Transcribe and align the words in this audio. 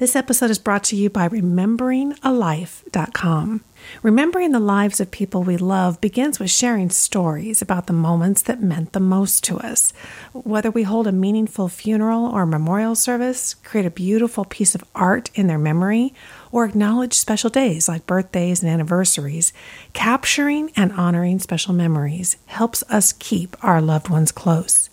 This 0.00 0.16
episode 0.16 0.50
is 0.50 0.58
brought 0.58 0.82
to 0.84 0.96
you 0.96 1.10
by 1.10 1.28
rememberingalife.com. 1.28 3.64
Remembering 4.02 4.52
the 4.52 4.58
lives 4.58 4.98
of 4.98 5.10
people 5.10 5.42
we 5.42 5.58
love 5.58 6.00
begins 6.00 6.40
with 6.40 6.50
sharing 6.50 6.88
stories 6.88 7.60
about 7.60 7.86
the 7.86 7.92
moments 7.92 8.40
that 8.40 8.62
meant 8.62 8.94
the 8.94 9.00
most 9.00 9.44
to 9.44 9.58
us. 9.58 9.92
Whether 10.32 10.70
we 10.70 10.84
hold 10.84 11.06
a 11.06 11.12
meaningful 11.12 11.68
funeral 11.68 12.24
or 12.24 12.46
memorial 12.46 12.94
service, 12.94 13.52
create 13.52 13.84
a 13.84 13.90
beautiful 13.90 14.46
piece 14.46 14.74
of 14.74 14.84
art 14.94 15.30
in 15.34 15.48
their 15.48 15.58
memory, 15.58 16.14
or 16.50 16.64
acknowledge 16.64 17.12
special 17.12 17.50
days 17.50 17.86
like 17.86 18.06
birthdays 18.06 18.62
and 18.62 18.72
anniversaries, 18.72 19.52
capturing 19.92 20.72
and 20.76 20.92
honoring 20.92 21.40
special 21.40 21.74
memories 21.74 22.38
helps 22.46 22.82
us 22.88 23.12
keep 23.12 23.54
our 23.62 23.82
loved 23.82 24.08
ones 24.08 24.32
close. 24.32 24.88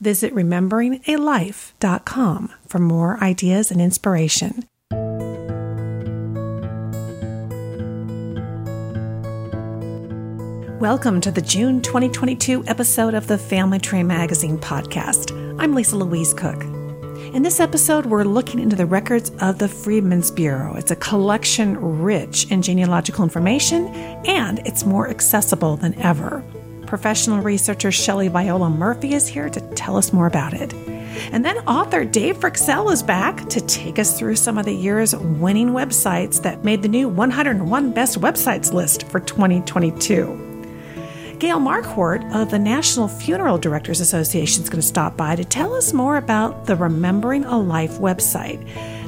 Visit 0.00 0.34
rememberingalife.com 0.34 2.52
for 2.66 2.78
more 2.78 3.22
ideas 3.22 3.70
and 3.70 3.82
inspiration. 3.82 4.64
Welcome 10.80 11.20
to 11.20 11.30
the 11.30 11.42
June 11.42 11.82
2022 11.82 12.64
episode 12.66 13.12
of 13.12 13.26
the 13.26 13.36
Family 13.36 13.78
Tree 13.78 14.02
Magazine 14.02 14.56
podcast. 14.56 15.30
I'm 15.60 15.74
Lisa 15.74 15.96
Louise 15.96 16.32
Cooke. 16.32 16.64
In 17.34 17.42
this 17.42 17.60
episode, 17.60 18.06
we're 18.06 18.24
looking 18.24 18.60
into 18.60 18.76
the 18.76 18.86
records 18.86 19.30
of 19.42 19.58
the 19.58 19.68
Freedmen's 19.68 20.30
Bureau. 20.30 20.74
It's 20.76 20.90
a 20.90 20.96
collection 20.96 21.76
rich 22.00 22.50
in 22.50 22.62
genealogical 22.62 23.22
information 23.22 23.88
and 24.24 24.60
it's 24.60 24.86
more 24.86 25.10
accessible 25.10 25.76
than 25.76 25.92
ever. 25.98 26.42
Professional 26.90 27.40
researcher 27.40 27.92
Shelley 27.92 28.26
Viola 28.26 28.68
Murphy 28.68 29.14
is 29.14 29.28
here 29.28 29.48
to 29.48 29.60
tell 29.76 29.96
us 29.96 30.12
more 30.12 30.26
about 30.26 30.54
it. 30.54 30.74
And 31.30 31.44
then 31.44 31.58
author 31.58 32.04
Dave 32.04 32.38
Fryxell 32.38 32.92
is 32.92 33.00
back 33.00 33.48
to 33.50 33.60
take 33.60 34.00
us 34.00 34.18
through 34.18 34.34
some 34.34 34.58
of 34.58 34.64
the 34.64 34.74
year's 34.74 35.14
winning 35.14 35.68
websites 35.68 36.42
that 36.42 36.64
made 36.64 36.82
the 36.82 36.88
new 36.88 37.08
101 37.08 37.92
Best 37.92 38.20
Websites 38.20 38.72
list 38.72 39.04
for 39.04 39.20
2022. 39.20 41.36
Gail 41.38 41.60
Marquardt 41.60 42.28
of 42.34 42.50
the 42.50 42.58
National 42.58 43.06
Funeral 43.06 43.56
Directors 43.56 44.00
Association 44.00 44.64
is 44.64 44.68
going 44.68 44.80
to 44.80 44.86
stop 44.86 45.16
by 45.16 45.36
to 45.36 45.44
tell 45.44 45.74
us 45.74 45.92
more 45.92 46.16
about 46.16 46.66
the 46.66 46.74
Remembering 46.74 47.44
a 47.44 47.56
Life 47.56 47.98
website 47.98 48.60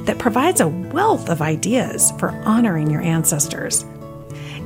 that 0.05 0.19
provides 0.19 0.61
a 0.61 0.69
wealth 0.69 1.27
of 1.27 1.41
ideas 1.41 2.13
for 2.17 2.29
honoring 2.45 2.89
your 2.89 3.01
ancestors. 3.01 3.83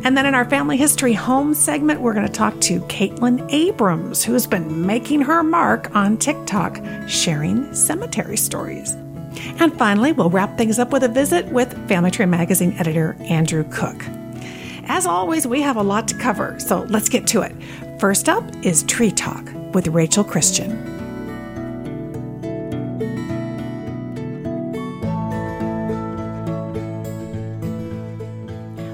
And 0.08 0.16
then 0.16 0.26
in 0.26 0.36
our 0.36 0.50
family 0.50 0.78
history 0.78 1.12
home 1.12 1.54
segment, 1.54 2.00
we're 2.00 2.14
going 2.14 2.26
to 2.26 2.32
talk 2.32 2.58
to 2.62 2.80
Caitlin 2.84 3.46
Abrams, 3.52 4.24
who's 4.24 4.48
been 4.48 4.86
making 4.86 5.20
her 5.24 5.44
mark 5.44 5.94
on 5.94 6.16
TikTok, 6.16 6.80
sharing 7.10 7.74
cemetery 7.76 8.38
stories. 8.38 8.94
And 9.60 9.78
finally, 9.78 10.14
we'll 10.14 10.30
wrap 10.30 10.58
things 10.58 10.80
up 10.80 10.94
with 10.94 11.04
a 11.04 11.10
visit 11.10 11.46
with 11.48 11.74
Family 11.90 12.10
Tree 12.10 12.26
Magazine 12.26 12.72
editor 12.80 13.18
Andrew 13.20 13.66
Cook. 13.70 14.02
As 14.86 15.06
always, 15.06 15.46
we 15.46 15.62
have 15.62 15.76
a 15.76 15.84
lot 15.84 16.08
to 16.08 16.18
cover, 16.18 16.58
so 16.58 16.84
let's 16.84 17.10
get 17.10 17.28
to 17.28 17.42
it. 17.42 17.54
First 18.00 18.30
up 18.30 18.46
is 18.64 18.84
Tree 18.84 19.12
Talk 19.12 19.46
with 19.74 19.90
Rachel 19.90 20.24
Christian. 20.24 20.97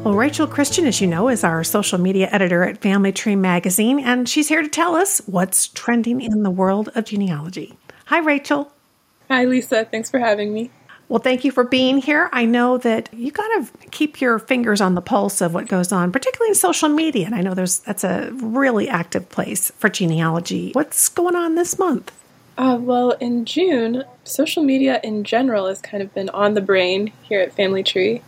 Well, 0.04 0.16
Rachel 0.16 0.48
Christian, 0.48 0.86
as 0.86 1.00
you 1.00 1.08
know, 1.08 1.30
is 1.30 1.46
our 1.46 1.64
social 1.64 1.98
media 1.98 2.28
editor 2.30 2.64
at 2.64 2.82
Family 2.82 3.14
Tree 3.14 3.38
Magazine, 3.38 4.02
and 4.02 4.28
she's 4.28 4.50
here 4.50 4.62
to 4.62 4.68
tell 4.68 4.96
us 4.96 5.20
what's 5.28 5.70
trending 5.70 6.20
in 6.20 6.44
the 6.44 6.50
world 6.52 6.90
of 6.94 7.06
genealogy. 7.06 7.78
Hi, 8.08 8.20
Rachel. 8.20 8.74
Hi, 9.30 9.46
Lisa. 9.46 9.86
Thanks 9.86 10.12
for 10.12 10.20
having 10.20 10.54
me. 10.54 10.72
Well, 11.08 11.22
thank 11.22 11.46
you 11.46 11.54
for 11.54 11.64
being 11.64 12.00
here. 12.00 12.30
I 12.34 12.44
know 12.44 12.78
that 12.80 13.14
you 13.14 13.32
kind 13.32 13.62
of 13.62 13.72
keep 13.92 14.20
your 14.20 14.40
fingers 14.40 14.82
on 14.82 14.96
the 14.96 15.02
pulse 15.02 15.40
of 15.40 15.54
what 15.54 15.70
goes 15.70 15.94
on, 15.94 16.12
particularly 16.12 16.50
in 16.50 16.56
social 16.56 16.90
media. 16.90 17.26
And 17.26 17.34
I 17.34 17.40
know 17.40 17.54
there's 17.54 17.80
that's 17.80 18.04
a 18.04 18.30
really 18.34 18.90
active 18.90 19.30
place 19.30 19.72
for 19.78 19.88
genealogy. 19.88 20.74
What's 20.74 21.08
going 21.08 21.38
on 21.38 21.56
this 21.56 21.80
month? 21.80 22.12
Uh, 22.58 22.78
well, 22.78 23.12
in 23.12 23.46
June, 23.46 24.04
social 24.26 24.64
media 24.64 25.00
in 25.02 25.24
general 25.24 25.68
has 25.68 25.80
kind 25.80 26.04
of 26.04 26.14
been 26.14 26.30
on 26.30 26.56
the 26.56 26.62
brain 26.62 27.14
here 27.22 27.40
at 27.40 27.54
Family 27.54 27.84
Tree. 27.84 28.22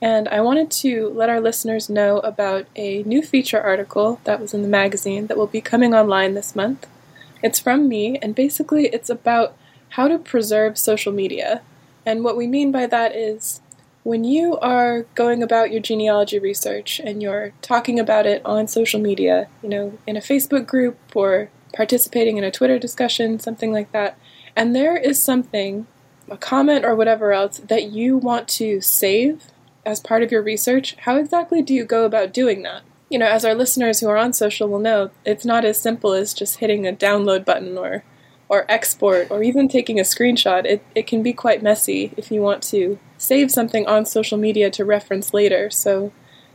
And 0.00 0.28
I 0.28 0.40
wanted 0.40 0.70
to 0.70 1.08
let 1.08 1.28
our 1.28 1.40
listeners 1.40 1.90
know 1.90 2.18
about 2.20 2.66
a 2.76 3.02
new 3.02 3.22
feature 3.22 3.60
article 3.60 4.20
that 4.24 4.40
was 4.40 4.54
in 4.54 4.62
the 4.62 4.68
magazine 4.68 5.26
that 5.26 5.36
will 5.36 5.48
be 5.48 5.60
coming 5.60 5.94
online 5.94 6.34
this 6.34 6.54
month. 6.54 6.86
It's 7.42 7.58
from 7.58 7.88
me, 7.88 8.18
and 8.18 8.34
basically 8.34 8.86
it's 8.88 9.10
about 9.10 9.56
how 9.90 10.08
to 10.08 10.18
preserve 10.18 10.78
social 10.78 11.12
media. 11.12 11.62
And 12.06 12.22
what 12.22 12.36
we 12.36 12.46
mean 12.46 12.70
by 12.70 12.86
that 12.86 13.14
is 13.14 13.60
when 14.04 14.24
you 14.24 14.56
are 14.58 15.02
going 15.14 15.42
about 15.42 15.70
your 15.70 15.80
genealogy 15.80 16.38
research 16.38 17.00
and 17.00 17.22
you're 17.22 17.52
talking 17.60 17.98
about 17.98 18.26
it 18.26 18.40
on 18.44 18.66
social 18.68 19.00
media, 19.00 19.48
you 19.62 19.68
know, 19.68 19.98
in 20.06 20.16
a 20.16 20.20
Facebook 20.20 20.66
group 20.66 20.96
or 21.14 21.50
participating 21.74 22.38
in 22.38 22.44
a 22.44 22.50
Twitter 22.50 22.78
discussion, 22.78 23.38
something 23.38 23.72
like 23.72 23.90
that, 23.92 24.16
and 24.56 24.74
there 24.74 24.96
is 24.96 25.22
something, 25.22 25.86
a 26.30 26.36
comment 26.36 26.84
or 26.84 26.94
whatever 26.94 27.32
else, 27.32 27.58
that 27.58 27.90
you 27.90 28.16
want 28.16 28.48
to 28.48 28.80
save 28.80 29.44
as 29.84 30.00
part 30.00 30.22
of 30.22 30.30
your 30.30 30.42
research, 30.42 30.96
how 31.00 31.16
exactly 31.16 31.62
do 31.62 31.74
you 31.74 31.84
go 31.84 32.04
about 32.04 32.32
doing 32.32 32.62
that? 32.62 32.82
You 33.10 33.18
know, 33.18 33.26
as 33.26 33.44
our 33.44 33.54
listeners 33.54 34.00
who 34.00 34.08
are 34.08 34.16
on 34.16 34.32
social 34.32 34.68
will 34.68 34.78
know, 34.78 35.10
it's 35.24 35.44
not 35.44 35.64
as 35.64 35.80
simple 35.80 36.12
as 36.12 36.34
just 36.34 36.58
hitting 36.58 36.86
a 36.86 36.92
download 36.92 37.44
button 37.44 37.78
or 37.78 38.04
or 38.50 38.64
export 38.70 39.30
or 39.30 39.42
even 39.42 39.68
taking 39.68 40.00
a 40.00 40.02
screenshot. 40.02 40.64
It, 40.64 40.82
it 40.94 41.06
can 41.06 41.22
be 41.22 41.32
quite 41.32 41.62
messy 41.62 42.12
if 42.16 42.30
you 42.30 42.40
want 42.40 42.62
to 42.64 42.98
save 43.18 43.50
something 43.50 43.86
on 43.86 44.06
social 44.06 44.38
media 44.38 44.70
to 44.70 44.84
reference 44.84 45.34
later. 45.34 45.68
So 45.70 46.12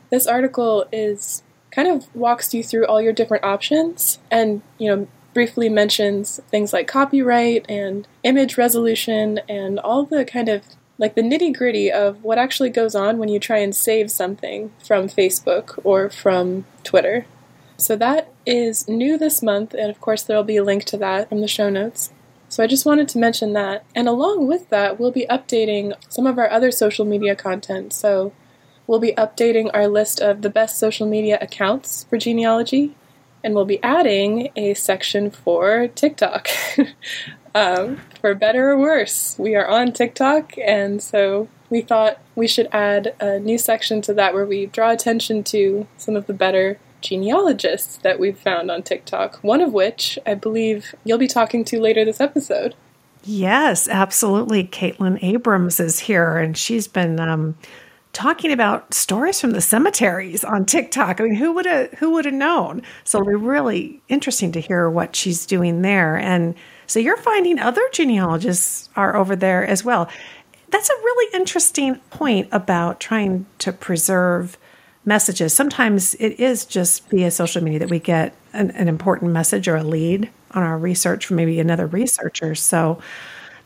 this 0.09 0.25
article 0.25 0.85
is 0.91 1.43
kind 1.71 1.87
of 1.87 2.13
walks 2.15 2.53
you 2.53 2.63
through 2.63 2.85
all 2.87 3.01
your 3.01 3.13
different 3.13 3.43
options 3.43 4.19
and, 4.31 4.61
you 4.77 4.95
know, 4.95 5.07
briefly 5.33 5.69
mentions 5.69 6.39
things 6.49 6.73
like 6.73 6.87
copyright 6.87 7.65
and 7.67 8.07
image 8.23 8.57
resolution 8.57 9.39
and 9.49 9.79
all 9.79 10.05
the 10.05 10.23
kind 10.23 10.49
of 10.49 10.63
like 11.03 11.15
the 11.15 11.21
nitty 11.21 11.53
gritty 11.53 11.91
of 11.91 12.23
what 12.23 12.37
actually 12.37 12.69
goes 12.69 12.95
on 12.95 13.17
when 13.17 13.27
you 13.27 13.37
try 13.37 13.57
and 13.57 13.75
save 13.75 14.09
something 14.09 14.71
from 14.81 15.09
Facebook 15.09 15.77
or 15.83 16.09
from 16.09 16.63
Twitter. 16.85 17.25
So 17.75 17.97
that 17.97 18.31
is 18.45 18.87
new 18.87 19.17
this 19.17 19.43
month, 19.43 19.73
and 19.73 19.89
of 19.89 19.99
course, 19.99 20.23
there 20.23 20.37
will 20.37 20.45
be 20.45 20.55
a 20.55 20.63
link 20.63 20.85
to 20.85 20.97
that 20.99 21.27
from 21.27 21.41
the 21.41 21.47
show 21.49 21.69
notes. 21.69 22.13
So 22.47 22.63
I 22.63 22.67
just 22.67 22.85
wanted 22.85 23.09
to 23.09 23.17
mention 23.17 23.51
that. 23.51 23.83
And 23.93 24.07
along 24.07 24.47
with 24.47 24.69
that, 24.69 24.97
we'll 24.97 25.11
be 25.11 25.27
updating 25.29 25.93
some 26.07 26.25
of 26.25 26.37
our 26.37 26.49
other 26.49 26.71
social 26.71 27.03
media 27.03 27.35
content. 27.35 27.91
So 27.91 28.31
we'll 28.87 28.99
be 28.99 29.11
updating 29.17 29.71
our 29.73 29.89
list 29.89 30.21
of 30.21 30.41
the 30.41 30.49
best 30.49 30.79
social 30.79 31.05
media 31.05 31.37
accounts 31.41 32.05
for 32.05 32.17
genealogy, 32.17 32.95
and 33.43 33.53
we'll 33.53 33.65
be 33.65 33.81
adding 33.83 34.49
a 34.55 34.73
section 34.73 35.29
for 35.29 35.87
TikTok. 35.89 36.47
um, 37.55 37.99
for 38.21 38.33
better 38.33 38.71
or 38.71 38.77
worse, 38.77 39.35
we 39.37 39.55
are 39.55 39.67
on 39.67 39.91
TikTok, 39.91 40.53
and 40.57 41.01
so 41.01 41.47
we 41.69 41.81
thought 41.81 42.19
we 42.35 42.47
should 42.47 42.69
add 42.71 43.15
a 43.19 43.39
new 43.39 43.57
section 43.57 44.01
to 44.03 44.13
that 44.13 44.33
where 44.33 44.45
we 44.45 44.67
draw 44.67 44.91
attention 44.91 45.43
to 45.45 45.87
some 45.97 46.15
of 46.15 46.27
the 46.27 46.33
better 46.33 46.79
genealogists 47.01 47.97
that 47.97 48.19
we've 48.19 48.39
found 48.39 48.71
on 48.71 48.81
TikTok, 48.81 49.43
one 49.43 49.61
of 49.61 49.73
which 49.73 50.17
I 50.25 50.35
believe 50.35 50.95
you'll 51.03 51.17
be 51.17 51.27
talking 51.27 51.65
to 51.65 51.81
later 51.81 52.05
this 52.05 52.21
episode. 52.21 52.75
Yes, 53.25 53.87
absolutely. 53.87 54.65
Caitlin 54.65 55.19
Abrams 55.21 55.79
is 55.79 55.99
here, 55.99 56.37
and 56.37 56.57
she's 56.57 56.87
been 56.87 57.19
um, 57.19 57.55
talking 58.13 58.51
about 58.51 58.93
stories 58.93 59.41
from 59.41 59.51
the 59.51 59.61
cemeteries 59.61 60.43
on 60.43 60.65
TikTok. 60.65 61.19
I 61.19 61.25
mean, 61.25 61.35
who 61.35 61.51
would 61.53 61.65
have 61.65 61.91
who 61.93 62.11
would 62.11 62.25
have 62.25 62.33
known? 62.33 62.83
So 63.03 63.19
it'll 63.19 63.29
be 63.29 63.35
really 63.35 64.01
interesting 64.07 64.51
to 64.53 64.61
hear 64.61 64.89
what 64.89 65.15
she's 65.15 65.45
doing 65.45 65.81
there. 65.81 66.15
And 66.17 66.55
so 66.87 66.99
you're 66.99 67.17
finding 67.17 67.59
other 67.59 67.81
genealogists 67.91 68.89
are 68.95 69.15
over 69.15 69.35
there 69.35 69.65
as 69.65 69.83
well. 69.83 70.09
That's 70.69 70.89
a 70.89 70.93
really 70.93 71.35
interesting 71.35 71.95
point 72.11 72.49
about 72.51 72.99
trying 72.99 73.45
to 73.59 73.73
preserve 73.73 74.57
messages. 75.05 75.53
Sometimes 75.53 76.15
it 76.15 76.39
is 76.39 76.65
just 76.65 77.07
via 77.09 77.29
social 77.31 77.63
media 77.63 77.79
that 77.79 77.89
we 77.89 77.99
get 77.99 78.35
an, 78.53 78.71
an 78.71 78.87
important 78.87 79.31
message 79.31 79.67
or 79.67 79.75
a 79.75 79.83
lead 79.83 80.29
on 80.51 80.63
our 80.63 80.77
research 80.77 81.25
from 81.25 81.37
maybe 81.37 81.59
another 81.59 81.87
researcher. 81.87 82.55
So 82.55 82.99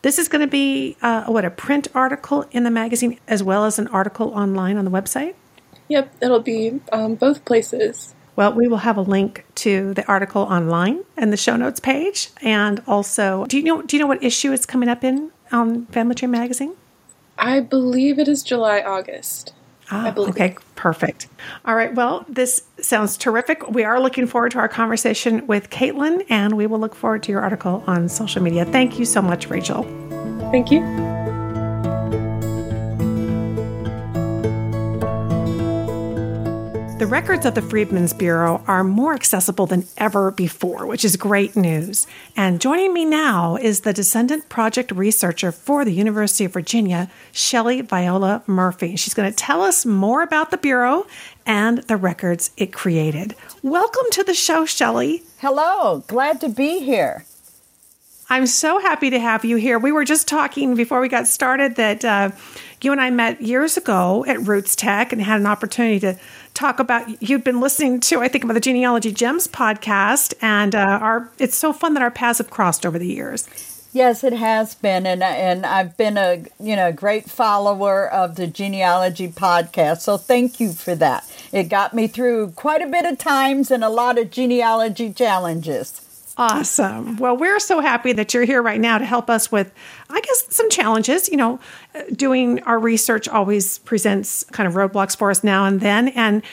this 0.02 0.18
is 0.18 0.28
going 0.28 0.40
to 0.40 0.50
be 0.50 0.96
uh, 1.02 1.24
what 1.24 1.44
a 1.44 1.50
print 1.50 1.88
article 1.94 2.46
in 2.50 2.64
the 2.64 2.70
magazine 2.70 3.18
as 3.26 3.42
well 3.42 3.64
as 3.64 3.78
an 3.78 3.88
article 3.88 4.28
online 4.28 4.76
on 4.76 4.84
the 4.84 4.90
website. 4.90 5.34
Yep, 5.88 6.14
it'll 6.20 6.40
be 6.40 6.80
um, 6.92 7.14
both 7.14 7.44
places. 7.44 8.14
Well, 8.36 8.52
we 8.52 8.68
will 8.68 8.78
have 8.78 8.96
a 8.96 9.02
link 9.02 9.44
to 9.56 9.94
the 9.94 10.06
article 10.06 10.42
online 10.42 11.04
and 11.16 11.32
the 11.32 11.36
show 11.36 11.56
notes 11.56 11.80
page, 11.80 12.30
and 12.40 12.80
also, 12.86 13.46
do 13.46 13.56
you 13.56 13.64
know 13.64 13.82
do 13.82 13.96
you 13.96 14.00
know 14.00 14.06
what 14.06 14.22
issue 14.22 14.52
it's 14.52 14.64
coming 14.64 14.88
up 14.88 15.02
in 15.02 15.32
on 15.50 15.86
Family 15.86 16.14
Tree 16.14 16.28
Magazine? 16.28 16.76
I 17.36 17.60
believe 17.60 18.18
it 18.18 18.28
is 18.28 18.42
July 18.44 18.80
August. 18.80 19.54
Ah, 19.90 20.12
okay, 20.16 20.56
perfect. 20.76 21.26
All 21.64 21.74
right, 21.74 21.94
well, 21.94 22.24
this 22.28 22.62
sounds 22.88 23.16
terrific. 23.16 23.68
We 23.68 23.84
are 23.84 24.00
looking 24.00 24.26
forward 24.26 24.52
to 24.52 24.58
our 24.58 24.68
conversation 24.68 25.46
with 25.46 25.70
Caitlin, 25.70 26.24
and 26.28 26.56
we 26.56 26.66
will 26.66 26.80
look 26.80 26.94
forward 26.94 27.22
to 27.24 27.32
your 27.32 27.42
article 27.42 27.84
on 27.86 28.08
social 28.08 28.42
media. 28.42 28.64
Thank 28.64 28.98
you 28.98 29.04
so 29.04 29.22
much, 29.22 29.48
Rachel. 29.48 29.84
Thank 30.50 30.70
you. 30.70 31.17
The 36.98 37.06
records 37.06 37.46
of 37.46 37.54
the 37.54 37.62
Freedmen's 37.62 38.12
Bureau 38.12 38.60
are 38.66 38.82
more 38.82 39.14
accessible 39.14 39.66
than 39.66 39.86
ever 39.98 40.32
before, 40.32 40.84
which 40.84 41.04
is 41.04 41.16
great 41.16 41.54
news. 41.54 42.08
And 42.36 42.60
joining 42.60 42.92
me 42.92 43.04
now 43.04 43.54
is 43.54 43.82
the 43.82 43.92
Descendant 43.92 44.48
Project 44.48 44.90
researcher 44.90 45.52
for 45.52 45.84
the 45.84 45.92
University 45.92 46.44
of 46.44 46.52
Virginia, 46.52 47.08
Shelley 47.30 47.82
Viola 47.82 48.42
Murphy. 48.48 48.96
She's 48.96 49.14
going 49.14 49.30
to 49.30 49.36
tell 49.36 49.62
us 49.62 49.86
more 49.86 50.22
about 50.22 50.50
the 50.50 50.58
Bureau 50.58 51.06
and 51.46 51.78
the 51.84 51.96
records 51.96 52.50
it 52.56 52.72
created. 52.72 53.36
Welcome 53.62 54.06
to 54.10 54.24
the 54.24 54.34
show, 54.34 54.66
Shelley. 54.66 55.22
Hello, 55.38 56.02
glad 56.08 56.40
to 56.40 56.48
be 56.48 56.80
here. 56.80 57.24
I'm 58.30 58.46
so 58.46 58.78
happy 58.78 59.08
to 59.10 59.18
have 59.18 59.44
you 59.44 59.56
here. 59.56 59.78
We 59.78 59.92
were 59.92 60.04
just 60.04 60.28
talking 60.28 60.74
before 60.74 61.00
we 61.00 61.08
got 61.08 61.26
started 61.26 61.76
that 61.76 62.04
uh, 62.04 62.32
you 62.80 62.92
and 62.92 63.00
I 63.00 63.10
met 63.10 63.42
years 63.42 63.76
ago 63.76 64.24
at 64.26 64.38
RootsTech 64.38 65.12
and 65.12 65.20
had 65.22 65.40
an 65.40 65.46
opportunity 65.46 66.00
to 66.00 66.18
talk 66.54 66.78
about. 66.78 67.22
You've 67.22 67.44
been 67.44 67.60
listening 67.60 68.00
to, 68.00 68.20
I 68.20 68.28
think, 68.28 68.44
about 68.44 68.54
the 68.54 68.60
Genealogy 68.60 69.12
Gems 69.12 69.48
podcast, 69.48 70.34
and 70.40 70.74
uh, 70.74 70.98
our 71.00 71.30
it's 71.38 71.56
so 71.56 71.72
fun 71.72 71.94
that 71.94 72.02
our 72.02 72.10
paths 72.10 72.38
have 72.38 72.50
crossed 72.50 72.86
over 72.86 72.98
the 72.98 73.08
years. 73.08 73.48
Yes, 73.92 74.22
it 74.22 74.34
has 74.34 74.74
been, 74.74 75.06
and 75.06 75.22
and 75.22 75.64
I've 75.64 75.96
been 75.96 76.18
a 76.18 76.44
you 76.60 76.76
know 76.76 76.92
great 76.92 77.28
follower 77.30 78.08
of 78.08 78.36
the 78.36 78.46
genealogy 78.46 79.28
podcast. 79.28 80.00
So 80.00 80.16
thank 80.16 80.60
you 80.60 80.72
for 80.72 80.94
that. 80.96 81.24
It 81.52 81.64
got 81.64 81.94
me 81.94 82.06
through 82.06 82.50
quite 82.50 82.82
a 82.82 82.86
bit 82.86 83.06
of 83.06 83.18
times 83.18 83.70
and 83.70 83.82
a 83.82 83.88
lot 83.88 84.18
of 84.18 84.30
genealogy 84.30 85.12
challenges. 85.12 86.07
Awesome. 86.38 87.16
Well, 87.16 87.36
we're 87.36 87.58
so 87.58 87.80
happy 87.80 88.12
that 88.12 88.32
you're 88.32 88.44
here 88.44 88.62
right 88.62 88.80
now 88.80 88.98
to 88.98 89.04
help 89.04 89.28
us 89.28 89.50
with, 89.50 89.72
I 90.08 90.20
guess, 90.20 90.46
some 90.54 90.70
challenges. 90.70 91.28
You 91.28 91.36
know, 91.36 91.60
doing 92.12 92.62
our 92.62 92.78
research 92.78 93.28
always 93.28 93.78
presents 93.78 94.44
kind 94.52 94.68
of 94.68 94.74
roadblocks 94.74 95.16
for 95.16 95.32
us 95.32 95.42
now 95.42 95.64
and 95.64 95.80
then. 95.80 96.08
And 96.10 96.44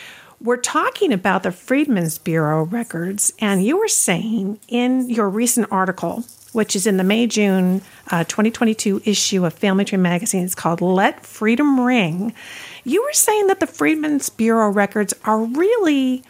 we're 0.42 0.58
talking 0.58 1.14
about 1.14 1.44
the 1.44 1.52
Freedmen's 1.52 2.18
Bureau 2.18 2.66
records. 2.66 3.32
And 3.38 3.64
you 3.64 3.78
were 3.78 3.88
saying 3.88 4.60
in 4.68 5.08
your 5.08 5.30
recent 5.30 5.68
article, 5.72 6.26
which 6.52 6.76
is 6.76 6.88
in 6.88 6.98
the 6.98 7.04
May 7.04 7.28
June 7.28 7.84
uh, 8.10 8.24
2022 8.24 9.04
issue 9.06 9.46
of 9.46 9.54
Family 9.54 9.86
Tree 9.86 10.00
magazine, 10.00 10.46
it's 10.46 10.56
called 10.56 10.82
Let 10.82 11.24
Freedom 11.24 11.80
Ring. 11.80 12.34
You 12.84 13.04
were 13.04 13.14
saying 13.14 13.48
that 13.48 13.60
the 13.60 13.68
Freedmen's 13.68 14.30
Bureau 14.30 14.72
records 14.72 15.14
are 15.26 15.44
really 15.44 16.24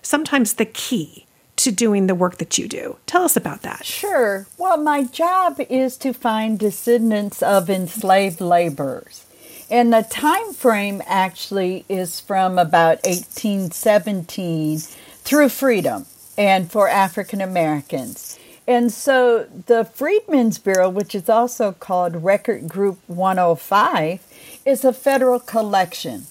sometimes 0.00 0.54
the 0.54 0.64
key 0.64 1.26
to 1.62 1.72
doing 1.72 2.06
the 2.06 2.14
work 2.14 2.38
that 2.38 2.58
you 2.58 2.68
do. 2.68 2.96
Tell 3.06 3.22
us 3.22 3.36
about 3.36 3.62
that. 3.62 3.84
Sure. 3.84 4.46
Well, 4.58 4.76
my 4.76 5.04
job 5.04 5.60
is 5.68 5.96
to 5.98 6.12
find 6.12 6.58
descendants 6.58 7.42
of 7.42 7.70
enslaved 7.70 8.40
laborers. 8.40 9.24
And 9.70 9.92
the 9.92 10.02
time 10.02 10.52
frame 10.52 11.02
actually 11.06 11.84
is 11.88 12.20
from 12.20 12.58
about 12.58 13.04
1817 13.04 14.78
through 14.78 15.48
freedom 15.48 16.06
and 16.36 16.70
for 16.70 16.88
African 16.88 17.40
Americans. 17.40 18.38
And 18.66 18.92
so 18.92 19.44
the 19.66 19.84
Freedmen's 19.84 20.58
Bureau, 20.58 20.88
which 20.88 21.14
is 21.14 21.28
also 21.28 21.72
called 21.72 22.22
Record 22.22 22.68
Group 22.68 22.98
105, 23.06 24.20
is 24.64 24.84
a 24.84 24.92
federal 24.92 25.40
collection 25.40 26.26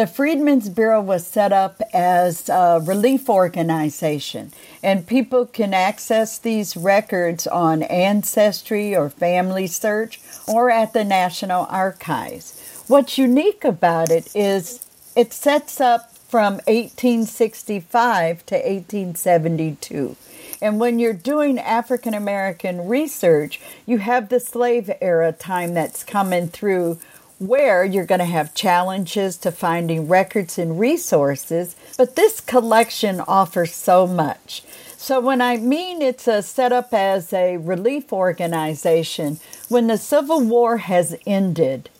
the 0.00 0.06
Freedmen's 0.06 0.68
Bureau 0.68 1.00
was 1.00 1.26
set 1.26 1.52
up 1.52 1.82
as 1.92 2.48
a 2.48 2.80
relief 2.82 3.28
organization, 3.28 4.52
and 4.82 5.06
people 5.06 5.46
can 5.46 5.74
access 5.74 6.38
these 6.38 6.76
records 6.76 7.46
on 7.46 7.82
Ancestry 7.82 8.96
or 8.96 9.10
Family 9.10 9.66
Search 9.66 10.20
or 10.48 10.70
at 10.70 10.92
the 10.92 11.04
National 11.04 11.66
Archives. 11.66 12.84
What's 12.86 13.18
unique 13.18 13.64
about 13.64 14.10
it 14.10 14.34
is 14.34 14.86
it 15.14 15.32
sets 15.32 15.80
up 15.80 16.16
from 16.16 16.54
1865 16.66 18.46
to 18.46 18.54
1872. 18.54 20.16
And 20.62 20.78
when 20.78 20.98
you're 20.98 21.12
doing 21.12 21.58
African 21.58 22.14
American 22.14 22.86
research, 22.86 23.60
you 23.86 23.98
have 23.98 24.28
the 24.28 24.40
slave 24.40 24.90
era 25.00 25.32
time 25.32 25.74
that's 25.74 26.04
coming 26.04 26.48
through 26.48 26.98
where 27.40 27.82
you're 27.84 28.04
going 28.04 28.18
to 28.18 28.24
have 28.26 28.54
challenges 28.54 29.38
to 29.38 29.50
finding 29.50 30.06
records 30.06 30.58
and 30.58 30.78
resources, 30.78 31.74
but 32.00 32.16
this 32.16 32.40
collection 32.40 33.20
offers 33.28 33.74
so 33.74 34.06
much. 34.06 34.62
So, 34.96 35.20
when 35.20 35.42
I 35.42 35.58
mean 35.58 36.00
it's 36.00 36.26
a 36.26 36.40
set 36.40 36.72
up 36.72 36.94
as 36.94 37.30
a 37.30 37.58
relief 37.58 38.10
organization, 38.10 39.38
when 39.68 39.88
the 39.88 39.98
Civil 39.98 40.40
War 40.40 40.78
has 40.78 41.14
ended, 41.26 41.90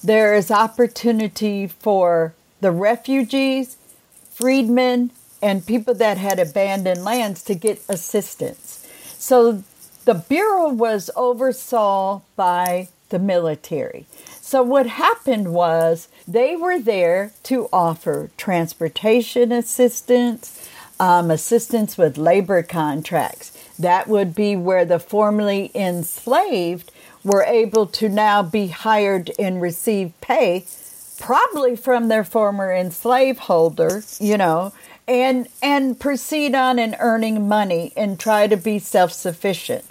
there 0.00 0.32
is 0.32 0.52
opportunity 0.52 1.66
for 1.66 2.34
the 2.60 2.70
refugees, 2.70 3.76
freedmen, 4.30 5.10
and 5.42 5.66
people 5.66 5.94
that 5.94 6.18
had 6.18 6.38
abandoned 6.38 7.02
lands 7.02 7.42
to 7.42 7.56
get 7.56 7.82
assistance. 7.88 8.86
So, 9.18 9.64
the 10.04 10.14
Bureau 10.14 10.68
was 10.68 11.10
oversaw 11.16 12.20
by 12.36 12.90
the 13.08 13.18
military. 13.18 14.06
So, 14.48 14.62
what 14.62 14.86
happened 14.86 15.52
was 15.52 16.08
they 16.26 16.56
were 16.56 16.78
there 16.78 17.32
to 17.42 17.68
offer 17.70 18.30
transportation 18.38 19.52
assistance, 19.52 20.66
um, 20.98 21.30
assistance 21.30 21.98
with 21.98 22.16
labor 22.16 22.62
contracts. 22.62 23.52
That 23.78 24.08
would 24.08 24.34
be 24.34 24.56
where 24.56 24.86
the 24.86 24.98
formerly 24.98 25.70
enslaved 25.74 26.90
were 27.22 27.42
able 27.42 27.84
to 27.88 28.08
now 28.08 28.42
be 28.42 28.68
hired 28.68 29.32
and 29.38 29.60
receive 29.60 30.18
pay, 30.22 30.64
probably 31.20 31.76
from 31.76 32.08
their 32.08 32.24
former 32.24 32.72
enslaved 32.72 33.40
holder, 33.40 34.02
you 34.18 34.38
know, 34.38 34.72
and 35.06 35.46
and 35.62 36.00
proceed 36.00 36.54
on 36.54 36.78
in 36.78 36.96
earning 37.00 37.46
money 37.46 37.92
and 37.98 38.18
try 38.18 38.46
to 38.46 38.56
be 38.56 38.78
self 38.78 39.12
sufficient. 39.12 39.84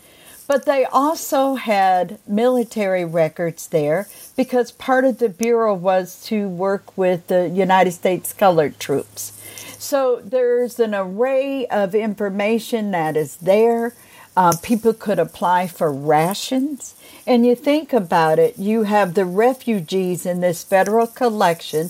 But 0.47 0.65
they 0.65 0.85
also 0.85 1.55
had 1.55 2.19
military 2.25 3.03
records 3.03 3.67
there 3.67 4.07
because 4.35 4.71
part 4.71 5.03
of 5.03 5.19
the 5.19 5.29
Bureau 5.29 5.73
was 5.73 6.23
to 6.27 6.47
work 6.47 6.97
with 6.97 7.27
the 7.27 7.49
United 7.49 7.91
States 7.91 8.31
colored 8.31 8.79
troops. 8.79 9.33
So 9.77 10.21
there's 10.23 10.79
an 10.79 10.95
array 10.95 11.67
of 11.67 11.93
information 11.93 12.91
that 12.91 13.17
is 13.17 13.35
there. 13.37 13.93
Uh, 14.35 14.53
people 14.61 14.93
could 14.93 15.19
apply 15.19 15.67
for 15.67 15.91
rations. 15.91 16.95
And 17.25 17.45
you 17.45 17.55
think 17.55 17.91
about 17.91 18.39
it, 18.39 18.57
you 18.57 18.83
have 18.83 19.13
the 19.13 19.25
refugees 19.25 20.25
in 20.25 20.39
this 20.39 20.63
federal 20.63 21.07
collection 21.07 21.89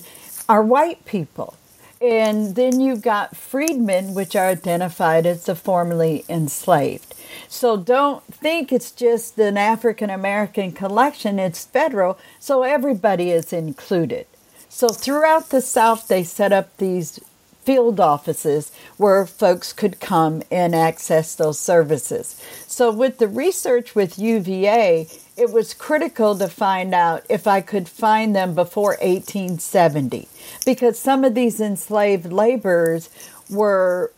are 0.49 0.63
white 0.63 1.05
people. 1.05 1.55
And 2.01 2.55
then 2.55 2.79
you've 2.79 3.01
got 3.01 3.35
freedmen, 3.35 4.13
which 4.13 4.35
are 4.35 4.47
identified 4.47 5.25
as 5.25 5.45
the 5.45 5.55
formerly 5.55 6.25
enslaved. 6.29 7.13
So 7.47 7.77
don't 7.77 8.23
think 8.33 8.71
it's 8.71 8.91
just 8.91 9.37
an 9.37 9.57
African 9.57 10.09
American 10.09 10.71
collection, 10.71 11.39
it's 11.39 11.65
federal, 11.65 12.17
so 12.39 12.63
everybody 12.63 13.31
is 13.31 13.53
included. 13.53 14.27
So 14.69 14.89
throughout 14.89 15.49
the 15.49 15.61
South, 15.61 16.07
they 16.07 16.23
set 16.23 16.51
up 16.51 16.75
these 16.77 17.19
field 17.67 17.99
offices 17.99 18.71
where 18.95 19.25
folks 19.25 19.73
could 19.73 19.99
come 19.99 20.41
and 20.49 20.73
access 20.73 21.35
those 21.35 21.59
services. 21.59 22.41
So, 22.65 22.93
with 22.93 23.17
the 23.17 23.27
research 23.27 23.93
with 23.93 24.17
UVA, 24.17 25.07
it 25.35 25.51
was 25.51 25.73
critical 25.73 26.37
to 26.37 26.47
find 26.47 26.95
out 26.95 27.25
if 27.29 27.45
I 27.45 27.59
could 27.59 27.89
find 27.89 28.33
them 28.33 28.55
before 28.55 28.97
1870 29.01 30.29
because 30.65 30.97
some 30.97 31.25
of 31.25 31.35
these 31.35 31.59
enslaved 31.59 32.31
laborers 32.31 33.09
were 33.49 34.13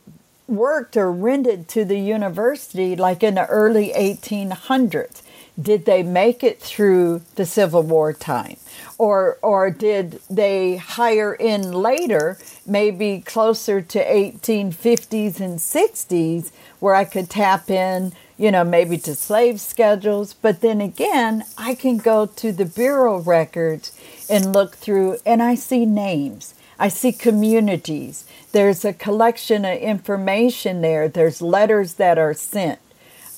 worked 0.50 0.98
or 0.98 1.12
rented 1.12 1.68
to 1.70 1.86
the 1.86 2.00
university 2.00 2.96
like 2.96 3.24
in 3.24 3.36
the 3.36 3.46
early 3.48 3.94
1800s 3.96 5.22
did 5.62 5.86
they 5.86 6.04
make 6.04 6.44
it 6.44 6.62
through 6.62 7.22
the 7.36 7.46
civil 7.46 7.84
war 7.84 8.14
time? 8.14 8.58
Or 8.98 9.38
or 9.42 9.70
did 9.70 10.22
they 10.30 10.78
hire 10.78 11.34
in 11.34 11.74
later 11.74 12.38
maybe 12.66 13.22
closer 13.22 13.82
to 13.82 14.00
1850s 14.04 15.40
and 15.40 15.60
60s 15.60 16.52
where 16.80 16.96
I 16.96 17.04
could 17.06 17.30
tap 17.30 17.70
in 17.70 18.14
you 18.38 18.52
know 18.52 18.64
maybe 18.64 18.98
to 19.00 19.16
slave 19.16 19.60
schedules? 19.60 20.34
But 20.34 20.62
then 20.62 20.80
again 20.82 21.44
I 21.58 21.76
can 21.76 21.98
go 21.98 22.26
to 22.26 22.52
the 22.52 22.66
bureau 22.66 23.20
records 23.20 23.92
and 24.30 24.54
look 24.54 24.76
through 24.76 25.18
and 25.26 25.44
I 25.44 25.56
see 25.56 25.86
names 25.86 26.54
I 26.80 26.88
see 26.88 27.12
communities. 27.12 28.24
There's 28.54 28.86
a 28.86 28.94
collection 28.94 29.66
of 29.66 29.78
information 29.78 30.82
there. 30.82 31.10
There's 31.10 31.42
letters 31.42 31.96
that 31.96 32.18
are 32.18 32.34
sent. 32.34 32.80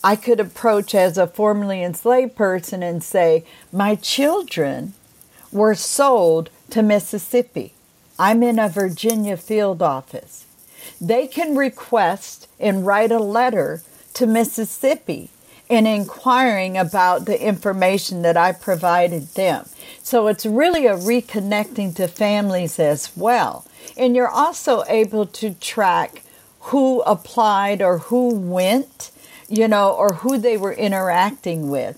I 0.03 0.15
could 0.15 0.39
approach 0.39 0.93
as 0.93 1.17
a 1.17 1.27
formerly 1.27 1.83
enslaved 1.83 2.35
person 2.35 2.83
and 2.83 3.03
say, 3.03 3.43
My 3.73 3.95
children 3.95 4.93
were 5.51 5.75
sold 5.75 6.49
to 6.69 6.83
Mississippi. 6.83 7.73
I'm 8.19 8.43
in 8.43 8.59
a 8.59 8.69
Virginia 8.69 9.37
field 9.37 9.81
office. 9.81 10.45
They 10.99 11.25
can 11.25 11.55
request 11.55 12.47
and 12.59 12.85
write 12.85 13.11
a 13.11 13.19
letter 13.19 13.81
to 14.13 14.27
Mississippi 14.27 15.31
and 15.71 15.87
inquiring 15.87 16.77
about 16.77 17.25
the 17.25 17.41
information 17.41 18.23
that 18.23 18.35
I 18.35 18.51
provided 18.51 19.29
them. 19.35 19.65
So 20.03 20.27
it's 20.27 20.45
really 20.45 20.85
a 20.85 20.97
reconnecting 20.97 21.95
to 21.95 22.09
families 22.09 22.77
as 22.77 23.15
well. 23.15 23.65
And 23.95 24.13
you're 24.13 24.27
also 24.27 24.83
able 24.89 25.25
to 25.27 25.53
track 25.53 26.23
who 26.59 27.01
applied 27.03 27.81
or 27.81 27.99
who 27.99 28.35
went, 28.35 29.11
you 29.47 29.69
know, 29.69 29.91
or 29.91 30.15
who 30.15 30.37
they 30.37 30.57
were 30.57 30.73
interacting 30.73 31.69
with. 31.69 31.97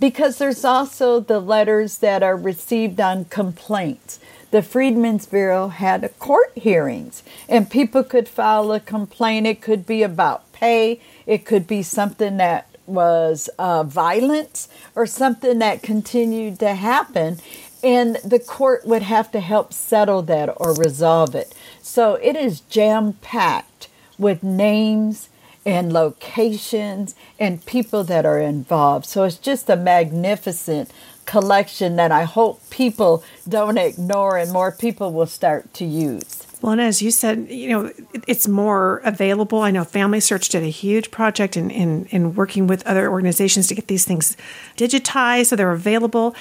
Because 0.00 0.38
there's 0.38 0.64
also 0.64 1.20
the 1.20 1.40
letters 1.40 1.98
that 1.98 2.22
are 2.22 2.36
received 2.36 3.02
on 3.02 3.26
complaints. 3.26 4.18
The 4.50 4.62
Freedmen's 4.62 5.26
Bureau 5.26 5.68
had 5.68 6.10
court 6.18 6.52
hearings, 6.56 7.22
and 7.50 7.70
people 7.70 8.02
could 8.02 8.28
file 8.28 8.72
a 8.72 8.80
complaint. 8.80 9.46
It 9.46 9.60
could 9.60 9.84
be 9.84 10.02
about 10.02 10.50
pay, 10.52 11.00
it 11.26 11.44
could 11.44 11.66
be 11.66 11.82
something 11.82 12.38
that 12.38 12.69
was 12.90 13.48
uh, 13.58 13.84
violence 13.84 14.68
or 14.94 15.06
something 15.06 15.58
that 15.60 15.82
continued 15.82 16.58
to 16.58 16.74
happen 16.74 17.38
and 17.82 18.16
the 18.16 18.38
court 18.38 18.86
would 18.86 19.02
have 19.02 19.30
to 19.32 19.40
help 19.40 19.72
settle 19.72 20.22
that 20.22 20.52
or 20.56 20.74
resolve 20.74 21.34
it. 21.34 21.54
So 21.82 22.14
it 22.16 22.36
is 22.36 22.60
jam 22.60 23.14
packed 23.14 23.88
with 24.18 24.42
names 24.42 25.28
and 25.64 25.92
locations 25.92 27.14
and 27.38 27.64
people 27.64 28.04
that 28.04 28.26
are 28.26 28.40
involved. 28.40 29.06
So 29.06 29.24
it's 29.24 29.38
just 29.38 29.68
a 29.70 29.76
magnificent 29.76 30.90
collection 31.26 31.96
that 31.96 32.10
I 32.10 32.24
hope 32.24 32.60
people 32.70 33.22
don't 33.48 33.78
ignore 33.78 34.36
and 34.36 34.52
more 34.52 34.72
people 34.72 35.12
will 35.12 35.26
start 35.26 35.72
to 35.74 35.84
use. 35.84 36.46
Well, 36.62 36.72
and 36.72 36.80
as 36.80 37.00
you 37.00 37.10
said, 37.10 37.46
you 37.48 37.70
know, 37.70 37.90
it's 38.26 38.46
more 38.46 39.00
available. 39.04 39.60
I 39.60 39.70
know 39.70 39.84
Family 39.84 40.20
Search 40.20 40.50
did 40.50 40.62
a 40.62 40.68
huge 40.68 41.10
project 41.10 41.56
in, 41.56 41.70
in, 41.70 42.04
in 42.06 42.34
working 42.34 42.66
with 42.66 42.86
other 42.86 43.10
organizations 43.10 43.66
to 43.68 43.74
get 43.74 43.86
these 43.86 44.04
things 44.04 44.36
digitized 44.76 45.46
so 45.46 45.56
they're 45.56 45.72
available. 45.72 46.34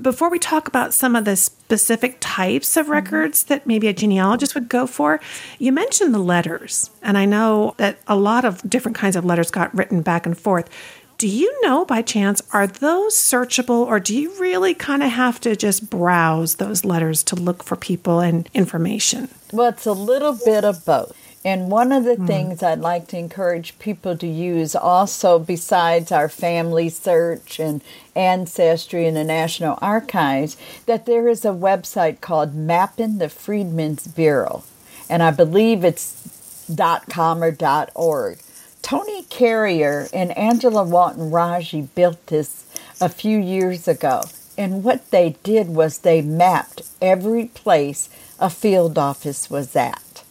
Before 0.00 0.30
we 0.30 0.38
talk 0.38 0.68
about 0.68 0.94
some 0.94 1.16
of 1.16 1.24
the 1.24 1.34
specific 1.34 2.18
types 2.20 2.76
of 2.76 2.84
mm-hmm. 2.84 2.92
records 2.92 3.44
that 3.44 3.66
maybe 3.66 3.88
a 3.88 3.92
genealogist 3.92 4.54
would 4.54 4.68
go 4.68 4.86
for, 4.86 5.20
you 5.58 5.72
mentioned 5.72 6.14
the 6.14 6.18
letters. 6.20 6.90
And 7.02 7.18
I 7.18 7.24
know 7.24 7.74
that 7.78 7.98
a 8.06 8.16
lot 8.16 8.44
of 8.44 8.68
different 8.68 8.96
kinds 8.96 9.16
of 9.16 9.24
letters 9.24 9.50
got 9.50 9.74
written 9.74 10.02
back 10.02 10.24
and 10.24 10.38
forth. 10.38 10.70
Do 11.16 11.28
you 11.28 11.56
know 11.62 11.84
by 11.84 12.02
chance, 12.02 12.42
are 12.52 12.66
those 12.66 13.14
searchable 13.14 13.86
or 13.86 14.00
do 14.00 14.18
you 14.18 14.32
really 14.40 14.74
kind 14.74 15.02
of 15.02 15.10
have 15.10 15.40
to 15.40 15.54
just 15.54 15.88
browse 15.88 16.56
those 16.56 16.84
letters 16.84 17.22
to 17.24 17.36
look 17.36 17.62
for 17.62 17.76
people 17.76 18.20
and 18.20 18.48
information? 18.52 19.28
Well, 19.52 19.68
it's 19.68 19.86
a 19.86 19.92
little 19.92 20.36
bit 20.44 20.64
of 20.64 20.84
both. 20.84 21.16
And 21.44 21.70
one 21.70 21.92
of 21.92 22.04
the 22.04 22.16
mm. 22.16 22.26
things 22.26 22.62
I'd 22.62 22.80
like 22.80 23.06
to 23.08 23.18
encourage 23.18 23.78
people 23.78 24.16
to 24.16 24.26
use 24.26 24.74
also, 24.74 25.38
besides 25.38 26.10
our 26.10 26.28
family 26.28 26.88
search 26.88 27.60
and 27.60 27.82
ancestry 28.16 29.06
and 29.06 29.16
the 29.16 29.24
National 29.24 29.78
Archives, 29.82 30.56
that 30.86 31.04
there 31.04 31.28
is 31.28 31.44
a 31.44 31.48
website 31.48 32.22
called 32.22 32.54
Mapping 32.54 33.18
the 33.18 33.28
Freedmen's 33.28 34.06
Bureau. 34.06 34.64
And 35.10 35.22
I 35.22 35.30
believe 35.32 35.84
it's 35.84 36.66
.com 37.10 37.44
or 37.44 37.54
.org. 37.94 38.38
Toni 38.84 39.22
Carrier 39.22 40.08
and 40.12 40.36
Angela 40.36 40.84
Walton 40.84 41.30
Raji 41.30 41.88
built 41.94 42.26
this 42.26 42.66
a 43.00 43.08
few 43.08 43.38
years 43.38 43.88
ago. 43.88 44.20
And 44.58 44.84
what 44.84 45.10
they 45.10 45.36
did 45.42 45.68
was 45.70 45.98
they 45.98 46.20
mapped 46.20 46.82
every 47.00 47.46
place 47.46 48.10
a 48.38 48.50
field 48.50 48.98
office 48.98 49.48
was 49.48 49.74
at. 49.74 50.22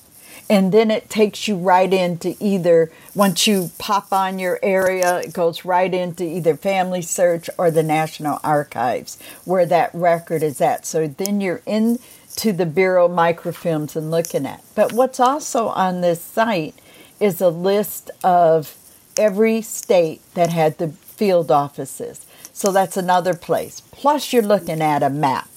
And 0.48 0.72
then 0.72 0.92
it 0.92 1.10
takes 1.10 1.48
you 1.48 1.56
right 1.56 1.92
into 1.92 2.36
either, 2.40 2.92
once 3.16 3.48
you 3.48 3.72
pop 3.80 4.14
on 4.14 4.38
your 4.38 4.60
area, 4.62 5.22
it 5.22 5.34
goes 5.34 5.66
right 5.66 5.92
into 5.92 6.24
either 6.24 6.56
Family 6.56 7.02
Search 7.02 7.50
or 7.58 7.72
the 7.72 7.82
National 7.82 8.40
Archives 8.44 9.18
where 9.46 9.66
that 9.66 9.90
record 9.96 10.44
is 10.44 10.62
at. 10.62 10.86
So 10.86 11.08
then 11.08 11.42
you're 11.42 11.64
into 11.66 12.54
the 12.54 12.68
Bureau 12.68 13.10
microfilms 13.10 13.96
and 13.96 14.12
looking 14.12 14.46
at. 14.46 14.64
But 14.76 14.94
what's 14.94 15.20
also 15.20 15.70
on 15.70 16.02
this 16.02 16.22
site 16.22 16.76
is 17.20 17.42
a 17.42 17.50
list 17.50 18.12
of 18.24 18.76
every 19.18 19.62
state 19.62 20.22
that 20.34 20.50
had 20.50 20.78
the 20.78 20.90
field 20.90 21.52
offices. 21.52 22.26
So 22.52 22.72
that's 22.72 22.98
another 22.98 23.34
place. 23.34 23.82
Plus, 23.92 24.32
you're 24.32 24.44
looking 24.44 24.82
at 24.82 25.04
a 25.04 25.10
map. 25.10 25.50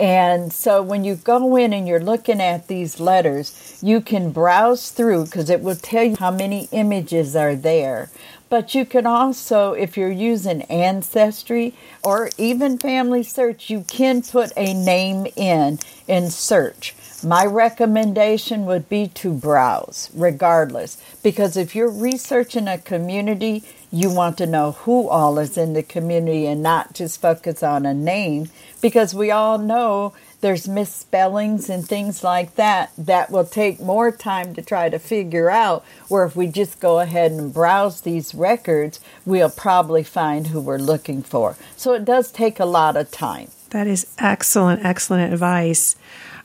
And 0.00 0.52
so 0.52 0.80
when 0.80 1.04
you 1.04 1.16
go 1.16 1.56
in 1.56 1.72
and 1.72 1.88
you're 1.88 1.98
looking 2.00 2.40
at 2.40 2.68
these 2.68 3.00
letters, 3.00 3.78
you 3.82 4.00
can 4.00 4.30
browse 4.30 4.90
through 4.90 5.24
because 5.24 5.50
it 5.50 5.60
will 5.60 5.74
tell 5.74 6.04
you 6.04 6.16
how 6.16 6.30
many 6.30 6.68
images 6.70 7.34
are 7.34 7.56
there. 7.56 8.08
But 8.48 8.74
you 8.74 8.86
can 8.86 9.06
also, 9.06 9.72
if 9.72 9.96
you're 9.96 10.10
using 10.10 10.62
Ancestry 10.62 11.74
or 12.02 12.30
even 12.38 12.78
Family 12.78 13.22
Search, 13.22 13.68
you 13.68 13.84
can 13.88 14.22
put 14.22 14.52
a 14.56 14.72
name 14.72 15.26
in 15.36 15.80
in 16.06 16.30
search. 16.30 16.94
My 17.22 17.44
recommendation 17.44 18.64
would 18.66 18.88
be 18.88 19.08
to 19.08 19.32
browse 19.32 20.08
regardless, 20.14 21.02
because 21.22 21.56
if 21.56 21.74
you're 21.74 21.90
researching 21.90 22.68
a 22.68 22.78
community, 22.78 23.64
you 23.90 24.10
want 24.10 24.38
to 24.38 24.46
know 24.46 24.72
who 24.72 25.08
all 25.08 25.38
is 25.38 25.58
in 25.58 25.72
the 25.72 25.82
community 25.82 26.46
and 26.46 26.62
not 26.62 26.94
just 26.94 27.20
focus 27.20 27.62
on 27.62 27.86
a 27.86 27.94
name, 27.94 28.50
because 28.80 29.14
we 29.14 29.30
all 29.30 29.58
know 29.58 30.12
there's 30.40 30.68
misspellings 30.68 31.68
and 31.68 31.88
things 31.88 32.22
like 32.22 32.54
that 32.54 32.92
that 32.96 33.30
will 33.32 33.44
take 33.44 33.80
more 33.80 34.12
time 34.12 34.54
to 34.54 34.62
try 34.62 34.88
to 34.88 34.98
figure 35.00 35.50
out. 35.50 35.84
Where 36.06 36.24
if 36.24 36.36
we 36.36 36.46
just 36.46 36.78
go 36.78 37.00
ahead 37.00 37.32
and 37.32 37.52
browse 37.52 38.02
these 38.02 38.32
records, 38.34 39.00
we'll 39.26 39.50
probably 39.50 40.04
find 40.04 40.46
who 40.46 40.60
we're 40.60 40.78
looking 40.78 41.22
for. 41.22 41.56
So 41.76 41.94
it 41.94 42.04
does 42.04 42.30
take 42.30 42.60
a 42.60 42.64
lot 42.64 42.96
of 42.96 43.10
time. 43.10 43.48
That 43.70 43.88
is 43.88 44.06
excellent, 44.18 44.84
excellent 44.84 45.32
advice. 45.32 45.96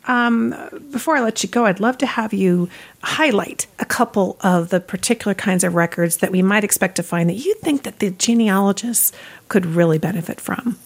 Um, 0.05 0.53
before 0.91 1.15
I 1.15 1.21
let 1.21 1.43
you 1.43 1.49
go, 1.49 1.65
I'd 1.65 1.79
love 1.79 1.97
to 1.99 2.05
have 2.05 2.33
you 2.33 2.69
highlight 3.03 3.67
a 3.79 3.85
couple 3.85 4.37
of 4.41 4.69
the 4.69 4.79
particular 4.79 5.33
kinds 5.33 5.63
of 5.63 5.75
records 5.75 6.17
that 6.17 6.31
we 6.31 6.41
might 6.41 6.63
expect 6.63 6.95
to 6.97 7.03
find 7.03 7.29
that 7.29 7.35
you 7.35 7.55
think 7.55 7.83
that 7.83 7.99
the 7.99 8.11
genealogists 8.11 9.11
could 9.47 9.65
really 9.65 9.97
benefit 9.97 10.41
from. 10.41 10.77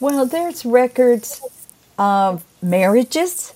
Well, 0.00 0.26
there's 0.26 0.64
records 0.64 1.40
of 1.98 2.44
marriages 2.60 3.54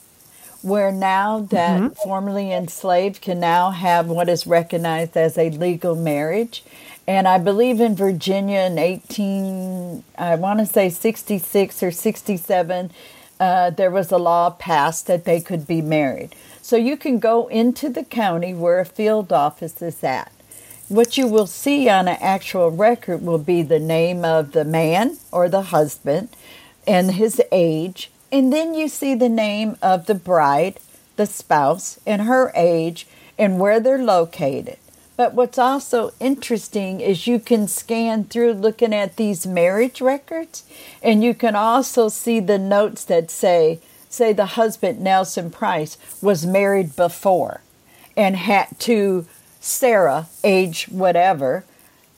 where 0.63 0.93
now 0.93 1.41
that 1.41 1.81
mm-hmm. 1.81 1.95
formerly 1.95 2.53
enslaved 2.53 3.21
can 3.21 3.41
now 3.41 3.71
have 3.71 4.07
what 4.07 4.29
is 4.29 4.47
recognized 4.47 5.17
as 5.17 5.39
a 5.39 5.51
legal 5.51 5.97
marriage. 5.97 6.63
And 7.07 7.27
I 7.27 7.39
believe 7.39 7.81
in 7.81 7.97
Virginia 7.97 8.61
in 8.61 8.79
18, 8.79 10.05
I 10.17 10.35
want 10.37 10.61
to 10.61 10.67
say 10.67 10.91
66 10.91 11.83
or 11.83 11.91
67, 11.91 12.93
uh, 13.41 13.71
there 13.71 13.91
was 13.91 14.13
a 14.13 14.19
law 14.19 14.51
passed 14.51 15.07
that 15.07 15.25
they 15.25 15.41
could 15.41 15.67
be 15.67 15.81
married. 15.83 16.37
So 16.63 16.77
you 16.77 16.97
can 16.97 17.19
go 17.19 17.49
into 17.49 17.89
the 17.89 18.05
county 18.05 18.55
where 18.55 18.79
a 18.79 18.85
field 18.85 19.33
office 19.33 19.81
is 19.83 20.05
at. 20.05 20.31
What 20.89 21.17
you 21.17 21.27
will 21.27 21.47
see 21.47 21.89
on 21.89 22.07
an 22.07 22.19
actual 22.21 22.71
record 22.71 23.23
will 23.23 23.39
be 23.39 23.63
the 23.63 23.79
name 23.79 24.25
of 24.25 24.53
the 24.53 24.65
man 24.65 25.19
or 25.33 25.49
the 25.49 25.63
husband 25.63 26.29
and 26.87 27.13
his 27.13 27.41
age, 27.51 28.11
and 28.31 28.53
then 28.53 28.75
you 28.75 28.89
see 28.89 29.15
the 29.15 29.29
name 29.29 29.77
of 29.81 30.07
the 30.07 30.15
bride, 30.15 30.79
the 31.17 31.27
spouse, 31.27 31.99
and 32.07 32.23
her 32.23 32.53
age 32.55 33.07
and 33.39 33.59
where 33.59 33.81
they're 33.81 34.03
located. 34.03 34.77
But 35.21 35.35
what's 35.35 35.59
also 35.59 36.15
interesting 36.19 37.03
is 37.03 37.27
you 37.27 37.39
can 37.39 37.69
scan 37.69 38.25
through 38.25 38.55
looking 38.55 38.95
at 38.95 39.17
these 39.17 39.47
marriage 39.47 40.01
records, 40.01 40.65
and 41.03 41.23
you 41.23 41.35
can 41.35 41.55
also 41.55 42.09
see 42.09 42.41
the 42.41 42.59
notes 42.59 43.05
that 43.05 43.31
say, 43.31 43.81
say 44.09 44.33
the 44.33 44.57
husband, 44.57 44.99
Nelson 44.99 45.51
Price, 45.51 45.99
was 46.23 46.47
married 46.47 46.97
before 46.97 47.61
and 48.17 48.35
had 48.35 48.69
to 48.79 49.27
Sarah, 49.61 50.29
age 50.43 50.85
whatever, 50.85 51.67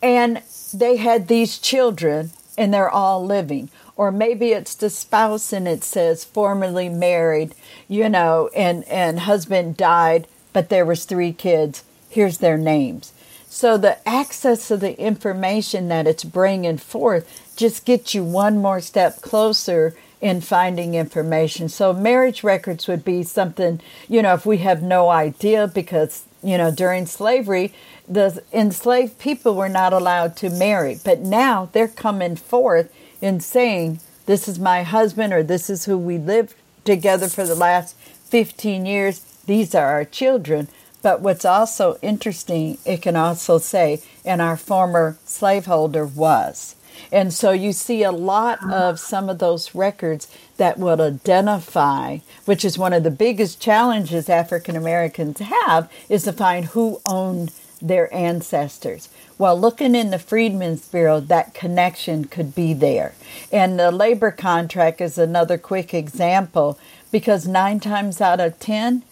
and 0.01 0.41
they 0.73 0.95
had 0.99 1.27
these 1.27 1.59
children 1.59 2.31
and 2.57 2.73
they're 2.73 2.89
all 2.89 3.27
living. 3.27 3.69
Or 3.97 4.13
maybe 4.13 4.53
it's 4.53 4.77
the 4.77 4.91
spouse 4.91 5.53
and 5.53 5.67
it 5.67 5.83
says 5.83 6.25
formerly 6.25 6.89
married, 6.89 7.57
you 7.89 8.09
know, 8.09 8.49
and, 8.55 8.85
and 8.85 9.19
husband 9.19 9.77
died, 9.77 10.29
but 10.53 10.69
there 10.69 10.87
was 10.87 11.05
three 11.05 11.33
kids 11.33 11.83
here's 12.13 12.39
their 12.39 12.59
names. 12.59 13.13
So 13.49 13.77
the 13.77 14.07
access 14.09 14.71
of 14.71 14.81
the 14.81 14.99
information 14.99 15.89
that 15.89 16.07
it's 16.07 16.25
bringing 16.25 16.79
forth 16.79 17.55
just 17.57 17.85
gets 17.85 18.15
you 18.15 18.25
one 18.25 18.59
more 18.59 18.81
step 18.81 19.21
closer 19.21 19.95
in 20.23 20.41
finding 20.41 20.95
information. 20.95 21.69
So 21.69 21.93
marriage 21.93 22.43
records 22.45 22.87
would 22.89 23.05
be 23.05 23.23
something, 23.25 23.81
you 24.09 24.23
know, 24.23 24.35
if 24.35 24.47
we 24.47 24.59
have 24.59 24.83
no 24.83 25.11
idea 25.11 25.67
because, 25.67 26.25
you 26.43 26.57
know, 26.57 26.71
during 26.71 27.07
slavery, 27.07 27.75
the 28.09 28.43
enslaved 28.53 29.19
people 29.19 29.55
were 29.55 29.69
not 29.69 29.93
allowed 29.93 30.37
to 30.39 30.49
marry. 30.49 30.99
But 31.05 31.21
now 31.21 31.69
they're 31.73 31.89
coming 31.89 32.37
forth 32.37 32.91
and 33.21 33.43
saying, 33.43 34.01
this 34.27 34.49
is 34.49 34.59
my 34.59 34.83
husband 34.83 35.33
or 35.33 35.43
this 35.43 35.69
is 35.69 35.85
who 35.85 35.99
we 35.99 36.19
lived 36.19 36.55
together 36.85 37.29
for 37.29 37.47
the 37.47 37.55
last 37.55 37.97
15 37.97 38.87
years. 38.87 39.21
These 39.45 39.75
are 39.75 39.87
our 39.87 40.05
children 40.05 40.69
But 41.03 41.21
what's 41.21 41.45
also 41.45 41.99
interesting, 42.01 42.79
it 42.85 43.03
can 43.03 43.17
also 43.17 43.59
say, 43.59 44.01
and 44.25 44.41
our 44.41 44.57
former 44.57 45.19
slaveholder 45.25 46.07
was. 46.07 46.77
And 47.11 47.33
so 47.33 47.51
you 47.51 47.73
see 47.73 48.03
a 48.03 48.13
lot 48.13 48.59
ah. 48.63 48.89
of 48.89 49.01
some 49.01 49.29
of 49.29 49.39
those 49.39 49.75
records 49.75 50.29
that 50.57 50.79
will 50.79 51.01
identify, 51.01 52.19
which 52.45 52.65
is 52.65 52.79
one 52.79 52.93
of 52.93 53.03
the 53.03 53.11
biggest 53.11 53.61
challenges 53.61 54.29
African 54.29 54.77
Americans 54.77 55.41
have, 55.41 55.91
is 56.09 56.23
to 56.25 56.33
find 56.33 56.67
who 56.67 57.01
owned 57.07 57.53
their 57.81 58.13
ancestors. 58.15 59.09
Well, 59.39 59.59
looking 59.59 59.97
in 59.97 60.11
the 60.11 60.19
Freedmen's 60.21 60.87
Bureau, 60.87 61.19
that 61.19 61.53
connection 61.53 62.27
could 62.27 62.55
be 62.55 62.75
there. 62.75 63.15
And 63.51 63.79
the 63.79 63.91
labor 63.91 64.31
contract 64.31 65.01
is 65.01 65.19
another 65.19 65.59
quick 65.59 65.93
example 65.93 66.79
because 67.11 67.49
nine 67.49 67.81
times 67.81 68.21
out 68.21 68.39
of 68.39 68.59
ten, 68.61 69.03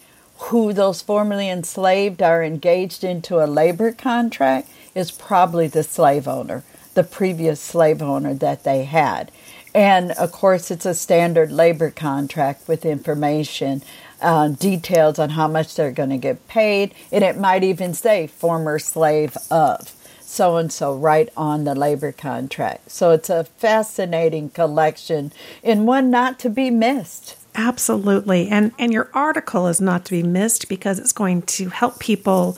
who 0.45 0.73
those 0.73 1.01
formerly 1.01 1.49
enslaved 1.49 2.21
are 2.21 2.43
engaged 2.43 3.03
into 3.03 3.43
a 3.43 3.45
labor 3.45 3.91
contract 3.91 4.69
is 4.95 5.11
probably 5.11 5.67
the 5.67 5.83
slave 5.83 6.27
owner, 6.27 6.63
the 6.93 7.03
previous 7.03 7.61
slave 7.61 8.01
owner 8.01 8.33
that 8.33 8.63
they 8.63 8.83
had. 8.83 9.31
And 9.73 10.11
of 10.11 10.31
course, 10.31 10.69
it's 10.71 10.85
a 10.85 10.93
standard 10.93 11.51
labor 11.51 11.91
contract 11.91 12.67
with 12.67 12.85
information, 12.85 13.83
uh, 14.21 14.49
details 14.49 15.17
on 15.19 15.31
how 15.31 15.47
much 15.47 15.75
they're 15.75 15.91
going 15.91 16.09
to 16.09 16.17
get 16.17 16.47
paid, 16.47 16.93
and 17.11 17.23
it 17.23 17.37
might 17.37 17.63
even 17.63 17.93
say 17.93 18.27
former 18.27 18.79
slave 18.79 19.37
of 19.49 19.93
so 20.21 20.57
and 20.57 20.71
so 20.71 20.95
right 20.95 21.29
on 21.35 21.65
the 21.65 21.75
labor 21.75 22.11
contract. 22.11 22.89
So 22.91 23.11
it's 23.11 23.29
a 23.29 23.43
fascinating 23.43 24.49
collection 24.49 25.33
and 25.63 25.85
one 25.85 26.09
not 26.09 26.39
to 26.39 26.49
be 26.49 26.69
missed. 26.69 27.35
Absolutely. 27.55 28.47
And 28.47 28.71
and 28.79 28.93
your 28.93 29.09
article 29.13 29.67
is 29.67 29.81
not 29.81 30.05
to 30.05 30.11
be 30.11 30.23
missed 30.23 30.69
because 30.69 30.99
it's 30.99 31.11
going 31.11 31.41
to 31.43 31.69
help 31.69 31.99
people 31.99 32.57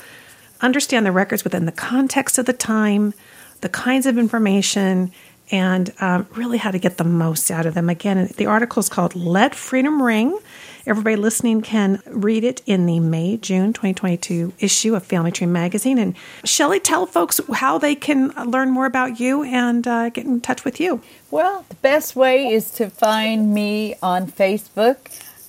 understand 0.62 1.06
the 1.06 1.12
records 1.12 1.44
within 1.44 1.66
the 1.66 1.72
context 1.72 2.38
of 2.38 2.46
the 2.46 2.54
time, 2.54 3.14
the 3.62 3.70
kinds 3.70 4.06
of 4.06 4.18
information, 4.18 5.12
and 5.52 5.92
um, 6.00 6.28
really 6.36 6.58
how 6.58 6.72
to 6.72 6.80
get 6.80 6.98
the 6.98 7.04
most 7.04 7.50
out 7.52 7.66
of 7.66 7.74
them. 7.74 7.90
Again, 7.90 8.30
the 8.38 8.46
article 8.46 8.80
is 8.80 8.90
called 8.90 9.16
Let 9.16 9.56
Freedom 9.56 10.02
Ring 10.02 10.38
Everybody 10.86 11.16
listening 11.16 11.62
can 11.62 12.02
read 12.06 12.44
it 12.44 12.62
in 12.66 12.86
the 12.86 13.00
May 13.00 13.38
June 13.38 13.72
2022 13.72 14.52
issue 14.60 14.96
of 14.96 15.04
Family 15.04 15.32
Tree 15.32 15.48
Magazine. 15.48 15.98
And 15.98 16.13
Shelly, 16.44 16.82
tell 16.82 17.06
folks 17.06 17.40
how 17.54 17.78
they 17.78 17.96
can 17.96 18.32
learn 18.32 18.70
more 18.70 18.86
about 18.86 19.18
you 19.18 19.44
and 19.44 19.88
uh, 19.88 20.10
get 20.10 20.25
in 20.25 20.42
touch 20.42 20.66
with 20.66 20.82
you. 20.82 21.02
Well, 21.32 21.63
the 21.70 21.75
best 21.75 22.18
way 22.18 22.48
is 22.48 22.70
to 22.72 22.90
find 22.90 23.54
me 23.54 23.96
on 24.04 24.28
Facebook. 24.28 24.98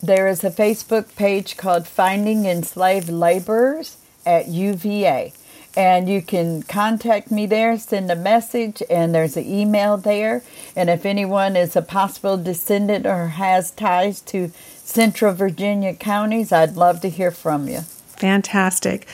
There 0.00 0.28
is 0.28 0.44
a 0.44 0.50
Facebook 0.50 1.16
page 1.16 1.56
called 1.56 1.88
Finding 1.88 2.44
Enslaved 2.44 3.08
Laborers 3.08 3.96
at 4.24 4.46
UVA 4.46 5.32
and 5.76 6.08
you 6.08 6.22
can 6.22 6.62
contact 6.62 7.30
me 7.30 7.46
there, 7.46 7.76
send 7.78 8.10
a 8.10 8.16
message, 8.16 8.82
and 8.88 9.14
there's 9.14 9.36
an 9.36 9.44
email 9.44 9.96
there. 9.96 10.42
And 10.76 10.88
if 10.88 11.04
anyone 11.04 11.56
is 11.56 11.74
a 11.74 11.82
possible 11.82 12.36
descendant 12.36 13.06
or 13.06 13.28
has 13.28 13.72
ties 13.72 14.20
to 14.22 14.52
Central 14.84 15.34
Virginia 15.34 15.94
counties. 15.94 16.52
I'd 16.52 16.76
love 16.76 17.00
to 17.00 17.08
hear 17.08 17.30
from 17.30 17.68
you. 17.68 17.80
Fantastic. 17.80 19.06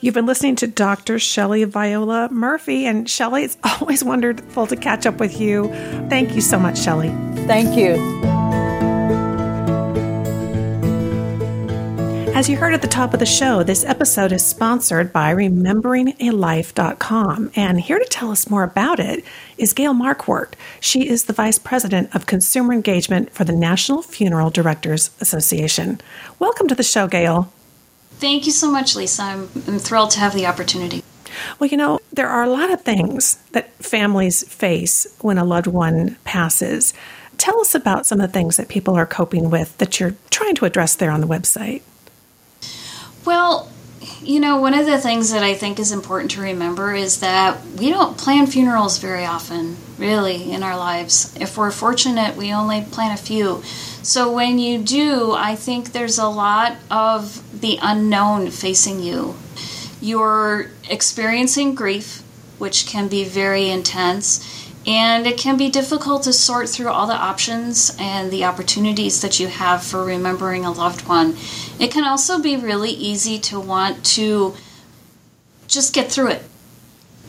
You've 0.00 0.14
been 0.14 0.26
listening 0.26 0.56
to 0.56 0.66
Dr. 0.66 1.20
Shelly 1.20 1.62
Viola 1.64 2.28
Murphy. 2.30 2.86
And 2.86 3.08
Shelly, 3.08 3.44
it's 3.44 3.56
always 3.80 4.02
wonderful 4.02 4.66
to 4.66 4.76
catch 4.76 5.06
up 5.06 5.18
with 5.18 5.40
you. 5.40 5.68
Thank 6.08 6.34
you 6.34 6.40
so 6.40 6.58
much, 6.58 6.78
Shelly. 6.78 7.10
Thank 7.46 7.76
you. 7.76 8.41
As 12.34 12.48
you 12.48 12.56
heard 12.56 12.72
at 12.72 12.80
the 12.80 12.88
top 12.88 13.12
of 13.12 13.20
the 13.20 13.26
show, 13.26 13.62
this 13.62 13.84
episode 13.84 14.32
is 14.32 14.42
sponsored 14.42 15.12
by 15.12 15.34
RememberingALife.com. 15.34 17.50
And 17.54 17.78
here 17.78 17.98
to 17.98 18.06
tell 18.06 18.30
us 18.30 18.48
more 18.48 18.62
about 18.62 18.98
it 18.98 19.22
is 19.58 19.74
Gail 19.74 19.92
Marquardt. 19.92 20.54
She 20.80 21.06
is 21.06 21.24
the 21.24 21.34
Vice 21.34 21.58
President 21.58 22.14
of 22.14 22.24
Consumer 22.24 22.72
Engagement 22.72 23.34
for 23.34 23.44
the 23.44 23.52
National 23.52 24.00
Funeral 24.00 24.48
Directors 24.48 25.10
Association. 25.20 26.00
Welcome 26.38 26.68
to 26.68 26.74
the 26.74 26.82
show, 26.82 27.06
Gail. 27.06 27.52
Thank 28.12 28.46
you 28.46 28.52
so 28.52 28.72
much, 28.72 28.96
Lisa. 28.96 29.24
I'm, 29.24 29.50
I'm 29.68 29.78
thrilled 29.78 30.12
to 30.12 30.20
have 30.20 30.32
the 30.32 30.46
opportunity. 30.46 31.04
Well, 31.58 31.68
you 31.68 31.76
know, 31.76 31.98
there 32.14 32.28
are 32.28 32.44
a 32.44 32.50
lot 32.50 32.72
of 32.72 32.80
things 32.80 33.42
that 33.52 33.74
families 33.74 34.50
face 34.50 35.06
when 35.20 35.36
a 35.36 35.44
loved 35.44 35.66
one 35.66 36.16
passes. 36.24 36.94
Tell 37.36 37.60
us 37.60 37.74
about 37.74 38.06
some 38.06 38.22
of 38.22 38.26
the 38.26 38.32
things 38.32 38.56
that 38.56 38.68
people 38.68 38.94
are 38.94 39.04
coping 39.04 39.50
with 39.50 39.76
that 39.76 40.00
you're 40.00 40.14
trying 40.30 40.54
to 40.54 40.64
address 40.64 40.94
there 40.94 41.10
on 41.10 41.20
the 41.20 41.26
website. 41.26 41.82
Well, 43.24 43.68
you 44.20 44.40
know, 44.40 44.56
one 44.56 44.74
of 44.74 44.86
the 44.86 44.98
things 44.98 45.30
that 45.30 45.44
I 45.44 45.54
think 45.54 45.78
is 45.78 45.92
important 45.92 46.32
to 46.32 46.40
remember 46.40 46.92
is 46.92 47.20
that 47.20 47.64
we 47.78 47.88
don't 47.90 48.18
plan 48.18 48.46
funerals 48.46 48.98
very 48.98 49.24
often, 49.24 49.76
really, 49.96 50.50
in 50.50 50.62
our 50.62 50.76
lives. 50.76 51.34
If 51.40 51.56
we're 51.56 51.70
fortunate, 51.70 52.36
we 52.36 52.52
only 52.52 52.82
plan 52.82 53.12
a 53.12 53.16
few. 53.16 53.62
So 54.02 54.32
when 54.32 54.58
you 54.58 54.78
do, 54.78 55.32
I 55.32 55.54
think 55.54 55.92
there's 55.92 56.18
a 56.18 56.28
lot 56.28 56.76
of 56.90 57.60
the 57.60 57.78
unknown 57.80 58.50
facing 58.50 59.00
you. 59.00 59.36
You're 60.00 60.70
experiencing 60.90 61.76
grief, 61.76 62.22
which 62.58 62.86
can 62.86 63.06
be 63.06 63.22
very 63.22 63.70
intense 63.70 64.61
and 64.86 65.26
it 65.26 65.38
can 65.38 65.56
be 65.56 65.70
difficult 65.70 66.24
to 66.24 66.32
sort 66.32 66.68
through 66.68 66.88
all 66.88 67.06
the 67.06 67.14
options 67.14 67.96
and 67.98 68.30
the 68.30 68.44
opportunities 68.44 69.20
that 69.20 69.38
you 69.38 69.46
have 69.46 69.82
for 69.82 70.04
remembering 70.04 70.64
a 70.64 70.72
loved 70.72 71.06
one. 71.06 71.36
It 71.78 71.92
can 71.92 72.04
also 72.04 72.40
be 72.40 72.56
really 72.56 72.90
easy 72.90 73.38
to 73.40 73.60
want 73.60 74.04
to 74.06 74.54
just 75.68 75.94
get 75.94 76.10
through 76.10 76.28
it 76.28 76.42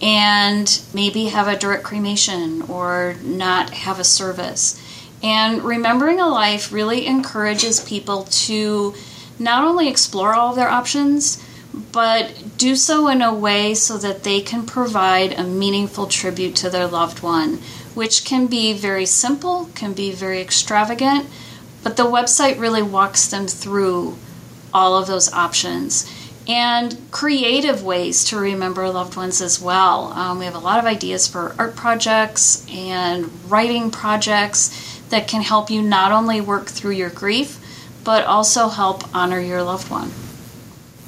and 0.01 0.81
maybe 0.93 1.25
have 1.25 1.47
a 1.47 1.57
direct 1.57 1.83
cremation 1.83 2.63
or 2.63 3.15
not 3.21 3.69
have 3.69 3.99
a 3.99 4.03
service. 4.03 4.81
And 5.21 5.63
remembering 5.63 6.19
a 6.19 6.27
life 6.27 6.73
really 6.73 7.05
encourages 7.05 7.79
people 7.79 8.23
to 8.23 8.93
not 9.39 9.63
only 9.63 9.87
explore 9.87 10.33
all 10.33 10.49
of 10.49 10.55
their 10.55 10.69
options, 10.69 11.41
but 11.73 12.57
do 12.57 12.75
so 12.75 13.07
in 13.07 13.21
a 13.21 13.33
way 13.33 13.73
so 13.73 13.97
that 13.97 14.23
they 14.23 14.41
can 14.41 14.65
provide 14.65 15.33
a 15.33 15.43
meaningful 15.43 16.07
tribute 16.07 16.55
to 16.57 16.69
their 16.69 16.87
loved 16.87 17.23
one, 17.23 17.59
which 17.95 18.25
can 18.25 18.47
be 18.47 18.73
very 18.73 19.05
simple, 19.05 19.69
can 19.75 19.93
be 19.93 20.11
very 20.11 20.41
extravagant, 20.41 21.27
but 21.83 21.97
the 21.97 22.03
website 22.03 22.59
really 22.59 22.81
walks 22.81 23.27
them 23.27 23.47
through 23.47 24.17
all 24.73 24.97
of 24.97 25.07
those 25.07 25.31
options 25.33 26.09
and 26.47 26.97
creative 27.11 27.83
ways 27.83 28.25
to 28.25 28.37
remember 28.37 28.89
loved 28.89 29.15
ones 29.15 29.41
as 29.41 29.61
well. 29.61 30.11
Um, 30.13 30.39
we 30.39 30.45
have 30.45 30.55
a 30.55 30.59
lot 30.59 30.79
of 30.79 30.85
ideas 30.85 31.27
for 31.27 31.55
art 31.57 31.75
projects 31.75 32.65
and 32.69 33.29
writing 33.49 33.91
projects 33.91 34.99
that 35.09 35.27
can 35.27 35.41
help 35.41 35.69
you 35.69 35.81
not 35.81 36.11
only 36.11 36.41
work 36.41 36.67
through 36.67 36.91
your 36.91 37.09
grief, 37.09 37.59
but 38.03 38.25
also 38.25 38.67
help 38.67 39.03
honor 39.15 39.39
your 39.39 39.63
loved 39.63 39.89
one. 39.89 40.11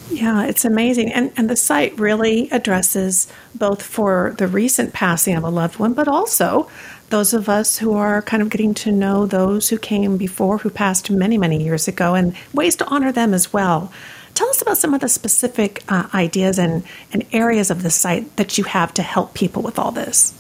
Yeah, 0.09 0.45
it's 0.45 0.65
amazing. 0.65 1.11
And, 1.11 1.31
and 1.35 1.49
the 1.49 1.55
site 1.55 1.97
really 1.97 2.49
addresses 2.51 3.27
both 3.55 3.81
for 3.81 4.35
the 4.37 4.47
recent 4.47 4.93
passing 4.93 5.35
of 5.35 5.43
a 5.43 5.49
loved 5.49 5.79
one, 5.79 5.93
but 5.93 6.07
also 6.07 6.69
those 7.09 7.33
of 7.33 7.49
us 7.49 7.77
who 7.77 7.93
are 7.93 8.21
kind 8.21 8.41
of 8.41 8.49
getting 8.49 8.73
to 8.75 8.91
know 8.91 9.25
those 9.25 9.69
who 9.69 9.77
came 9.77 10.17
before, 10.17 10.59
who 10.59 10.69
passed 10.69 11.09
many, 11.09 11.37
many 11.37 11.63
years 11.63 11.87
ago, 11.87 12.13
and 12.13 12.35
ways 12.53 12.75
to 12.77 12.85
honor 12.87 13.11
them 13.11 13.33
as 13.33 13.51
well. 13.51 13.91
Tell 14.33 14.49
us 14.49 14.61
about 14.61 14.77
some 14.77 14.93
of 14.93 15.01
the 15.01 15.07
specific 15.07 15.83
uh, 15.87 16.07
ideas 16.13 16.59
and, 16.59 16.83
and 17.13 17.25
areas 17.31 17.71
of 17.71 17.83
the 17.83 17.89
site 17.89 18.35
that 18.35 18.57
you 18.57 18.65
have 18.65 18.93
to 18.95 19.01
help 19.03 19.33
people 19.33 19.61
with 19.61 19.79
all 19.79 19.91
this. 19.91 20.33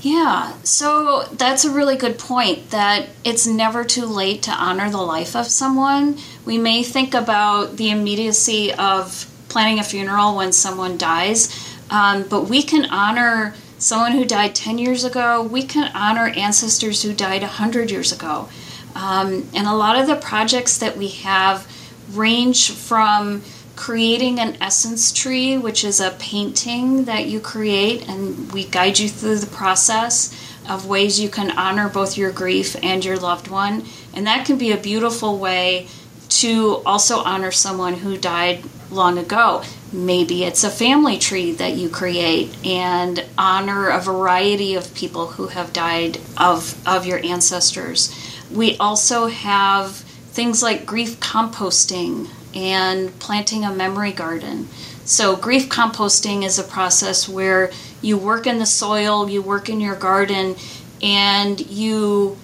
Yeah, 0.00 0.52
so 0.62 1.24
that's 1.32 1.64
a 1.64 1.70
really 1.70 1.96
good 1.96 2.18
point 2.18 2.70
that 2.70 3.08
it's 3.24 3.46
never 3.46 3.84
too 3.84 4.04
late 4.04 4.42
to 4.42 4.50
honor 4.50 4.90
the 4.90 5.00
life 5.00 5.34
of 5.34 5.46
someone. 5.46 6.18
We 6.44 6.58
may 6.58 6.82
think 6.82 7.14
about 7.14 7.76
the 7.76 7.90
immediacy 7.90 8.72
of 8.74 9.30
planning 9.48 9.78
a 9.78 9.84
funeral 9.84 10.36
when 10.36 10.52
someone 10.52 10.98
dies, 10.98 11.48
um, 11.90 12.24
but 12.28 12.48
we 12.48 12.62
can 12.62 12.84
honor 12.86 13.54
someone 13.78 14.12
who 14.12 14.24
died 14.24 14.54
10 14.54 14.78
years 14.78 15.04
ago, 15.04 15.42
we 15.42 15.62
can 15.62 15.90
honor 15.94 16.28
ancestors 16.36 17.02
who 17.02 17.12
died 17.12 17.42
100 17.42 17.90
years 17.90 18.12
ago. 18.12 18.48
Um, 18.94 19.48
and 19.54 19.66
a 19.66 19.74
lot 19.74 19.98
of 19.98 20.06
the 20.06 20.16
projects 20.16 20.78
that 20.78 20.96
we 20.96 21.08
have 21.08 21.66
range 22.12 22.70
from 22.70 23.42
creating 23.76 24.38
an 24.38 24.56
essence 24.60 25.12
tree, 25.12 25.58
which 25.58 25.84
is 25.84 26.00
a 26.00 26.10
painting 26.18 27.04
that 27.04 27.26
you 27.26 27.40
create, 27.40 28.08
and 28.08 28.52
we 28.52 28.64
guide 28.64 28.98
you 28.98 29.08
through 29.08 29.36
the 29.36 29.46
process 29.46 30.32
of 30.68 30.86
ways 30.86 31.20
you 31.20 31.28
can 31.28 31.50
honor 31.58 31.88
both 31.88 32.16
your 32.16 32.30
grief 32.30 32.76
and 32.82 33.04
your 33.04 33.18
loved 33.18 33.48
one. 33.48 33.84
And 34.14 34.26
that 34.26 34.46
can 34.46 34.56
be 34.58 34.72
a 34.72 34.76
beautiful 34.76 35.38
way 35.38 35.88
to 36.28 36.82
also 36.86 37.18
honor 37.18 37.52
someone 37.52 37.94
who 37.94 38.16
died 38.16 38.64
long 38.90 39.18
ago. 39.18 39.62
Maybe 39.92 40.44
it's 40.44 40.64
a 40.64 40.70
family 40.70 41.18
tree 41.18 41.52
that 41.52 41.74
you 41.74 41.88
create 41.88 42.56
and 42.64 43.24
honor 43.36 43.88
a 43.88 44.00
variety 44.00 44.74
of 44.74 44.94
people 44.94 45.26
who 45.26 45.48
have 45.48 45.72
died 45.72 46.18
of, 46.36 46.80
of 46.86 47.06
your 47.06 47.18
ancestors. 47.24 48.14
We 48.50 48.76
also 48.78 49.26
have 49.26 49.96
things 49.96 50.62
like 50.62 50.86
grief 50.86 51.20
composting 51.20 52.28
and 52.54 53.18
planting 53.18 53.64
a 53.64 53.72
memory 53.72 54.12
garden. 54.12 54.68
So, 55.04 55.36
grief 55.36 55.68
composting 55.68 56.44
is 56.44 56.58
a 56.58 56.64
process 56.64 57.28
where 57.28 57.70
you 58.00 58.16
work 58.16 58.46
in 58.46 58.58
the 58.58 58.66
soil, 58.66 59.28
you 59.28 59.42
work 59.42 59.68
in 59.68 59.80
your 59.80 59.96
garden, 59.96 60.56
and 61.02 61.60
you, 61.70 62.38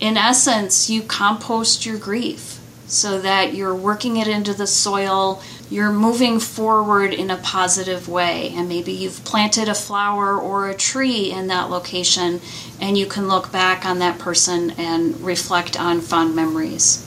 in 0.00 0.16
essence, 0.16 0.88
you 0.88 1.02
compost 1.02 1.84
your 1.84 1.98
grief 1.98 2.58
so 2.86 3.20
that 3.20 3.52
you're 3.54 3.74
working 3.74 4.16
it 4.16 4.28
into 4.28 4.54
the 4.54 4.66
soil, 4.66 5.42
you're 5.68 5.92
moving 5.92 6.38
forward 6.38 7.12
in 7.12 7.30
a 7.30 7.36
positive 7.36 8.08
way. 8.08 8.52
And 8.54 8.68
maybe 8.68 8.92
you've 8.92 9.24
planted 9.24 9.68
a 9.68 9.74
flower 9.74 10.38
or 10.38 10.68
a 10.68 10.74
tree 10.74 11.32
in 11.32 11.48
that 11.48 11.68
location, 11.68 12.40
and 12.80 12.96
you 12.96 13.06
can 13.06 13.28
look 13.28 13.50
back 13.50 13.84
on 13.84 13.98
that 13.98 14.18
person 14.18 14.70
and 14.78 15.20
reflect 15.20 15.78
on 15.78 16.00
fond 16.00 16.36
memories. 16.36 17.05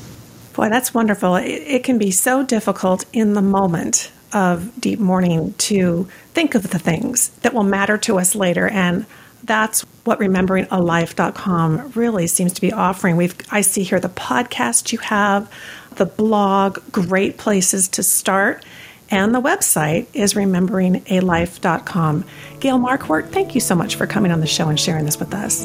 Boy, 0.53 0.69
that's 0.69 0.93
wonderful. 0.93 1.35
It, 1.35 1.49
it 1.49 1.83
can 1.83 1.97
be 1.97 2.11
so 2.11 2.43
difficult 2.43 3.05
in 3.13 3.33
the 3.33 3.41
moment 3.41 4.11
of 4.33 4.79
deep 4.79 4.99
mourning 4.99 5.53
to 5.53 6.07
think 6.33 6.55
of 6.55 6.69
the 6.69 6.79
things 6.79 7.29
that 7.41 7.53
will 7.53 7.63
matter 7.63 7.97
to 7.97 8.19
us 8.19 8.35
later. 8.35 8.67
And 8.67 9.05
that's 9.43 9.81
what 10.03 10.19
rememberingalife.com 10.19 11.91
really 11.95 12.27
seems 12.27 12.53
to 12.53 12.61
be 12.61 12.71
offering. 12.71 13.15
We've 13.15 13.35
I 13.51 13.61
see 13.61 13.83
here 13.83 13.99
the 13.99 14.09
podcast 14.09 14.91
you 14.91 14.99
have, 14.99 15.51
the 15.95 16.05
blog, 16.05 16.79
great 16.91 17.37
places 17.37 17.87
to 17.89 18.03
start, 18.03 18.63
and 19.09 19.33
the 19.33 19.41
website 19.41 20.07
is 20.13 20.33
rememberingalife.com. 20.33 22.25
Gail 22.59 22.79
Marquardt, 22.79 23.31
thank 23.31 23.55
you 23.55 23.61
so 23.61 23.75
much 23.75 23.95
for 23.95 24.05
coming 24.05 24.31
on 24.31 24.39
the 24.39 24.47
show 24.47 24.67
and 24.67 24.79
sharing 24.79 25.05
this 25.05 25.19
with 25.19 25.33
us. 25.33 25.63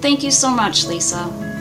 Thank 0.00 0.22
you 0.22 0.30
so 0.30 0.50
much, 0.50 0.86
Lisa. 0.86 1.57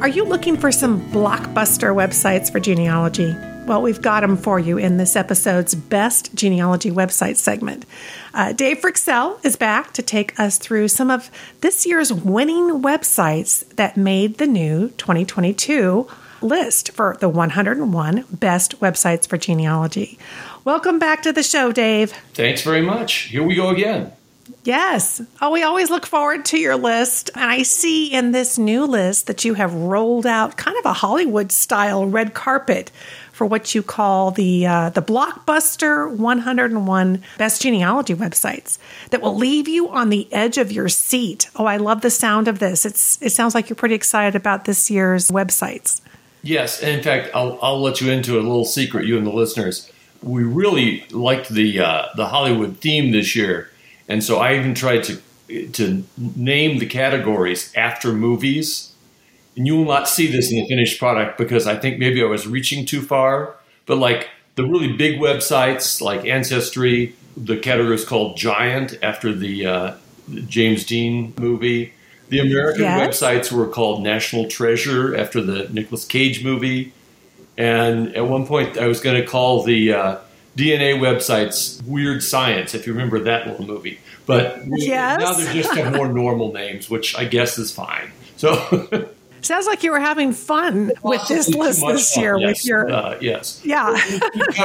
Are 0.00 0.08
you 0.08 0.24
looking 0.24 0.56
for 0.56 0.70
some 0.70 1.00
blockbuster 1.10 1.92
websites 1.92 2.52
for 2.52 2.60
genealogy? 2.60 3.34
Well, 3.66 3.82
we've 3.82 4.00
got 4.00 4.20
them 4.20 4.36
for 4.36 4.60
you 4.60 4.78
in 4.78 4.96
this 4.96 5.16
episode's 5.16 5.74
Best 5.74 6.32
Genealogy 6.36 6.92
Website 6.92 7.34
segment. 7.34 7.84
Uh, 8.32 8.52
Dave 8.52 8.78
Fryxell 8.78 9.44
is 9.44 9.56
back 9.56 9.92
to 9.94 10.02
take 10.02 10.38
us 10.38 10.56
through 10.56 10.86
some 10.86 11.10
of 11.10 11.32
this 11.62 11.84
year's 11.84 12.12
winning 12.12 12.80
websites 12.80 13.68
that 13.74 13.96
made 13.96 14.38
the 14.38 14.46
new 14.46 14.90
2022 14.90 16.06
list 16.42 16.92
for 16.92 17.16
the 17.18 17.28
101 17.28 18.24
best 18.30 18.78
websites 18.80 19.28
for 19.28 19.36
genealogy. 19.36 20.16
Welcome 20.64 21.00
back 21.00 21.22
to 21.22 21.32
the 21.32 21.42
show, 21.42 21.72
Dave. 21.72 22.12
Thanks 22.34 22.62
very 22.62 22.82
much. 22.82 23.14
Here 23.14 23.42
we 23.42 23.56
go 23.56 23.70
again. 23.70 24.12
Yes. 24.68 25.22
Oh, 25.40 25.50
we 25.50 25.62
always 25.62 25.88
look 25.88 26.04
forward 26.04 26.44
to 26.44 26.58
your 26.58 26.76
list. 26.76 27.30
And 27.34 27.50
I 27.50 27.62
see 27.62 28.12
in 28.12 28.32
this 28.32 28.58
new 28.58 28.84
list 28.84 29.26
that 29.26 29.42
you 29.42 29.54
have 29.54 29.72
rolled 29.72 30.26
out 30.26 30.58
kind 30.58 30.76
of 30.76 30.84
a 30.84 30.92
Hollywood 30.92 31.50
style 31.50 32.04
red 32.04 32.34
carpet 32.34 32.90
for 33.32 33.46
what 33.46 33.74
you 33.74 33.82
call 33.82 34.30
the 34.30 34.66
uh, 34.66 34.90
the 34.90 35.00
blockbuster 35.00 36.14
101 36.14 37.22
best 37.38 37.62
genealogy 37.62 38.14
websites 38.14 38.76
that 39.08 39.22
will 39.22 39.34
leave 39.34 39.68
you 39.68 39.88
on 39.88 40.10
the 40.10 40.30
edge 40.34 40.58
of 40.58 40.70
your 40.70 40.90
seat. 40.90 41.48
Oh, 41.56 41.64
I 41.64 41.78
love 41.78 42.02
the 42.02 42.10
sound 42.10 42.46
of 42.46 42.58
this. 42.58 42.84
It's 42.84 43.16
it 43.22 43.30
sounds 43.30 43.54
like 43.54 43.70
you're 43.70 43.74
pretty 43.74 43.94
excited 43.94 44.36
about 44.36 44.66
this 44.66 44.90
year's 44.90 45.30
websites. 45.30 46.02
Yes, 46.42 46.82
and 46.82 46.94
in 46.94 47.02
fact, 47.02 47.30
I'll, 47.34 47.58
I'll 47.62 47.80
let 47.80 48.02
you 48.02 48.12
into 48.12 48.34
a 48.34 48.42
little 48.42 48.66
secret, 48.66 49.06
you 49.06 49.16
and 49.16 49.26
the 49.26 49.32
listeners. 49.32 49.90
We 50.22 50.42
really 50.42 51.06
liked 51.10 51.48
the 51.48 51.80
uh, 51.80 52.08
the 52.16 52.26
Hollywood 52.26 52.80
theme 52.80 53.12
this 53.12 53.34
year 53.34 53.70
and 54.08 54.24
so 54.24 54.38
I 54.38 54.56
even 54.56 54.74
tried 54.74 55.04
to 55.04 55.20
to 55.72 56.04
name 56.18 56.78
the 56.78 56.86
categories 56.86 57.72
after 57.74 58.12
movies. 58.12 58.92
And 59.56 59.66
you 59.66 59.76
will 59.76 59.86
not 59.86 60.08
see 60.08 60.30
this 60.30 60.52
in 60.52 60.58
the 60.58 60.68
finished 60.68 60.98
product 60.98 61.38
because 61.38 61.66
I 61.66 61.76
think 61.76 61.98
maybe 61.98 62.22
I 62.22 62.26
was 62.26 62.46
reaching 62.46 62.86
too 62.86 63.00
far. 63.00 63.56
But 63.86 63.96
like 63.96 64.28
the 64.56 64.64
really 64.64 64.92
big 64.92 65.18
websites 65.18 66.00
like 66.00 66.26
Ancestry, 66.26 67.16
the 67.36 67.56
category 67.56 67.94
is 67.94 68.04
called 68.04 68.36
Giant 68.36 68.98
after 69.02 69.34
the, 69.34 69.66
uh, 69.66 69.94
James 70.46 70.84
Dean 70.84 71.32
movie. 71.38 71.94
The 72.28 72.40
American 72.40 72.82
yes. 72.82 73.20
websites 73.20 73.50
were 73.50 73.66
called 73.66 74.02
National 74.02 74.46
Treasure 74.46 75.16
after 75.16 75.40
the 75.40 75.68
Nicolas 75.70 76.04
Cage 76.04 76.44
movie. 76.44 76.92
And 77.56 78.14
at 78.14 78.26
one 78.26 78.46
point, 78.46 78.76
I 78.76 78.86
was 78.86 79.00
going 79.00 79.20
to 79.20 79.26
call 79.26 79.62
the 79.62 79.94
uh, 79.94 80.16
DNA 80.58 80.98
websites 80.98 81.80
Weird 81.84 82.20
Science, 82.20 82.74
if 82.74 82.84
you 82.84 82.92
remember 82.92 83.20
that 83.20 83.46
little 83.46 83.64
movie. 83.64 84.00
But 84.26 84.60
yes. 84.66 85.20
now 85.20 85.32
they 85.32 85.52
just 85.52 85.72
have 85.74 85.94
more 85.94 86.12
normal 86.12 86.52
names, 86.52 86.90
which 86.90 87.16
I 87.16 87.24
guess 87.24 87.58
is 87.58 87.70
fine. 87.70 88.10
So. 88.36 89.08
Sounds 89.40 89.66
like 89.66 89.84
you 89.84 89.92
were 89.92 90.00
having 90.00 90.32
fun 90.32 90.90
with 91.04 91.26
this 91.28 91.48
list 91.48 91.86
this 91.86 92.16
year. 92.16 92.36
Yes. 92.38 92.48
With 92.48 92.66
your 92.66 92.90
uh, 92.90 93.18
yes, 93.20 93.62
yeah. 93.64 93.96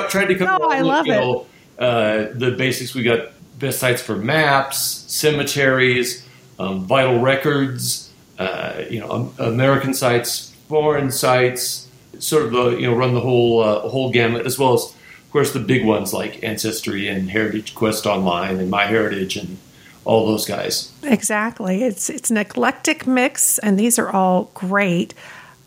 tried 0.10 0.26
to 0.26 0.36
come. 0.36 0.48
no, 0.48 0.68
I 0.68 0.82
love 0.82 1.06
it. 1.08 1.48
Uh, 1.78 2.34
the 2.34 2.56
basics. 2.58 2.96
We 2.96 3.04
got 3.04 3.30
best 3.60 3.78
sites 3.78 4.02
for 4.02 4.16
maps, 4.16 4.80
cemeteries, 4.80 6.28
um, 6.58 6.86
vital 6.86 7.20
records. 7.20 8.12
Uh, 8.40 8.84
you 8.90 9.00
know, 9.00 9.32
American 9.38 9.94
sites, 9.94 10.56
foreign 10.68 11.12
sites. 11.12 11.88
Sort 12.18 12.44
of 12.44 12.52
the 12.52 12.70
you 12.72 12.90
know 12.90 12.96
run 12.96 13.14
the 13.14 13.22
whole 13.22 13.60
uh, 13.60 13.88
whole 13.88 14.12
gamut 14.12 14.48
as 14.48 14.58
well 14.58 14.74
as 14.74 14.96
course, 15.34 15.52
the 15.52 15.60
big 15.60 15.84
ones 15.84 16.14
like 16.14 16.44
Ancestry 16.44 17.08
and 17.08 17.30
Heritage 17.30 17.76
Quest 17.76 18.06
Online 18.06 18.60
and 18.60 18.72
MyHeritage 18.72 19.42
and 19.42 19.58
all 20.06 20.28
those 20.28 20.46
guys. 20.46 20.92
Exactly. 21.04 21.84
It's 21.84 22.10
it's 22.10 22.30
an 22.30 22.38
eclectic 22.38 23.08
mix, 23.08 23.58
and 23.60 23.78
these 23.78 24.00
are 24.00 24.10
all 24.10 24.52
great. 24.54 25.14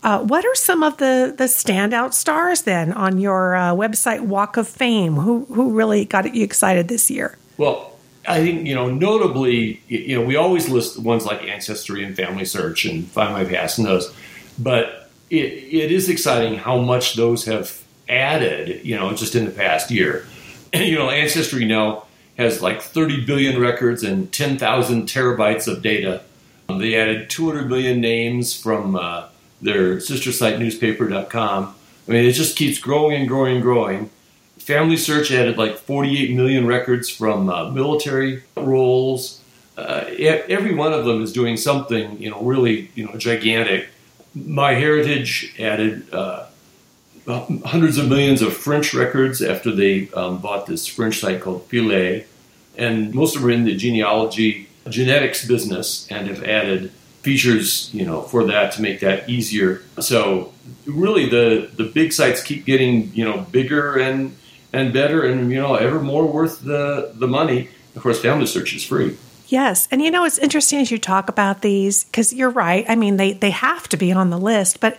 Uh, 0.03 0.19
what 0.23 0.45
are 0.45 0.55
some 0.55 0.83
of 0.83 0.97
the, 0.97 1.33
the 1.35 1.45
standout 1.45 2.13
stars 2.13 2.61
then 2.61 2.93
on 2.93 3.17
your 3.17 3.55
uh, 3.55 3.73
website 3.73 4.21
Walk 4.21 4.55
of 4.57 4.67
Fame? 4.67 5.15
Who 5.15 5.45
who 5.45 5.71
really 5.71 6.05
got 6.05 6.33
you 6.33 6.43
excited 6.43 6.87
this 6.87 7.11
year? 7.11 7.37
Well, 7.57 7.97
I 8.27 8.39
think 8.39 8.67
you 8.67 8.75
know 8.75 8.89
notably, 8.89 9.81
you 9.87 10.19
know, 10.19 10.25
we 10.25 10.35
always 10.35 10.69
list 10.69 10.99
ones 10.99 11.25
like 11.25 11.43
Ancestry 11.43 12.03
and 12.03 12.15
Family 12.15 12.45
Search 12.45 12.85
and 12.85 13.05
Find 13.07 13.33
My 13.33 13.43
Past 13.43 13.79
and 13.79 13.87
those, 13.87 14.13
but 14.57 15.09
it, 15.29 15.45
it 15.45 15.91
is 15.91 16.07
exciting 16.07 16.57
how 16.57 16.77
much 16.77 17.15
those 17.15 17.45
have 17.45 17.83
added, 18.09 18.85
you 18.85 18.95
know, 18.95 19.13
just 19.13 19.35
in 19.35 19.45
the 19.45 19.51
past 19.51 19.91
year. 19.91 20.25
you 20.73 20.97
know, 20.97 21.09
Ancestry 21.09 21.65
now 21.65 22.05
has 22.37 22.61
like 22.61 22.81
30 22.81 23.25
billion 23.25 23.59
records 23.59 24.03
and 24.03 24.31
10,000 24.31 25.07
terabytes 25.07 25.67
of 25.67 25.81
data. 25.81 26.21
Um, 26.69 26.79
they 26.79 26.95
added 26.95 27.29
200 27.29 27.67
million 27.67 27.99
names 27.99 28.55
from 28.55 28.95
uh, 28.95 29.27
their 29.61 29.99
sister 29.99 30.31
site, 30.31 30.59
newspaper.com. 30.59 31.75
I 32.07 32.11
mean, 32.11 32.25
it 32.25 32.33
just 32.33 32.55
keeps 32.55 32.79
growing 32.79 33.17
and 33.17 33.27
growing 33.27 33.55
and 33.55 33.63
growing. 33.63 34.09
Family 34.57 34.97
Search 34.97 35.31
added 35.31 35.57
like 35.57 35.77
48 35.77 36.35
million 36.35 36.67
records 36.67 37.09
from 37.09 37.49
uh, 37.49 37.69
military 37.71 38.43
rolls. 38.55 39.41
Uh, 39.77 40.05
every 40.17 40.73
one 40.73 40.91
of 40.91 41.05
them 41.05 41.21
is 41.21 41.31
doing 41.31 41.55
something, 41.55 42.21
you 42.21 42.29
know, 42.29 42.41
really, 42.41 42.91
you 42.95 43.05
know, 43.05 43.15
gigantic. 43.17 43.87
MyHeritage 44.37 45.59
added 45.59 46.13
uh, 46.13 46.47
hundreds 47.27 47.97
of 47.97 48.07
millions 48.07 48.41
of 48.41 48.55
French 48.55 48.93
records 48.93 49.41
after 49.41 49.71
they 49.71 50.09
um, 50.11 50.39
bought 50.39 50.65
this 50.65 50.87
French 50.87 51.19
site 51.19 51.41
called 51.41 51.67
Filae. 51.69 52.25
And 52.77 53.13
most 53.13 53.35
of 53.35 53.41
them 53.41 53.49
are 53.49 53.53
in 53.53 53.65
the 53.65 53.75
genealogy 53.75 54.69
genetics 54.89 55.45
business 55.45 56.07
and 56.09 56.27
have 56.27 56.43
added 56.43 56.91
features, 57.21 57.93
you 57.93 58.05
know, 58.05 58.21
for 58.21 58.45
that 58.45 58.71
to 58.73 58.81
make 58.81 59.01
that 59.01 59.27
easier. 59.29 59.81
So 59.99 60.53
really 60.85 61.27
the 61.29 61.69
the 61.75 61.83
big 61.83 62.13
sites 62.13 62.41
keep 62.41 62.65
getting, 62.65 63.13
you 63.13 63.25
know, 63.25 63.41
bigger 63.51 63.97
and 63.97 64.35
and 64.71 64.93
better 64.93 65.25
and 65.25 65.51
you 65.51 65.57
know, 65.57 65.75
ever 65.75 65.99
more 65.99 66.25
worth 66.25 66.61
the 66.61 67.11
the 67.13 67.27
money. 67.27 67.69
Of 67.95 68.03
course, 68.03 68.21
Family 68.21 68.45
Search 68.45 68.73
is 68.73 68.83
free. 68.85 69.17
Yes, 69.47 69.87
and 69.91 70.01
you 70.01 70.11
know 70.11 70.25
it's 70.25 70.37
interesting 70.37 70.79
as 70.79 70.91
you 70.91 70.97
talk 70.97 71.29
about 71.29 71.61
these 71.61 72.03
because 72.03 72.33
you're 72.33 72.49
right. 72.49 72.85
I 72.87 72.95
mean, 72.95 73.17
they 73.17 73.33
they 73.33 73.51
have 73.51 73.87
to 73.89 73.97
be 73.97 74.11
on 74.11 74.29
the 74.29 74.37
list, 74.37 74.79
but 74.79 74.97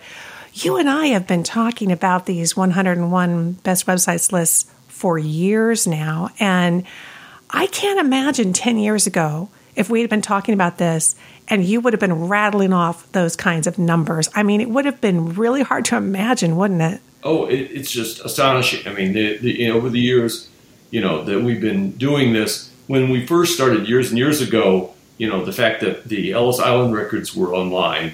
you 0.53 0.77
and 0.77 0.89
I 0.89 1.07
have 1.07 1.27
been 1.27 1.43
talking 1.43 1.91
about 1.91 2.25
these 2.25 2.55
101 2.55 3.53
best 3.53 3.85
websites 3.85 4.31
lists 4.31 4.69
for 4.87 5.17
years 5.17 5.87
now. 5.87 6.29
And 6.39 6.83
I 7.49 7.67
can't 7.67 7.99
imagine 7.99 8.53
10 8.53 8.77
years 8.77 9.07
ago 9.07 9.49
if 9.75 9.89
we 9.89 10.01
had 10.01 10.09
been 10.09 10.21
talking 10.21 10.53
about 10.53 10.77
this 10.77 11.15
and 11.47 11.63
you 11.63 11.81
would 11.81 11.93
have 11.93 11.99
been 11.99 12.27
rattling 12.27 12.73
off 12.73 13.11
those 13.11 13.35
kinds 13.35 13.65
of 13.65 13.79
numbers. 13.79 14.29
I 14.35 14.43
mean, 14.43 14.61
it 14.61 14.69
would 14.69 14.85
have 14.85 15.01
been 15.01 15.33
really 15.33 15.63
hard 15.63 15.85
to 15.85 15.95
imagine, 15.95 16.55
wouldn't 16.57 16.81
it? 16.81 17.01
Oh, 17.23 17.45
it, 17.47 17.55
it's 17.55 17.91
just 17.91 18.23
astonishing. 18.23 18.87
I 18.87 18.93
mean, 18.93 19.13
the, 19.13 19.37
the, 19.37 19.59
you 19.59 19.67
know, 19.69 19.75
over 19.75 19.89
the 19.89 19.99
years, 19.99 20.49
you 20.91 21.01
know, 21.01 21.23
that 21.23 21.41
we've 21.41 21.61
been 21.61 21.91
doing 21.93 22.33
this, 22.33 22.71
when 22.87 23.09
we 23.09 23.25
first 23.25 23.53
started 23.53 23.87
years 23.87 24.09
and 24.09 24.17
years 24.17 24.41
ago, 24.41 24.93
you 25.17 25.27
know, 25.27 25.43
the 25.43 25.51
fact 25.51 25.81
that 25.81 26.05
the 26.05 26.33
Ellis 26.33 26.59
Island 26.59 26.93
records 26.93 27.35
were 27.35 27.53
online 27.53 28.13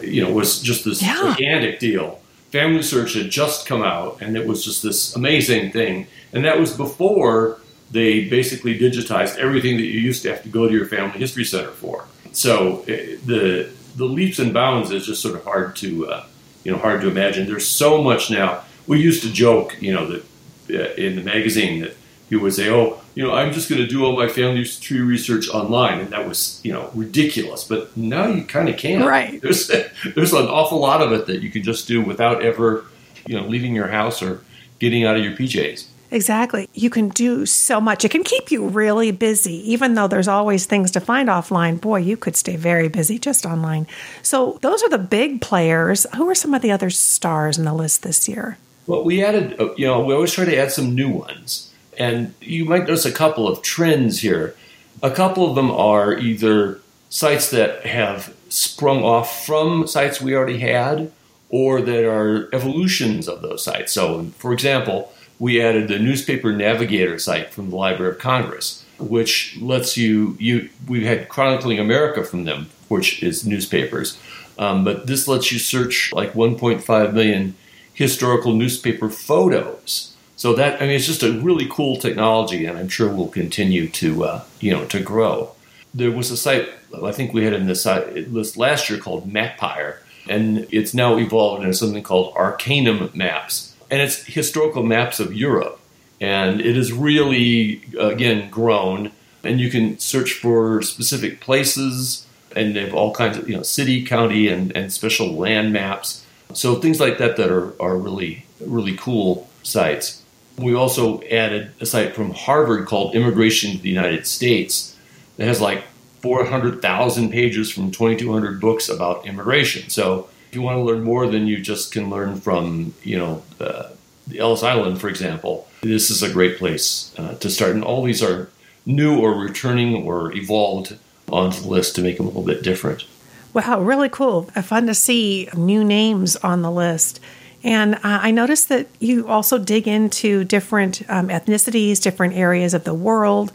you 0.00 0.22
know, 0.22 0.32
was 0.32 0.60
just 0.60 0.84
this 0.84 1.02
yeah. 1.02 1.34
gigantic 1.36 1.78
deal. 1.78 2.20
Family 2.50 2.82
Search 2.82 3.14
had 3.14 3.30
just 3.30 3.66
come 3.66 3.82
out, 3.82 4.20
and 4.20 4.36
it 4.36 4.46
was 4.46 4.64
just 4.64 4.82
this 4.82 5.16
amazing 5.16 5.72
thing. 5.72 6.06
And 6.32 6.44
that 6.44 6.58
was 6.58 6.76
before 6.76 7.60
they 7.90 8.24
basically 8.28 8.78
digitized 8.78 9.36
everything 9.36 9.76
that 9.76 9.84
you 9.84 10.00
used 10.00 10.22
to 10.22 10.30
have 10.30 10.42
to 10.42 10.48
go 10.48 10.66
to 10.66 10.74
your 10.74 10.86
family 10.86 11.18
history 11.18 11.44
center 11.44 11.70
for. 11.70 12.06
So 12.32 12.84
eh, 12.88 13.16
the 13.24 13.70
the 13.96 14.06
leaps 14.06 14.38
and 14.38 14.54
bounds 14.54 14.90
is 14.90 15.06
just 15.06 15.20
sort 15.20 15.34
of 15.34 15.44
hard 15.44 15.76
to 15.76 16.08
uh, 16.08 16.26
you 16.64 16.72
know 16.72 16.78
hard 16.78 17.02
to 17.02 17.08
imagine. 17.08 17.46
There's 17.46 17.68
so 17.68 18.02
much 18.02 18.30
now. 18.30 18.64
We 18.86 19.00
used 19.00 19.22
to 19.22 19.32
joke, 19.32 19.76
you 19.80 19.92
know, 19.92 20.06
that 20.06 20.24
uh, 20.70 20.94
in 20.94 21.16
the 21.16 21.22
magazine 21.22 21.82
that 21.82 21.94
he 22.28 22.36
would 22.36 22.54
say, 22.54 22.70
"Oh, 22.70 23.01
you 23.14 23.22
know, 23.22 23.34
I'm 23.34 23.52
just 23.52 23.68
going 23.68 23.80
to 23.80 23.86
do 23.86 24.04
all 24.04 24.16
my 24.16 24.28
family 24.28 24.64
tree 24.64 25.00
research 25.00 25.48
online," 25.48 26.00
and 26.00 26.10
that 26.10 26.26
was, 26.26 26.60
you 26.64 26.72
know, 26.72 26.90
ridiculous. 26.94 27.64
But 27.64 27.96
now 27.96 28.26
you 28.26 28.44
kind 28.44 28.68
of 28.68 28.76
can. 28.76 29.04
Right. 29.04 29.40
There's 29.40 29.68
there's 30.14 30.32
an 30.32 30.46
awful 30.46 30.78
lot 30.78 31.02
of 31.02 31.12
it 31.12 31.26
that 31.26 31.42
you 31.42 31.50
can 31.50 31.62
just 31.62 31.86
do 31.86 32.02
without 32.02 32.42
ever, 32.42 32.84
you 33.26 33.38
know, 33.38 33.46
leaving 33.46 33.74
your 33.74 33.88
house 33.88 34.22
or 34.22 34.42
getting 34.78 35.04
out 35.04 35.16
of 35.16 35.24
your 35.24 35.32
PJs. 35.32 35.86
Exactly. 36.12 36.68
You 36.74 36.90
can 36.90 37.08
do 37.08 37.46
so 37.46 37.80
much. 37.80 38.04
It 38.04 38.10
can 38.10 38.22
keep 38.22 38.50
you 38.50 38.68
really 38.68 39.12
busy, 39.12 39.72
even 39.72 39.94
though 39.94 40.06
there's 40.06 40.28
always 40.28 40.66
things 40.66 40.90
to 40.90 41.00
find 41.00 41.30
offline. 41.30 41.80
Boy, 41.80 42.00
you 42.00 42.18
could 42.18 42.36
stay 42.36 42.56
very 42.56 42.88
busy 42.88 43.18
just 43.18 43.46
online. 43.46 43.86
So, 44.22 44.58
those 44.60 44.82
are 44.82 44.90
the 44.90 44.98
big 44.98 45.40
players. 45.40 46.06
Who 46.16 46.28
are 46.28 46.34
some 46.34 46.52
of 46.52 46.60
the 46.60 46.70
other 46.70 46.90
stars 46.90 47.56
in 47.56 47.64
the 47.64 47.72
list 47.72 48.02
this 48.02 48.28
year? 48.28 48.58
Well, 48.86 49.04
we 49.04 49.24
added, 49.24 49.58
uh, 49.58 49.72
you 49.76 49.86
know, 49.86 50.04
we 50.04 50.12
always 50.12 50.32
try 50.32 50.44
to 50.44 50.56
add 50.56 50.70
some 50.70 50.94
new 50.94 51.08
ones. 51.08 51.71
And 51.98 52.34
you 52.40 52.64
might 52.64 52.80
notice 52.80 53.04
a 53.04 53.12
couple 53.12 53.46
of 53.46 53.62
trends 53.62 54.20
here. 54.20 54.54
A 55.02 55.10
couple 55.10 55.48
of 55.48 55.54
them 55.54 55.70
are 55.70 56.16
either 56.16 56.80
sites 57.10 57.50
that 57.50 57.84
have 57.84 58.34
sprung 58.48 59.02
off 59.02 59.44
from 59.44 59.86
sites 59.86 60.20
we 60.20 60.34
already 60.34 60.58
had 60.58 61.10
or 61.48 61.82
that 61.82 62.04
are 62.04 62.48
evolutions 62.54 63.28
of 63.28 63.42
those 63.42 63.62
sites. 63.62 63.92
So, 63.92 64.24
for 64.38 64.52
example, 64.52 65.12
we 65.38 65.60
added 65.60 65.88
the 65.88 65.98
newspaper 65.98 66.52
navigator 66.52 67.18
site 67.18 67.50
from 67.50 67.70
the 67.70 67.76
Library 67.76 68.12
of 68.12 68.18
Congress, 68.18 68.84
which 68.98 69.56
lets 69.60 69.96
you 69.96 70.36
you 70.38 70.70
we 70.88 71.04
had 71.04 71.28
Chronicling 71.28 71.78
America 71.78 72.24
from 72.24 72.44
them, 72.44 72.70
which 72.88 73.22
is 73.22 73.46
newspapers, 73.46 74.18
um, 74.58 74.84
but 74.84 75.06
this 75.06 75.28
lets 75.28 75.52
you 75.52 75.58
search 75.58 76.12
like 76.14 76.32
1.5 76.32 77.12
million 77.12 77.54
historical 77.92 78.54
newspaper 78.54 79.10
photos. 79.10 80.11
So 80.36 80.54
that 80.54 80.82
I 80.82 80.86
mean, 80.86 80.96
it's 80.96 81.06
just 81.06 81.22
a 81.22 81.32
really 81.32 81.68
cool 81.70 81.96
technology, 81.96 82.64
and 82.66 82.78
I'm 82.78 82.88
sure 82.88 83.12
will 83.12 83.28
continue 83.28 83.88
to 83.88 84.24
uh, 84.24 84.44
you 84.60 84.72
know 84.72 84.84
to 84.86 85.00
grow. 85.00 85.54
There 85.94 86.10
was 86.10 86.30
a 86.30 86.36
site 86.36 86.68
I 87.02 87.12
think 87.12 87.32
we 87.32 87.44
had 87.44 87.52
in 87.52 87.66
this 87.66 87.86
list 87.86 88.56
last 88.56 88.90
year 88.90 88.98
called 88.98 89.30
Mapire, 89.30 89.98
and 90.28 90.66
it's 90.70 90.94
now 90.94 91.16
evolved 91.18 91.62
into 91.62 91.74
something 91.74 92.02
called 92.02 92.34
Arcanum 92.34 93.10
Maps 93.14 93.72
and 93.92 94.00
it's 94.00 94.24
historical 94.24 94.82
maps 94.82 95.20
of 95.20 95.34
Europe. 95.34 95.78
And 96.18 96.62
it 96.62 96.76
has 96.76 96.92
really, 96.94 97.82
again, 98.00 98.48
grown. 98.48 99.12
And 99.44 99.60
you 99.60 99.70
can 99.70 99.98
search 99.98 100.32
for 100.32 100.80
specific 100.80 101.40
places, 101.40 102.26
and 102.56 102.74
they 102.74 102.84
have 102.84 102.94
all 102.94 103.12
kinds 103.12 103.36
of, 103.36 103.50
you 103.50 103.56
know, 103.56 103.62
city, 103.62 104.02
county, 104.02 104.48
and, 104.48 104.74
and 104.74 104.90
special 104.90 105.34
land 105.34 105.74
maps. 105.74 106.24
So 106.54 106.76
things 106.76 107.00
like 107.00 107.18
that 107.18 107.36
that 107.36 107.50
are, 107.50 107.74
are 107.82 107.98
really, 107.98 108.46
really 108.60 108.96
cool 108.96 109.50
sites. 109.62 110.21
We 110.58 110.74
also 110.74 111.22
added 111.22 111.72
a 111.80 111.86
site 111.86 112.14
from 112.14 112.32
Harvard 112.32 112.86
called 112.86 113.14
Immigration 113.14 113.72
to 113.72 113.78
the 113.78 113.88
United 113.88 114.26
States 114.26 114.96
that 115.36 115.46
has 115.46 115.60
like 115.60 115.84
400,000 116.20 117.30
pages 117.30 117.70
from 117.70 117.90
2,200 117.90 118.60
books 118.60 118.88
about 118.88 119.26
immigration. 119.26 119.88
So 119.90 120.28
if 120.48 120.54
you 120.54 120.62
want 120.62 120.76
to 120.76 120.82
learn 120.82 121.02
more 121.02 121.26
than 121.26 121.46
you 121.46 121.60
just 121.60 121.92
can 121.92 122.10
learn 122.10 122.40
from, 122.40 122.94
you 123.02 123.18
know, 123.18 123.42
uh, 123.58 123.88
the 124.28 124.38
Ellis 124.38 124.62
Island, 124.62 125.00
for 125.00 125.08
example, 125.08 125.66
this 125.80 126.10
is 126.10 126.22
a 126.22 126.30
great 126.30 126.58
place 126.58 127.12
uh, 127.18 127.34
to 127.36 127.50
start. 127.50 127.72
And 127.72 127.82
all 127.82 128.04
these 128.04 128.22
are 128.22 128.50
new 128.86 129.18
or 129.18 129.34
returning 129.34 130.06
or 130.06 130.32
evolved 130.36 130.96
onto 131.30 131.60
the 131.60 131.68
list 131.68 131.96
to 131.96 132.02
make 132.02 132.18
them 132.18 132.26
a 132.26 132.28
little 132.28 132.44
bit 132.44 132.62
different. 132.62 133.04
Wow, 133.52 133.80
really 133.80 134.08
cool. 134.08 134.44
Fun 134.44 134.86
to 134.86 134.94
see 134.94 135.48
new 135.54 135.84
names 135.84 136.36
on 136.36 136.62
the 136.62 136.70
list. 136.70 137.20
And 137.64 137.94
uh, 137.96 137.98
I 138.02 138.30
noticed 138.30 138.68
that 138.68 138.88
you 138.98 139.28
also 139.28 139.58
dig 139.58 139.86
into 139.86 140.44
different 140.44 141.02
um, 141.08 141.28
ethnicities, 141.28 142.00
different 142.00 142.34
areas 142.34 142.74
of 142.74 142.84
the 142.84 142.94
world. 142.94 143.52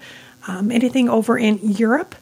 Um, 0.48 0.72
anything 0.72 1.10
over 1.10 1.38
in 1.38 1.60
Europe? 1.62 2.16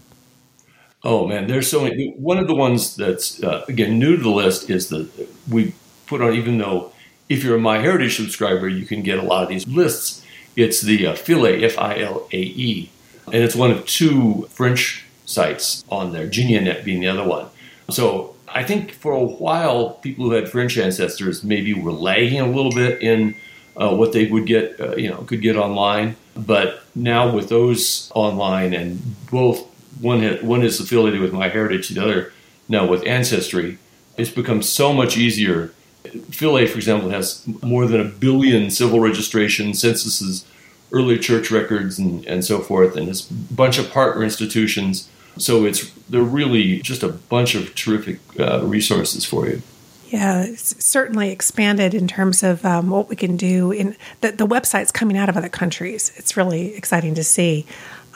Oh 1.04 1.28
man, 1.28 1.48
there's 1.48 1.70
so 1.70 1.84
many. 1.84 2.14
One 2.18 2.40
of 2.40 2.48
the 2.48 2.56
ones 2.56 2.96
that's 2.96 3.44
uh, 3.44 3.64
again 3.68 4.00
new 4.00 4.18
to 4.18 4.24
the 4.24 4.30
list 4.30 4.70
is 4.70 4.90
the 4.90 5.08
we 5.50 5.76
put 6.08 6.22
on. 6.22 6.34
Even 6.34 6.58
though 6.58 6.92
if 7.30 7.44
you're 7.44 7.58
a 7.58 7.60
MyHeritage 7.60 8.16
subscriber, 8.16 8.68
you 8.68 8.86
can 8.88 9.04
get 9.04 9.20
a 9.20 9.22
lot 9.22 9.44
of 9.44 9.50
these 9.50 9.68
lists. 9.68 10.24
It's 10.56 10.82
the 10.82 11.06
uh, 11.06 11.14
Filae, 11.14 11.62
F 11.62 11.78
I 11.78 12.00
L 12.00 12.28
A 12.32 12.38
E, 12.38 12.90
and 13.28 13.44
it's 13.44 13.56
one 13.56 13.70
of 13.70 13.86
two 13.86 14.48
French 14.50 15.06
sites 15.26 15.84
on 15.90 16.14
there. 16.14 16.28
Geneanet 16.28 16.84
being 16.84 17.02
the 17.02 17.08
other 17.08 17.28
one. 17.28 17.48
So 17.92 18.35
I 18.56 18.64
think 18.64 18.92
for 18.94 19.12
a 19.12 19.24
while, 19.24 19.96
people 19.96 20.26
who 20.26 20.32
had 20.32 20.48
French 20.48 20.78
ancestors 20.78 21.44
maybe 21.44 21.74
were 21.74 21.92
lagging 21.92 22.40
a 22.40 22.48
little 22.48 22.72
bit 22.72 23.02
in 23.02 23.36
uh, 23.76 23.94
what 23.94 24.14
they 24.14 24.28
would 24.28 24.46
get, 24.46 24.80
uh, 24.80 24.96
you 24.96 25.10
know, 25.10 25.18
could 25.24 25.42
get 25.42 25.58
online. 25.58 26.16
But 26.38 26.82
now 26.96 27.36
with 27.36 27.50
those 27.50 28.10
online 28.16 28.74
and 28.74 29.02
both 29.30 29.68
one 30.02 30.24
one 30.46 30.64
is 30.64 30.80
affiliated 30.80 31.20
with 31.20 31.34
MyHeritage, 31.34 31.94
the 31.94 32.02
other 32.02 32.34
now 32.70 32.88
with 32.88 33.06
Ancestry. 33.06 33.78
It's 34.18 34.30
become 34.30 34.62
so 34.62 34.94
much 34.94 35.18
easier. 35.18 35.74
Filae, 36.06 36.70
for 36.70 36.78
example, 36.78 37.10
has 37.10 37.46
more 37.62 37.86
than 37.86 38.00
a 38.00 38.06
billion 38.06 38.70
civil 38.70 39.02
registrations, 39.02 39.82
censuses, 39.82 40.46
early 40.94 41.20
church 41.20 41.52
records, 41.52 42.00
and, 42.00 42.26
and 42.26 42.46
so 42.46 42.60
forth, 42.60 42.96
and 42.96 43.10
this 43.10 43.22
bunch 43.22 43.78
of 43.78 43.92
partner 43.92 44.24
institutions. 44.24 45.10
So 45.38 45.66
it's 45.66 45.90
they're 46.10 46.22
really 46.22 46.82
just 46.82 47.04
a 47.04 47.10
bunch 47.10 47.56
of 47.56 47.76
terrific 47.76 48.20
uh, 48.40 48.64
resources 48.64 49.26
for 49.26 49.48
you. 49.48 49.62
Yeah, 50.08 50.44
it's 50.44 50.84
certainly 50.84 51.32
expanded 51.32 51.94
in 51.94 52.08
terms 52.08 52.44
of 52.44 52.64
um, 52.64 52.90
what 52.90 53.10
we 53.10 53.16
can 53.16 53.38
do 53.38 53.72
in 53.72 53.98
the, 54.22 54.32
the 54.32 54.48
websites 54.48 54.94
coming 54.94 55.18
out 55.18 55.30
of 55.30 55.36
other 55.36 55.50
countries. 55.50 56.14
It's 56.16 56.38
really 56.38 56.76
exciting 56.76 57.16
to 57.16 57.24
see. 57.24 57.66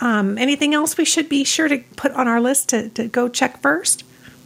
Um, 0.01 0.37
anything 0.37 0.73
else 0.73 0.97
we 0.97 1.03
should 1.03 1.27
be 1.27 1.43
sure 1.43 1.67
to 1.67 1.79
put 1.97 2.11
on 2.13 2.27
our 2.27 2.39
list 2.39 2.69
to, 2.69 2.89
to 2.89 3.07
go 3.07 3.27
check 3.27 3.61
first? 3.61 4.03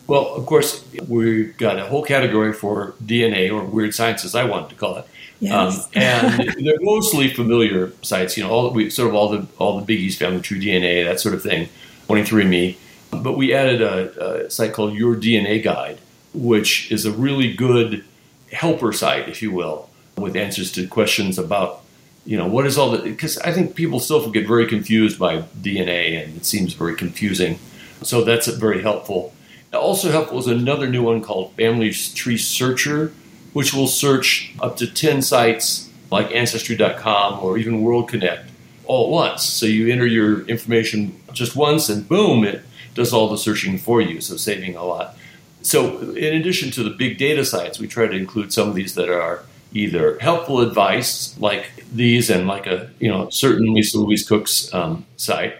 Well, 0.07 0.33
of 0.35 0.45
course, 0.45 0.83
we've 1.07 1.55
got 1.57 1.77
a 1.77 1.85
whole 1.85 2.03
category 2.03 2.53
for 2.53 2.93
DNA 3.03 3.51
or 3.51 3.63
weird 3.63 3.93
sciences, 3.93 4.35
I 4.35 4.45
wanted 4.45 4.69
to 4.69 4.75
call 4.75 4.97
it. 4.97 5.07
Yes. 5.39 5.85
Um, 5.85 5.91
and 5.95 6.65
they're 6.65 6.81
mostly 6.81 7.29
familiar 7.29 7.91
sites, 8.01 8.37
you 8.37 8.43
know, 8.43 8.49
all 8.49 8.71
we 8.71 8.89
sort 8.89 9.09
of 9.09 9.15
all 9.15 9.29
the 9.29 9.47
all 9.59 9.79
the 9.79 9.85
biggies, 9.85 10.15
Family 10.15 10.41
Tree 10.41 10.59
DNA, 10.59 11.03
that 11.05 11.19
sort 11.19 11.35
of 11.35 11.41
thing, 11.41 11.69
23andMe. 12.07 12.77
But 13.11 13.37
we 13.37 13.53
added 13.53 13.81
a, 13.81 14.45
a 14.45 14.49
site 14.49 14.73
called 14.73 14.95
Your 14.95 15.15
DNA 15.15 15.63
Guide, 15.63 15.99
which 16.33 16.91
is 16.91 17.05
a 17.05 17.11
really 17.11 17.53
good 17.53 18.03
helper 18.51 18.91
site, 18.91 19.29
if 19.29 19.41
you 19.41 19.51
will, 19.51 19.89
with 20.17 20.35
answers 20.35 20.71
to 20.73 20.87
questions 20.87 21.37
about 21.37 21.83
you 22.25 22.37
know, 22.37 22.47
what 22.47 22.65
is 22.65 22.77
all 22.77 22.91
the, 22.91 22.99
because 22.99 23.37
I 23.39 23.51
think 23.51 23.75
people 23.75 23.99
still 23.99 24.29
get 24.31 24.47
very 24.47 24.67
confused 24.67 25.19
by 25.19 25.41
DNA 25.61 26.23
and 26.23 26.37
it 26.37 26.45
seems 26.45 26.73
very 26.73 26.95
confusing. 26.95 27.59
So 28.01 28.23
that's 28.23 28.47
very 28.47 28.81
helpful. 28.81 29.33
Also 29.73 30.11
helpful 30.11 30.39
is 30.39 30.47
another 30.47 30.87
new 30.87 31.03
one 31.03 31.21
called 31.21 31.53
Family 31.55 31.91
Tree 31.91 32.37
Searcher, 32.37 33.11
which 33.53 33.73
will 33.73 33.87
search 33.87 34.53
up 34.61 34.77
to 34.77 34.87
10 34.87 35.21
sites 35.21 35.89
like 36.11 36.31
Ancestry.com 36.31 37.39
or 37.39 37.57
even 37.57 37.81
World 37.81 38.07
Connect 38.07 38.49
all 38.85 39.05
at 39.05 39.11
once. 39.11 39.43
So 39.43 39.65
you 39.65 39.91
enter 39.91 40.05
your 40.05 40.45
information 40.47 41.19
just 41.33 41.55
once 41.55 41.89
and 41.89 42.07
boom, 42.07 42.43
it 42.43 42.63
does 42.93 43.13
all 43.13 43.29
the 43.29 43.37
searching 43.37 43.77
for 43.77 44.01
you, 44.01 44.21
so 44.21 44.37
saving 44.37 44.75
a 44.75 44.83
lot. 44.83 45.17
So 45.61 45.99
in 46.11 46.35
addition 46.35 46.71
to 46.71 46.83
the 46.83 46.89
big 46.89 47.17
data 47.17 47.45
sites, 47.45 47.79
we 47.79 47.87
try 47.87 48.07
to 48.07 48.15
include 48.15 48.53
some 48.53 48.69
of 48.69 48.75
these 48.75 48.95
that 48.95 49.09
are 49.09 49.43
either 49.73 50.19
helpful 50.19 50.61
advice 50.61 51.37
like 51.39 51.83
these 51.91 52.29
and 52.29 52.47
like 52.47 52.67
a 52.67 52.89
you 52.99 53.09
know 53.09 53.29
certain 53.29 53.73
Lisa 53.73 53.97
Louise 53.97 54.27
Cooke's 54.27 54.73
um, 54.73 55.05
site, 55.17 55.55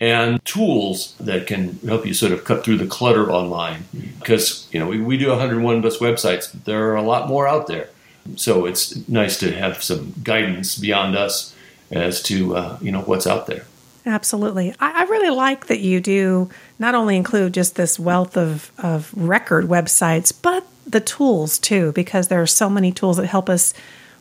and 0.00 0.44
tools 0.44 1.14
that 1.20 1.46
can 1.46 1.78
help 1.86 2.06
you 2.06 2.14
sort 2.14 2.32
of 2.32 2.44
cut 2.44 2.64
through 2.64 2.78
the 2.78 2.86
clutter 2.86 3.30
online. 3.30 3.84
Because 4.18 4.68
you 4.72 4.80
know 4.80 4.86
we, 4.86 5.00
we 5.00 5.16
do 5.16 5.28
101 5.28 5.80
best 5.82 6.00
websites, 6.00 6.50
but 6.52 6.64
there 6.64 6.90
are 6.90 6.96
a 6.96 7.02
lot 7.02 7.28
more 7.28 7.46
out 7.46 7.66
there. 7.66 7.90
So 8.36 8.66
it's 8.66 9.08
nice 9.08 9.38
to 9.40 9.52
have 9.52 9.82
some 9.82 10.14
guidance 10.22 10.78
beyond 10.78 11.16
us 11.16 11.54
as 11.90 12.22
to 12.22 12.56
uh, 12.56 12.78
you 12.80 12.90
know 12.90 13.02
what's 13.02 13.26
out 13.26 13.46
there. 13.46 13.66
Absolutely. 14.04 14.74
I, 14.80 15.02
I, 15.02 15.04
really 15.04 15.30
like 15.30 15.66
that 15.66 15.78
you 15.78 16.00
do 16.00 16.50
not 16.78 16.94
only 16.94 17.16
include 17.16 17.54
just 17.54 17.76
this 17.76 18.00
wealth 18.00 18.36
of, 18.36 18.72
of 18.78 19.12
record 19.14 19.66
websites, 19.66 20.32
but 20.40 20.66
the 20.86 21.00
tools 21.00 21.58
too, 21.58 21.92
because 21.92 22.28
there 22.28 22.42
are 22.42 22.46
so 22.46 22.68
many 22.68 22.90
tools 22.90 23.16
that 23.18 23.26
help 23.26 23.48
us 23.48 23.72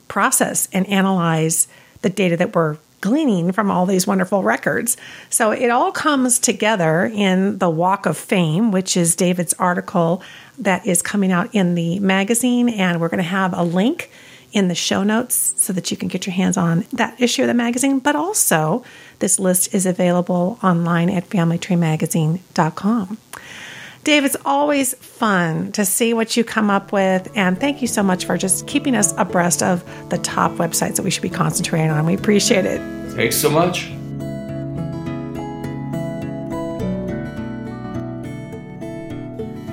process 0.07 0.67
and 0.71 0.85
analyze 0.87 1.67
the 2.03 2.09
data 2.09 2.37
that 2.37 2.55
we're 2.55 2.77
gleaning 3.01 3.51
from 3.51 3.71
all 3.71 3.87
these 3.87 4.05
wonderful 4.05 4.43
records. 4.43 4.95
So 5.29 5.51
it 5.51 5.69
all 5.69 5.91
comes 5.91 6.37
together 6.37 7.05
in 7.05 7.57
the 7.57 7.69
Walk 7.69 8.05
of 8.05 8.15
Fame, 8.15 8.71
which 8.71 8.95
is 8.95 9.15
David's 9.15 9.53
article 9.55 10.21
that 10.59 10.85
is 10.85 11.01
coming 11.01 11.31
out 11.31 11.53
in 11.53 11.73
the 11.73 11.99
magazine. 11.99 12.69
And 12.69 13.01
we're 13.01 13.09
going 13.09 13.17
to 13.17 13.23
have 13.23 13.53
a 13.53 13.63
link 13.63 14.11
in 14.51 14.67
the 14.67 14.75
show 14.75 15.03
notes 15.03 15.53
so 15.57 15.73
that 15.73 15.91
you 15.91 15.97
can 15.97 16.07
get 16.07 16.25
your 16.25 16.33
hands 16.33 16.57
on 16.57 16.85
that 16.93 17.19
issue 17.21 17.41
of 17.43 17.47
the 17.47 17.53
magazine. 17.53 17.99
But 17.99 18.15
also, 18.15 18.83
this 19.19 19.39
list 19.39 19.73
is 19.73 19.85
available 19.85 20.59
online 20.63 21.09
at 21.09 21.29
familytreemagazine.com. 21.29 23.17
Dave, 24.03 24.25
it's 24.25 24.37
always 24.45 24.95
fun 24.95 25.71
to 25.73 25.85
see 25.85 26.13
what 26.13 26.35
you 26.35 26.43
come 26.43 26.71
up 26.71 26.91
with. 26.91 27.31
And 27.35 27.59
thank 27.59 27.81
you 27.81 27.87
so 27.87 28.01
much 28.01 28.25
for 28.25 28.35
just 28.35 28.65
keeping 28.65 28.95
us 28.95 29.13
abreast 29.17 29.61
of 29.61 29.83
the 30.09 30.17
top 30.17 30.51
websites 30.53 30.95
that 30.95 31.03
we 31.03 31.11
should 31.11 31.21
be 31.21 31.29
concentrating 31.29 31.91
on. 31.91 32.05
We 32.05 32.15
appreciate 32.15 32.65
it. 32.65 32.81
Thanks 33.11 33.35
so 33.35 33.49
much. 33.49 33.91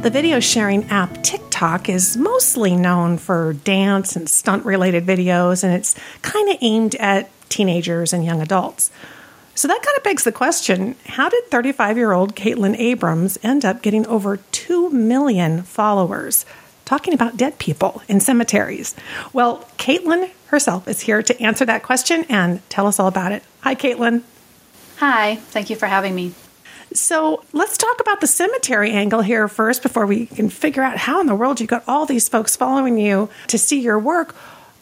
The 0.03 0.11
video 0.11 0.41
sharing 0.41 0.85
app 0.91 1.23
TikTok 1.23 1.48
is 1.89 2.17
mostly 2.17 2.77
known 2.77 3.19
for 3.19 3.53
dance 3.53 4.15
and 4.15 4.29
stunt 4.29 4.65
related 4.65 5.05
videos, 5.05 5.65
and 5.65 5.75
it's 5.75 5.97
kind 6.23 6.49
of 6.51 6.57
aimed 6.61 6.95
at 6.97 7.31
teenagers 7.49 8.13
and 8.13 8.25
young 8.25 8.41
adults. 8.41 8.91
So 9.55 9.67
that 9.67 9.83
kind 9.83 9.97
of 9.97 10.05
begs 10.05 10.23
the 10.23 10.31
question 10.31 10.95
how 11.07 11.29
did 11.29 11.51
35 11.51 11.97
year 11.97 12.13
old 12.13 12.37
Caitlin 12.37 12.79
Abrams 12.79 13.39
end 13.43 13.65
up 13.65 13.83
getting 13.83 14.07
over 14.07 14.37
2 14.37 14.91
million 14.91 15.63
followers? 15.65 16.47
Talking 16.85 17.13
about 17.13 17.37
dead 17.37 17.59
people 17.59 18.03
in 18.07 18.21
cemeteries. 18.21 18.95
Well, 19.33 19.69
Caitlin 19.79 20.31
herself 20.47 20.87
is 20.87 21.01
here 21.01 21.23
to 21.25 21.43
answer 21.43 21.65
that 21.65 21.83
question 21.83 22.25
and 22.29 22.67
tell 22.71 22.87
us 22.87 23.01
all 23.01 23.09
about 23.09 23.33
it. 23.33 23.43
Hi, 23.63 23.75
Caitlin. 23.75 24.23
Hi, 24.99 25.37
thank 25.37 25.71
you 25.71 25.77
for 25.77 25.87
having 25.87 26.15
me. 26.15 26.35
So 26.93 27.45
let's 27.53 27.77
talk 27.77 28.01
about 28.01 28.21
the 28.21 28.27
cemetery 28.27 28.93
angle 28.93 29.21
here 29.21 29.47
first 29.49 29.83
before 29.83 30.07
we 30.07 30.27
can 30.27 30.49
figure 30.49 30.83
out 30.83 30.97
how 30.97 31.21
in 31.21 31.27
the 31.27 31.35
world 31.35 31.61
you 31.61 31.67
got 31.67 31.85
all 31.87 32.07
these 32.07 32.29
folks 32.29 32.57
following 32.57 32.99
you 32.99 33.29
to 33.49 33.59
see 33.59 33.81
your 33.81 33.99
work. 33.99 34.35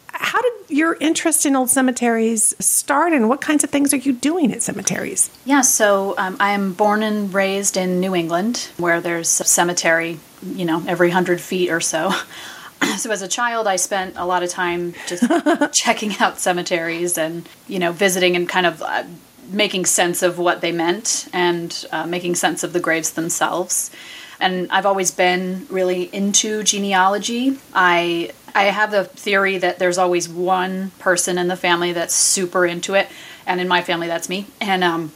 How 0.07 0.41
did 0.41 0.53
your 0.69 0.97
interest 0.99 1.45
in 1.45 1.55
old 1.55 1.69
cemeteries 1.69 2.55
start, 2.63 3.13
and 3.13 3.29
what 3.29 3.39
kinds 3.39 3.63
of 3.63 3.69
things 3.69 3.93
are 3.93 3.97
you 3.97 4.13
doing 4.13 4.51
at 4.51 4.63
cemeteries? 4.63 5.29
Yeah, 5.45 5.61
so 5.61 6.15
um, 6.17 6.37
I 6.39 6.51
am 6.51 6.73
born 6.73 7.03
and 7.03 7.31
raised 7.31 7.77
in 7.77 7.99
New 7.99 8.15
England, 8.15 8.69
where 8.77 8.99
there's 8.99 9.39
a 9.39 9.43
cemetery, 9.43 10.19
you 10.43 10.65
know, 10.65 10.83
every 10.87 11.11
hundred 11.11 11.39
feet 11.39 11.69
or 11.69 11.79
so. 11.81 12.11
so 12.97 13.11
as 13.11 13.21
a 13.21 13.27
child, 13.27 13.67
I 13.67 13.75
spent 13.75 14.15
a 14.17 14.25
lot 14.25 14.41
of 14.41 14.49
time 14.49 14.95
just 15.07 15.23
checking 15.71 16.17
out 16.17 16.39
cemeteries 16.39 17.17
and, 17.17 17.47
you 17.67 17.77
know, 17.77 17.91
visiting 17.91 18.35
and 18.35 18.49
kind 18.49 18.65
of 18.65 18.81
uh, 18.81 19.03
making 19.49 19.85
sense 19.85 20.21
of 20.21 20.37
what 20.37 20.61
they 20.61 20.71
meant 20.71 21.27
and 21.33 21.85
uh, 21.91 22.05
making 22.05 22.35
sense 22.35 22.63
of 22.63 22.73
the 22.73 22.79
graves 22.79 23.11
themselves. 23.11 23.91
And 24.39 24.69
I've 24.71 24.85
always 24.85 25.11
been 25.11 25.65
really 25.69 26.03
into 26.03 26.63
genealogy. 26.63 27.57
I 27.73 28.31
I 28.53 28.65
have 28.65 28.91
the 28.91 29.03
theory 29.03 29.57
that 29.59 29.79
there's 29.79 29.97
always 29.97 30.27
one 30.27 30.91
person 30.99 31.37
in 31.37 31.47
the 31.47 31.55
family 31.55 31.93
that's 31.93 32.15
super 32.15 32.65
into 32.65 32.95
it, 32.95 33.07
and 33.45 33.61
in 33.61 33.67
my 33.67 33.81
family, 33.81 34.07
that's 34.07 34.29
me. 34.29 34.47
And 34.61 34.83
um, 34.83 35.11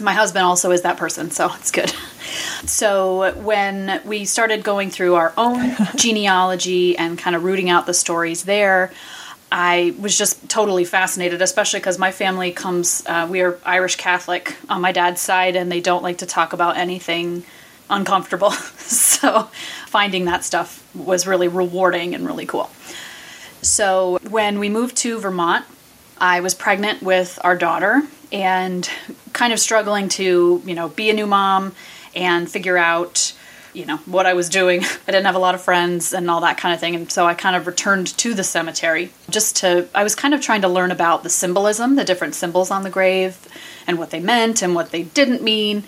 my 0.00 0.12
husband 0.12 0.44
also 0.44 0.70
is 0.70 0.82
that 0.82 0.96
person, 0.96 1.30
so 1.30 1.50
it's 1.54 1.70
good. 1.70 1.92
So 2.64 3.32
when 3.40 4.00
we 4.04 4.24
started 4.24 4.62
going 4.62 4.90
through 4.90 5.14
our 5.14 5.32
own 5.36 5.76
genealogy 5.96 6.96
and 6.96 7.18
kind 7.18 7.36
of 7.36 7.44
rooting 7.44 7.70
out 7.70 7.86
the 7.86 7.94
stories 7.94 8.44
there, 8.44 8.92
I 9.50 9.94
was 9.98 10.16
just 10.16 10.48
totally 10.48 10.84
fascinated, 10.84 11.40
especially 11.40 11.80
because 11.80 11.98
my 11.98 12.12
family 12.12 12.52
comes, 12.52 13.02
uh, 13.06 13.26
we 13.30 13.40
are 13.40 13.58
Irish 13.64 13.96
Catholic 13.96 14.56
on 14.68 14.80
my 14.80 14.92
dad's 14.92 15.20
side, 15.20 15.56
and 15.56 15.72
they 15.72 15.80
don't 15.80 16.02
like 16.02 16.18
to 16.18 16.26
talk 16.26 16.52
about 16.52 16.76
anything 16.76 17.44
uncomfortable. 17.88 18.50
so 18.76 19.44
finding 19.86 20.26
that 20.26 20.44
stuff 20.44 20.86
was 20.94 21.26
really 21.26 21.48
rewarding 21.48 22.14
and 22.14 22.26
really 22.26 22.46
cool. 22.46 22.70
So 23.62 24.18
when 24.28 24.58
we 24.58 24.68
moved 24.68 24.96
to 24.98 25.18
Vermont, 25.18 25.64
I 26.18 26.40
was 26.40 26.54
pregnant 26.54 27.02
with 27.02 27.38
our 27.42 27.56
daughter 27.56 28.02
and 28.30 28.88
kind 29.32 29.52
of 29.52 29.58
struggling 29.58 30.08
to, 30.10 30.62
you 30.64 30.74
know, 30.74 30.88
be 30.88 31.10
a 31.10 31.14
new 31.14 31.26
mom 31.26 31.74
and 32.14 32.50
figure 32.50 32.76
out 32.76 33.32
you 33.78 33.86
know 33.86 33.98
what 33.98 34.26
I 34.26 34.34
was 34.34 34.48
doing. 34.48 34.82
I 34.84 35.12
didn't 35.12 35.26
have 35.26 35.36
a 35.36 35.38
lot 35.38 35.54
of 35.54 35.62
friends 35.62 36.12
and 36.12 36.28
all 36.28 36.40
that 36.40 36.58
kind 36.58 36.74
of 36.74 36.80
thing, 36.80 36.96
and 36.96 37.10
so 37.10 37.26
I 37.26 37.34
kind 37.34 37.54
of 37.54 37.66
returned 37.66 38.08
to 38.18 38.34
the 38.34 38.44
cemetery 38.44 39.10
just 39.30 39.56
to. 39.56 39.88
I 39.94 40.02
was 40.02 40.14
kind 40.14 40.34
of 40.34 40.40
trying 40.40 40.62
to 40.62 40.68
learn 40.68 40.90
about 40.90 41.22
the 41.22 41.30
symbolism, 41.30 41.94
the 41.94 42.04
different 42.04 42.34
symbols 42.34 42.70
on 42.70 42.82
the 42.82 42.90
grave, 42.90 43.38
and 43.86 43.98
what 43.98 44.10
they 44.10 44.20
meant 44.20 44.62
and 44.62 44.74
what 44.74 44.90
they 44.90 45.04
didn't 45.04 45.42
mean, 45.42 45.84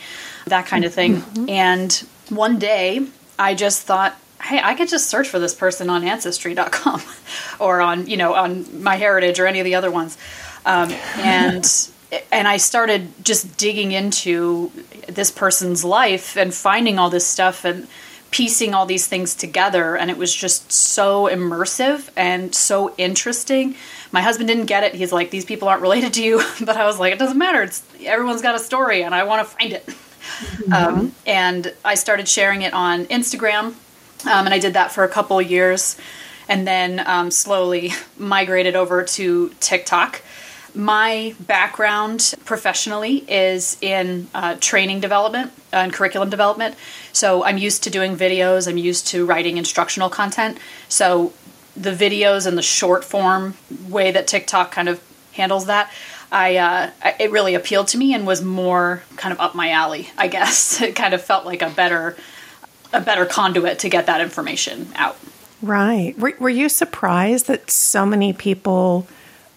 that 0.46 0.66
kind 0.66 0.84
of 0.84 0.94
thing. 0.94 1.16
Mm-hmm. 1.16 1.50
And 1.50 1.92
one 2.28 2.58
day, 2.58 3.06
I 3.38 3.54
just 3.54 3.82
thought, 3.82 4.16
hey, 4.40 4.60
I 4.62 4.74
could 4.74 4.88
just 4.88 5.08
search 5.08 5.28
for 5.28 5.40
this 5.40 5.54
person 5.54 5.90
on 5.90 6.04
Ancestry.com 6.04 7.02
or 7.58 7.80
on 7.80 8.06
you 8.06 8.16
know 8.16 8.34
on 8.34 8.64
MyHeritage 8.66 9.40
or 9.40 9.46
any 9.46 9.58
of 9.58 9.64
the 9.64 9.74
other 9.74 9.90
ones, 9.90 10.16
um, 10.64 10.92
and 11.16 11.64
and 12.32 12.48
I 12.48 12.56
started 12.56 13.12
just 13.24 13.56
digging 13.56 13.92
into 13.92 14.70
this 15.08 15.30
person's 15.30 15.84
life 15.84 16.36
and 16.36 16.52
finding 16.52 16.98
all 16.98 17.10
this 17.10 17.26
stuff 17.26 17.64
and 17.64 17.86
piecing 18.30 18.74
all 18.74 18.86
these 18.86 19.06
things 19.06 19.34
together. 19.34 19.96
And 19.96 20.10
it 20.10 20.16
was 20.16 20.34
just 20.34 20.70
so 20.70 21.24
immersive 21.24 22.08
and 22.16 22.54
so 22.54 22.94
interesting. 22.96 23.74
My 24.12 24.22
husband 24.22 24.48
didn't 24.48 24.66
get 24.66 24.84
it. 24.84 24.94
He's 24.94 25.12
like 25.12 25.30
these 25.30 25.44
people 25.44 25.68
aren't 25.68 25.82
related 25.82 26.14
to 26.14 26.22
you. 26.22 26.42
But 26.64 26.76
i 26.76 26.84
was 26.84 26.98
like 26.98 27.12
it 27.12 27.18
doesn't 27.18 27.38
matter. 27.38 27.62
It's 27.62 27.82
everyone's 28.04 28.42
got 28.42 28.54
a 28.54 28.58
story 28.58 29.02
and 29.02 29.14
i 29.14 29.24
want 29.24 29.46
to 29.46 29.56
find 29.56 29.72
it. 29.72 29.86
Mm-hmm. 30.30 30.72
um, 30.72 31.14
and 31.26 31.74
i 31.84 31.94
started 31.94 32.28
sharing 32.28 32.62
it 32.62 32.74
on 32.74 33.06
instagram 33.06 33.74
um, 34.26 34.44
and 34.46 34.50
i 34.50 34.58
did 34.58 34.74
that 34.74 34.92
for 34.92 35.02
a 35.02 35.08
couple 35.08 35.40
years 35.40 35.96
and 36.48 36.66
then 36.66 37.02
um, 37.06 37.30
slowly 37.30 37.92
migrated 38.18 38.76
over 38.76 39.02
to 39.02 39.48
tiktok 39.60 40.22
my 40.74 41.34
background 41.40 42.34
professionally 42.44 43.24
is 43.28 43.76
in 43.80 44.28
uh, 44.34 44.56
training 44.60 45.00
development 45.00 45.52
and 45.72 45.92
curriculum 45.92 46.30
development. 46.30 46.74
So 47.12 47.44
I'm 47.44 47.58
used 47.58 47.84
to 47.84 47.90
doing 47.90 48.16
videos, 48.16 48.68
I'm 48.68 48.78
used 48.78 49.06
to 49.08 49.26
writing 49.26 49.56
instructional 49.56 50.10
content. 50.10 50.58
So 50.88 51.32
the 51.76 51.92
videos 51.92 52.46
and 52.46 52.58
the 52.58 52.62
short 52.62 53.04
form 53.04 53.54
way 53.88 54.10
that 54.10 54.26
TikTok 54.26 54.72
kind 54.72 54.88
of 54.88 55.02
handles 55.32 55.66
that, 55.66 55.92
I 56.32 56.56
uh, 56.56 56.90
it 57.18 57.30
really 57.30 57.54
appealed 57.54 57.88
to 57.88 57.98
me 57.98 58.14
and 58.14 58.26
was 58.26 58.42
more 58.42 59.02
kind 59.16 59.32
of 59.32 59.40
up 59.40 59.54
my 59.54 59.70
alley. 59.70 60.08
I 60.16 60.28
guess 60.28 60.80
it 60.82 60.94
kind 60.94 61.14
of 61.14 61.22
felt 61.22 61.44
like 61.44 61.62
a 61.62 61.70
better 61.70 62.16
a 62.92 63.00
better 63.00 63.24
conduit 63.24 63.78
to 63.80 63.88
get 63.88 64.06
that 64.06 64.20
information 64.20 64.88
out. 64.96 65.16
Right. 65.62 66.18
Were, 66.18 66.34
were 66.40 66.48
you 66.48 66.68
surprised 66.68 67.46
that 67.46 67.70
so 67.70 68.06
many 68.06 68.32
people? 68.32 69.06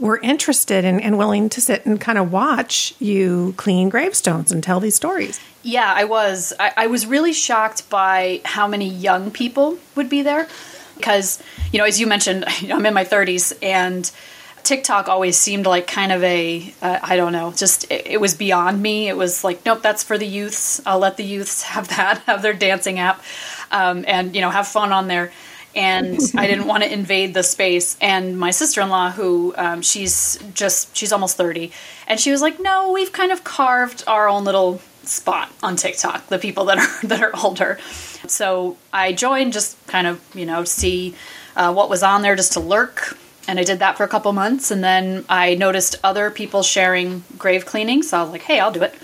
Were 0.03 0.17
interested 0.17 0.83
in, 0.83 0.99
and 0.99 1.17
willing 1.17 1.47
to 1.47 1.61
sit 1.61 1.85
and 1.85 1.99
kind 1.99 2.17
of 2.17 2.29
watch 2.29 2.93
you 2.99 3.53
clean 3.55 3.87
gravestones 3.87 4.51
and 4.51 4.61
tell 4.61 4.81
these 4.81 4.95
stories. 4.95 5.39
Yeah, 5.63 5.91
I 5.95 6.03
was. 6.03 6.51
I, 6.59 6.73
I 6.75 6.87
was 6.87 7.05
really 7.05 7.31
shocked 7.31 7.89
by 7.89 8.41
how 8.43 8.67
many 8.67 8.89
young 8.89 9.31
people 9.31 9.77
would 9.95 10.09
be 10.09 10.21
there 10.21 10.49
because, 10.97 11.41
you 11.71 11.79
know, 11.79 11.85
as 11.85 12.01
you 12.01 12.07
mentioned, 12.07 12.43
I'm 12.69 12.85
in 12.85 12.93
my 12.93 13.05
30s 13.05 13.57
and 13.63 14.11
TikTok 14.63 15.07
always 15.07 15.37
seemed 15.37 15.65
like 15.65 15.87
kind 15.87 16.11
of 16.11 16.21
a 16.21 16.73
uh, 16.81 16.99
I 17.01 17.15
don't 17.15 17.31
know, 17.31 17.53
just 17.53 17.89
it, 17.89 18.07
it, 18.07 18.21
was 18.21 18.33
beyond 18.33 18.81
me. 18.81 19.07
It 19.07 19.15
was 19.15 19.45
like, 19.45 19.65
nope, 19.65 19.81
that's 19.81 20.03
for 20.03 20.17
the 20.17 20.27
youths. 20.27 20.81
I'll 20.85 20.99
let 20.99 21.15
the 21.15 21.23
youths 21.23 21.61
have 21.73 21.87
that, 21.89 22.19
have 22.25 22.41
their 22.41 22.53
dancing 22.53 22.99
app, 22.99 23.23
um, 23.71 24.03
and 24.05 24.35
you 24.35 24.41
know, 24.41 24.49
have 24.49 24.67
fun 24.67 24.91
on 24.91 25.07
there 25.07 25.31
and 25.75 26.19
I 26.35 26.47
didn't 26.47 26.67
want 26.67 26.83
to 26.83 26.91
invade 26.91 27.33
the 27.33 27.43
space. 27.43 27.97
And 28.01 28.37
my 28.37 28.51
sister 28.51 28.81
in 28.81 28.89
law, 28.89 29.11
who 29.11 29.53
um, 29.57 29.81
she's 29.81 30.37
just 30.53 30.95
she's 30.95 31.11
almost 31.11 31.37
thirty, 31.37 31.71
and 32.07 32.19
she 32.19 32.31
was 32.31 32.41
like, 32.41 32.59
"No, 32.59 32.91
we've 32.91 33.11
kind 33.11 33.31
of 33.31 33.43
carved 33.43 34.03
our 34.07 34.27
own 34.27 34.43
little 34.43 34.81
spot 35.03 35.51
on 35.61 35.75
TikTok. 35.75 36.27
The 36.27 36.39
people 36.39 36.65
that 36.65 36.77
are 36.77 37.07
that 37.07 37.21
are 37.21 37.31
older." 37.43 37.79
So 38.27 38.77
I 38.91 39.13
joined 39.13 39.53
just 39.53 39.85
kind 39.87 40.07
of 40.07 40.21
you 40.35 40.45
know 40.45 40.63
see 40.63 41.15
uh, 41.55 41.73
what 41.73 41.89
was 41.89 42.03
on 42.03 42.21
there 42.21 42.35
just 42.35 42.53
to 42.53 42.59
lurk. 42.59 43.17
And 43.45 43.59
I 43.59 43.63
did 43.63 43.79
that 43.79 43.97
for 43.97 44.05
a 44.05 44.07
couple 44.07 44.31
months, 44.31 44.71
and 44.71 44.81
then 44.81 45.25
I 45.27 45.55
noticed 45.55 45.97
other 46.01 46.31
people 46.31 46.63
sharing 46.63 47.25
grave 47.37 47.65
cleaning. 47.65 48.01
So 48.01 48.17
I 48.17 48.21
was 48.21 48.31
like, 48.31 48.43
"Hey, 48.43 48.59
I'll 48.59 48.71
do 48.71 48.83
it." 48.83 48.95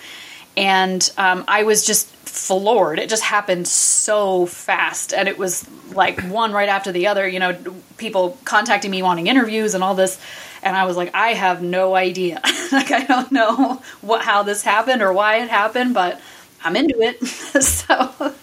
And 0.56 1.10
um, 1.18 1.44
I 1.48 1.64
was 1.64 1.86
just 1.86 2.08
floored. 2.48 3.00
It 3.00 3.10
just 3.10 3.24
happened 3.24 3.68
so 3.68 4.46
fast, 4.46 5.14
and 5.14 5.28
it 5.28 5.38
was 5.38 5.66
like 5.94 6.22
one 6.22 6.52
right 6.52 6.70
after 6.70 6.92
the 6.92 7.08
other. 7.08 7.28
You 7.28 7.40
know, 7.40 7.58
people 7.98 8.38
contacting 8.46 8.92
me 8.92 9.02
wanting 9.02 9.28
interviews 9.28 9.74
and 9.74 9.84
all 9.84 9.96
this, 9.96 10.20
and 10.64 10.76
I 10.76 10.86
was 10.86 10.98
like, 10.98 11.14
I 11.14 11.30
have 11.30 11.62
no 11.62 11.96
idea. 11.96 12.42
like, 12.72 12.92
I 12.92 13.04
don't 13.06 13.32
know 13.32 13.82
what 14.02 14.24
how 14.24 14.44
this 14.44 14.64
happened 14.64 15.02
or 15.02 15.14
why 15.14 15.38
it 15.38 15.50
happened, 15.50 15.94
but 15.94 16.20
I'm 16.64 16.76
into 16.76 17.02
it. 17.02 17.26
so 17.26 18.34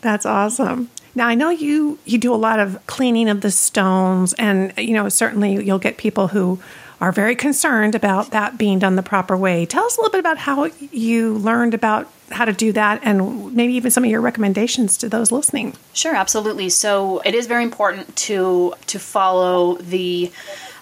that's 0.00 0.26
awesome. 0.26 0.90
Now 1.14 1.28
I 1.28 1.34
know 1.34 1.50
you 1.50 1.98
you 2.04 2.18
do 2.18 2.34
a 2.34 2.36
lot 2.36 2.58
of 2.58 2.84
cleaning 2.86 3.28
of 3.28 3.40
the 3.40 3.50
stones, 3.50 4.32
and 4.34 4.72
you 4.78 4.94
know 4.94 5.08
certainly 5.08 5.64
you'll 5.64 5.78
get 5.78 5.96
people 5.96 6.28
who 6.28 6.60
are 7.02 7.10
very 7.10 7.34
concerned 7.34 7.96
about 7.96 8.30
that 8.30 8.56
being 8.56 8.78
done 8.78 8.94
the 8.94 9.02
proper 9.02 9.36
way. 9.36 9.66
Tell 9.66 9.84
us 9.84 9.96
a 9.96 10.00
little 10.00 10.12
bit 10.12 10.20
about 10.20 10.38
how 10.38 10.66
you 10.92 11.34
learned 11.34 11.74
about 11.74 12.08
how 12.30 12.44
to 12.44 12.52
do 12.52 12.70
that 12.70 13.00
and 13.02 13.52
maybe 13.56 13.74
even 13.74 13.90
some 13.90 14.04
of 14.04 14.10
your 14.10 14.20
recommendations 14.20 14.96
to 14.98 15.08
those 15.08 15.32
listening. 15.32 15.74
Sure, 15.94 16.14
absolutely. 16.14 16.68
So 16.68 17.18
it 17.24 17.34
is 17.34 17.48
very 17.48 17.64
important 17.64 18.14
to 18.28 18.74
to 18.86 19.00
follow 19.00 19.78
the 19.78 20.30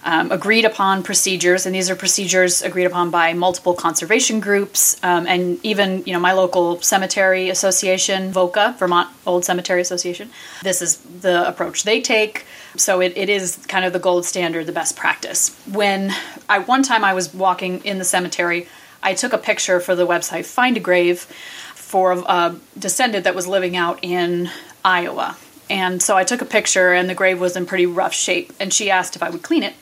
um, 0.03 0.31
agreed 0.31 0.65
upon 0.65 1.03
procedures, 1.03 1.65
and 1.65 1.75
these 1.75 1.89
are 1.89 1.95
procedures 1.95 2.61
agreed 2.61 2.85
upon 2.85 3.11
by 3.11 3.33
multiple 3.33 3.73
conservation 3.73 4.39
groups 4.39 5.01
um, 5.03 5.27
and 5.27 5.59
even 5.63 6.03
you 6.05 6.13
know 6.13 6.19
my 6.19 6.33
local 6.33 6.81
cemetery 6.81 7.49
association, 7.49 8.31
VOCA, 8.31 8.77
Vermont 8.77 9.09
Old 9.25 9.45
Cemetery 9.45 9.81
Association. 9.81 10.29
This 10.63 10.81
is 10.81 10.97
the 10.97 11.47
approach 11.47 11.83
they 11.83 12.01
take. 12.01 12.45
So 12.77 13.01
it, 13.01 13.13
it 13.17 13.29
is 13.29 13.57
kind 13.67 13.85
of 13.85 13.93
the 13.93 13.99
gold 13.99 14.25
standard, 14.25 14.65
the 14.65 14.71
best 14.71 14.95
practice. 14.95 15.55
When 15.71 16.13
I 16.49 16.59
one 16.59 16.83
time 16.83 17.03
I 17.03 17.13
was 17.13 17.33
walking 17.33 17.83
in 17.85 17.99
the 17.99 18.05
cemetery, 18.05 18.67
I 19.03 19.13
took 19.13 19.33
a 19.33 19.37
picture 19.37 19.79
for 19.79 19.95
the 19.95 20.07
website 20.07 20.45
Find 20.45 20.77
a 20.77 20.79
Grave 20.79 21.27
for 21.75 22.13
a 22.13 22.55
descendant 22.79 23.25
that 23.25 23.35
was 23.35 23.47
living 23.47 23.75
out 23.75 23.99
in 24.01 24.49
Iowa. 24.83 25.37
And 25.69 26.01
so 26.01 26.17
I 26.17 26.25
took 26.25 26.41
a 26.41 26.45
picture, 26.45 26.91
and 26.91 27.09
the 27.09 27.15
grave 27.15 27.39
was 27.39 27.55
in 27.55 27.65
pretty 27.65 27.85
rough 27.85 28.13
shape. 28.13 28.51
And 28.59 28.73
she 28.73 28.91
asked 28.91 29.15
if 29.15 29.23
I 29.23 29.29
would 29.29 29.41
clean 29.41 29.63
it. 29.63 29.73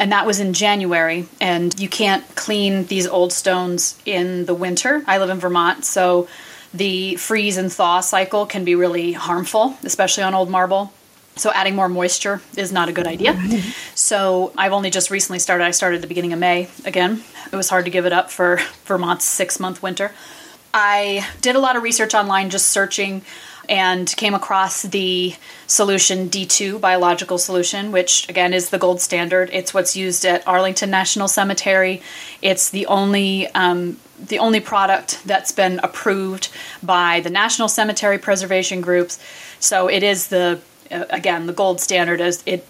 And 0.00 0.10
that 0.12 0.26
was 0.26 0.40
in 0.40 0.54
January. 0.54 1.26
And 1.40 1.78
you 1.78 1.88
can't 1.88 2.24
clean 2.34 2.86
these 2.86 3.06
old 3.06 3.32
stones 3.32 3.96
in 4.06 4.46
the 4.46 4.54
winter. 4.54 5.04
I 5.06 5.18
live 5.18 5.30
in 5.30 5.38
Vermont, 5.38 5.84
so 5.84 6.26
the 6.72 7.16
freeze 7.16 7.56
and 7.58 7.70
thaw 7.72 8.00
cycle 8.00 8.46
can 8.46 8.64
be 8.64 8.74
really 8.74 9.12
harmful, 9.12 9.76
especially 9.84 10.22
on 10.24 10.34
old 10.34 10.48
marble. 10.48 10.92
So 11.36 11.52
adding 11.52 11.76
more 11.76 11.88
moisture 11.88 12.40
is 12.56 12.72
not 12.72 12.88
a 12.88 12.92
good 12.92 13.06
idea. 13.06 13.38
So 13.94 14.52
I've 14.56 14.72
only 14.72 14.90
just 14.90 15.10
recently 15.10 15.38
started. 15.38 15.64
I 15.64 15.70
started 15.70 15.96
at 15.96 16.02
the 16.02 16.08
beginning 16.08 16.32
of 16.32 16.38
May 16.38 16.68
again. 16.84 17.22
It 17.52 17.56
was 17.56 17.68
hard 17.68 17.84
to 17.84 17.90
give 17.90 18.06
it 18.06 18.12
up 18.12 18.30
for 18.30 18.58
Vermont's 18.86 19.24
six 19.24 19.60
month 19.60 19.82
winter. 19.82 20.12
I 20.72 21.26
did 21.40 21.56
a 21.56 21.60
lot 21.60 21.76
of 21.76 21.82
research 21.82 22.14
online 22.14 22.48
just 22.48 22.68
searching 22.68 23.22
and 23.70 24.12
came 24.16 24.34
across 24.34 24.82
the 24.82 25.32
solution 25.68 26.28
D2 26.28 26.80
biological 26.80 27.38
solution, 27.38 27.92
which 27.92 28.28
again 28.28 28.52
is 28.52 28.70
the 28.70 28.78
gold 28.78 29.00
standard. 29.00 29.48
It's 29.52 29.72
what's 29.72 29.96
used 29.96 30.26
at 30.26 30.46
Arlington 30.46 30.90
National 30.90 31.28
Cemetery. 31.28 32.02
It's 32.42 32.68
the 32.68 32.86
only 32.86 33.46
um, 33.54 33.96
the 34.18 34.40
only 34.40 34.60
product 34.60 35.22
that's 35.24 35.52
been 35.52 35.78
approved 35.82 36.50
by 36.82 37.20
the 37.20 37.30
National 37.30 37.68
Cemetery 37.68 38.18
Preservation 38.18 38.80
Groups. 38.80 39.18
So 39.60 39.88
it 39.88 40.02
is 40.02 40.28
the 40.28 40.60
uh, 40.90 41.04
again 41.08 41.46
the 41.46 41.52
gold 41.52 41.80
standard. 41.80 42.20
Is 42.20 42.42
it 42.44 42.66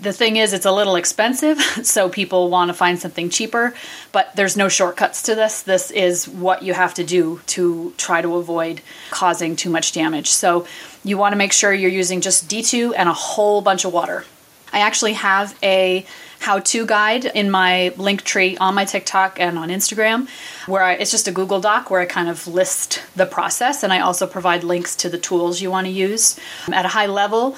the 0.00 0.12
thing 0.12 0.36
is, 0.36 0.52
it's 0.52 0.66
a 0.66 0.72
little 0.72 0.96
expensive, 0.96 1.60
so 1.82 2.08
people 2.08 2.50
want 2.50 2.68
to 2.68 2.74
find 2.74 2.98
something 2.98 3.30
cheaper, 3.30 3.74
but 4.12 4.34
there's 4.36 4.56
no 4.56 4.68
shortcuts 4.68 5.22
to 5.22 5.34
this. 5.34 5.62
This 5.62 5.90
is 5.90 6.28
what 6.28 6.62
you 6.62 6.74
have 6.74 6.94
to 6.94 7.04
do 7.04 7.40
to 7.46 7.92
try 7.96 8.22
to 8.22 8.36
avoid 8.36 8.80
causing 9.10 9.56
too 9.56 9.70
much 9.70 9.92
damage. 9.92 10.28
So 10.30 10.66
you 11.04 11.18
want 11.18 11.32
to 11.32 11.36
make 11.36 11.52
sure 11.52 11.72
you're 11.72 11.90
using 11.90 12.20
just 12.20 12.48
D2 12.48 12.92
and 12.96 13.08
a 13.08 13.14
whole 13.14 13.60
bunch 13.60 13.84
of 13.84 13.92
water. 13.92 14.24
I 14.72 14.80
actually 14.80 15.14
have 15.14 15.56
a 15.62 16.04
how 16.38 16.58
to 16.58 16.86
guide 16.86 17.24
in 17.24 17.50
my 17.50 17.92
Linktree 17.96 18.58
on 18.60 18.74
my 18.74 18.84
TikTok 18.84 19.40
and 19.40 19.58
on 19.58 19.70
Instagram, 19.70 20.28
where 20.66 20.82
I, 20.82 20.92
it's 20.92 21.10
just 21.10 21.28
a 21.28 21.32
Google 21.32 21.60
Doc 21.60 21.90
where 21.90 22.00
I 22.00 22.06
kind 22.06 22.28
of 22.28 22.46
list 22.46 23.02
the 23.14 23.26
process 23.26 23.82
and 23.82 23.92
I 23.92 24.00
also 24.00 24.26
provide 24.26 24.64
links 24.64 24.96
to 24.96 25.08
the 25.08 25.18
tools 25.18 25.60
you 25.60 25.70
want 25.70 25.86
to 25.86 25.92
use. 25.92 26.38
At 26.70 26.84
a 26.84 26.88
high 26.88 27.06
level, 27.06 27.56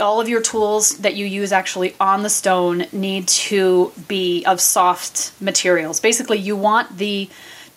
all 0.00 0.20
of 0.20 0.28
your 0.28 0.40
tools 0.40 0.98
that 0.98 1.14
you 1.14 1.26
use 1.26 1.52
actually 1.52 1.94
on 2.00 2.22
the 2.22 2.30
stone 2.30 2.86
need 2.92 3.28
to 3.28 3.92
be 4.06 4.44
of 4.44 4.60
soft 4.60 5.32
materials. 5.40 6.00
Basically, 6.00 6.38
you 6.38 6.56
want 6.56 6.98
the 6.98 7.28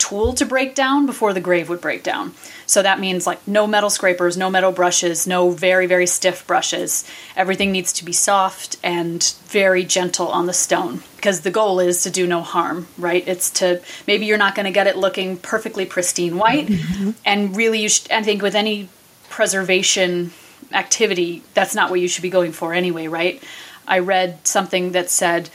tool 0.02 0.34
to 0.34 0.46
break 0.46 0.74
down 0.74 1.06
before 1.06 1.32
the 1.32 1.40
grave 1.40 1.70
would 1.70 1.80
break 1.80 2.02
down. 2.02 2.34
So 2.66 2.82
that 2.82 3.00
means 3.00 3.28
like 3.28 3.48
no 3.48 3.68
metal 3.68 3.90
scrapers, 3.92 4.36
no 4.36 4.50
metal 4.50 4.72
brushes, 4.72 5.28
no 5.28 5.52
very, 5.52 5.86
very 5.86 6.08
stiff 6.08 6.48
brushes. 6.48 7.06
Everything 7.36 7.72
needs 7.72 7.94
to 7.94 8.06
be 8.06 8.12
soft 8.12 8.78
and 8.82 9.24
very 9.46 9.84
gentle 9.84 10.30
on 10.30 10.48
the 10.48 10.54
stone 10.54 11.04
because 11.18 11.42
the 11.42 11.52
goal 11.52 11.80
is 11.80 12.02
to 12.04 12.10
do 12.10 12.26
no 12.26 12.42
harm, 12.42 12.88
right? 12.98 13.24
It's 13.28 13.52
to 13.60 13.82
maybe 14.08 14.26
you're 14.26 14.40
not 14.40 14.56
going 14.56 14.66
to 14.66 14.72
get 14.72 14.88
it 14.88 14.98
looking 14.98 15.38
perfectly 15.38 15.86
pristine 15.86 16.38
white. 16.38 16.68
Mm-hmm. 16.68 17.12
And 17.26 17.56
really, 17.56 17.82
you 17.82 17.90
should, 17.90 18.12
I 18.12 18.24
think 18.24 18.42
with 18.42 18.56
any 18.56 18.90
preservation 19.30 20.32
activity, 20.74 21.44
that's 21.54 21.76
not 21.76 21.90
what 21.90 22.00
you 22.00 22.08
should 22.08 22.22
be 22.22 22.30
going 22.30 22.52
for 22.52 22.74
anyway, 22.74 23.08
right? 23.08 23.42
I 23.88 24.00
read 24.00 24.46
something 24.48 24.92
that 24.94 25.10
said 25.10 25.50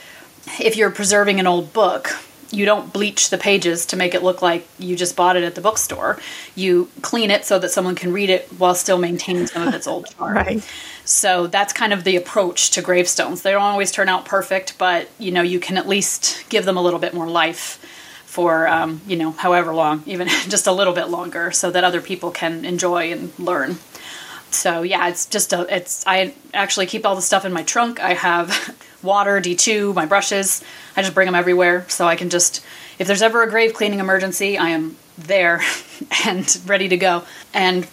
if 0.59 0.75
you're 0.75 0.91
preserving 0.91 1.39
an 1.39 1.47
old 1.47 1.73
book, 1.73 2.09
you 2.51 2.65
don't 2.65 2.93
bleach 2.93 3.29
the 3.29 3.37
pages 3.37 3.85
to 3.87 3.97
make 3.97 4.13
it 4.13 4.23
look 4.23 4.41
like 4.41 4.67
you 4.79 4.95
just 4.95 5.15
bought 5.15 5.35
it 5.35 5.43
at 5.43 5.55
the 5.55 5.61
bookstore. 5.61 6.17
You 6.55 6.89
clean 7.01 7.29
it 7.29 7.45
so 7.45 7.59
that 7.59 7.69
someone 7.69 7.95
can 7.95 8.13
read 8.13 8.29
it 8.29 8.47
while 8.57 8.75
still 8.75 8.97
maintaining 8.97 9.47
some 9.47 9.67
of 9.67 9.73
its 9.73 9.87
old 9.87 10.07
charm. 10.17 10.35
right. 10.35 10.63
So 11.03 11.47
that's 11.47 11.73
kind 11.73 11.93
of 11.93 12.03
the 12.03 12.15
approach 12.15 12.71
to 12.71 12.81
gravestones. 12.81 13.41
They 13.41 13.51
don't 13.51 13.61
always 13.61 13.91
turn 13.91 14.09
out 14.09 14.25
perfect, 14.25 14.77
but 14.77 15.09
you 15.17 15.31
know 15.31 15.41
you 15.41 15.59
can 15.59 15.77
at 15.77 15.87
least 15.87 16.47
give 16.49 16.65
them 16.65 16.77
a 16.77 16.81
little 16.81 16.99
bit 16.99 17.13
more 17.13 17.27
life 17.27 17.83
for 18.25 18.67
um, 18.67 19.01
you 19.07 19.15
know 19.15 19.31
however 19.31 19.73
long, 19.73 20.03
even 20.05 20.27
just 20.47 20.67
a 20.67 20.71
little 20.71 20.93
bit 20.93 21.09
longer, 21.09 21.51
so 21.51 21.71
that 21.71 21.83
other 21.83 22.01
people 22.01 22.31
can 22.31 22.65
enjoy 22.65 23.11
and 23.11 23.37
learn 23.39 23.77
so 24.51 24.81
yeah, 24.81 25.07
it's 25.09 25.25
just 25.25 25.53
a 25.53 25.73
it's 25.73 26.05
I 26.07 26.33
actually 26.53 26.85
keep 26.85 27.05
all 27.05 27.15
the 27.15 27.21
stuff 27.21 27.45
in 27.45 27.53
my 27.53 27.63
trunk. 27.63 27.99
I 27.99 28.13
have 28.13 28.75
water, 29.03 29.39
D2, 29.39 29.93
my 29.93 30.05
brushes. 30.05 30.63
I 30.95 31.01
just 31.01 31.13
bring 31.13 31.25
them 31.25 31.35
everywhere 31.35 31.85
so 31.89 32.07
I 32.07 32.15
can 32.15 32.29
just 32.29 32.63
if 32.99 33.07
there's 33.07 33.21
ever 33.21 33.43
a 33.43 33.49
grave 33.49 33.73
cleaning 33.73 33.99
emergency, 33.99 34.57
I 34.57 34.69
am 34.69 34.97
there 35.17 35.61
and 36.25 36.61
ready 36.65 36.89
to 36.89 36.97
go. 36.97 37.23
And 37.53 37.87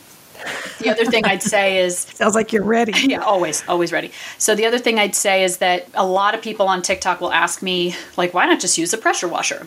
the 0.79 0.91
other 0.91 1.05
thing 1.05 1.25
I'd 1.25 1.43
say 1.43 1.79
is 1.85 1.99
sounds 1.99 2.35
like 2.35 2.53
you're 2.53 2.65
ready. 2.65 2.93
Yeah, 2.95 3.21
always, 3.21 3.67
always 3.69 3.93
ready. 3.93 4.13
So 4.39 4.55
the 4.55 4.67
other 4.67 4.79
thing 4.79 4.99
I'd 4.99 5.15
say 5.15 5.45
is 5.45 5.59
that 5.59 5.89
a 5.95 6.07
lot 6.07 6.35
of 6.35 6.43
people 6.43 6.69
on 6.69 6.83
TikTok 6.83 7.21
will 7.21 7.33
ask 7.33 7.63
me 7.63 7.95
like 8.17 8.35
why 8.35 8.47
not 8.47 8.61
just 8.61 8.79
use 8.79 8.93
a 8.93 8.99
pressure 8.99 9.29
washer? 9.29 9.67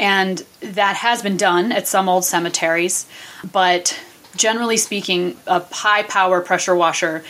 And 0.00 0.44
that 0.60 0.94
has 0.96 1.22
been 1.22 1.36
done 1.36 1.72
at 1.72 1.88
some 1.88 2.08
old 2.08 2.24
cemeteries, 2.24 3.06
but 3.50 3.98
generally 4.36 4.76
speaking, 4.76 5.36
a 5.46 5.60
high 5.60 6.02
power 6.02 6.40
pressure 6.40 6.74
washer, 6.74 7.24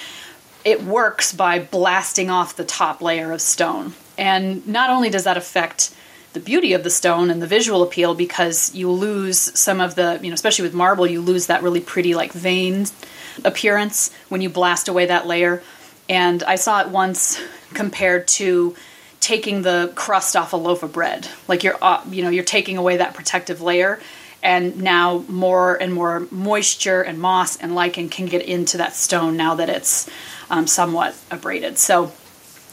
it 0.65 0.83
works 0.83 1.33
by 1.33 1.59
blasting 1.59 2.31
off 2.31 2.57
the 2.57 2.65
top 2.65 3.01
layer 3.01 3.33
of 3.33 3.41
stone. 3.41 3.95
And 4.17 4.67
not 4.67 4.91
only 4.91 5.11
does 5.11 5.25
that 5.25 5.37
affect 5.37 5.95
the 6.33 6.41
beauty 6.41 6.73
of 6.73 6.85
the 6.85 6.91
stone 6.91 7.31
and 7.31 7.41
the 7.41 7.47
visual 7.47 7.83
appeal 7.83 8.15
because 8.15 8.75
you 8.75 8.91
lose 8.91 9.39
some 9.59 9.81
of 9.81 9.95
the, 9.95 10.21
you 10.23 10.29
know, 10.29 10.35
especially 10.35 10.65
with 10.65 10.75
marble, 10.75 11.07
you 11.07 11.21
lose 11.21 11.47
that 11.47 11.63
really 11.63 11.81
pretty 11.81 12.15
like 12.15 12.33
vein 12.33 12.87
appearance 13.45 14.13
when 14.29 14.41
you 14.41 14.49
blast 14.49 14.89
away 14.89 15.07
that 15.07 15.27
layer. 15.27 15.63
And 16.09 16.43
I 16.43 16.57
saw 16.57 16.81
it 16.81 16.89
once 16.89 17.41
compared 17.75 18.29
to 18.29 18.75
taking 19.21 19.63
the 19.63 19.93
crust 19.95 20.37
off 20.37 20.53
a 20.53 20.57
loaf 20.57 20.83
of 20.83 20.93
bread. 20.93 21.29
Like 21.47 21.65
you're, 21.65 21.77
uh, 21.81 22.03
you 22.11 22.23
know, 22.23 22.31
you're 22.31 22.45
taking 22.45 22.77
away 22.77 22.99
that 22.99 23.15
protective 23.15 23.61
layer 23.61 24.01
and 24.43 24.81
now 24.81 25.25
more 25.29 25.77
and 25.77 25.93
more 25.93 26.27
moisture 26.31 27.03
and 27.03 27.19
moss 27.19 27.57
and 27.57 27.75
lichen 27.75 28.09
can 28.09 28.27
get 28.27 28.43
into 28.43 28.79
that 28.79 28.95
stone 28.95 29.37
now 29.37 29.55
that 29.55 29.69
it's 29.69 30.09
um, 30.51 30.67
somewhat 30.67 31.17
abraded. 31.31 31.79
So 31.79 32.13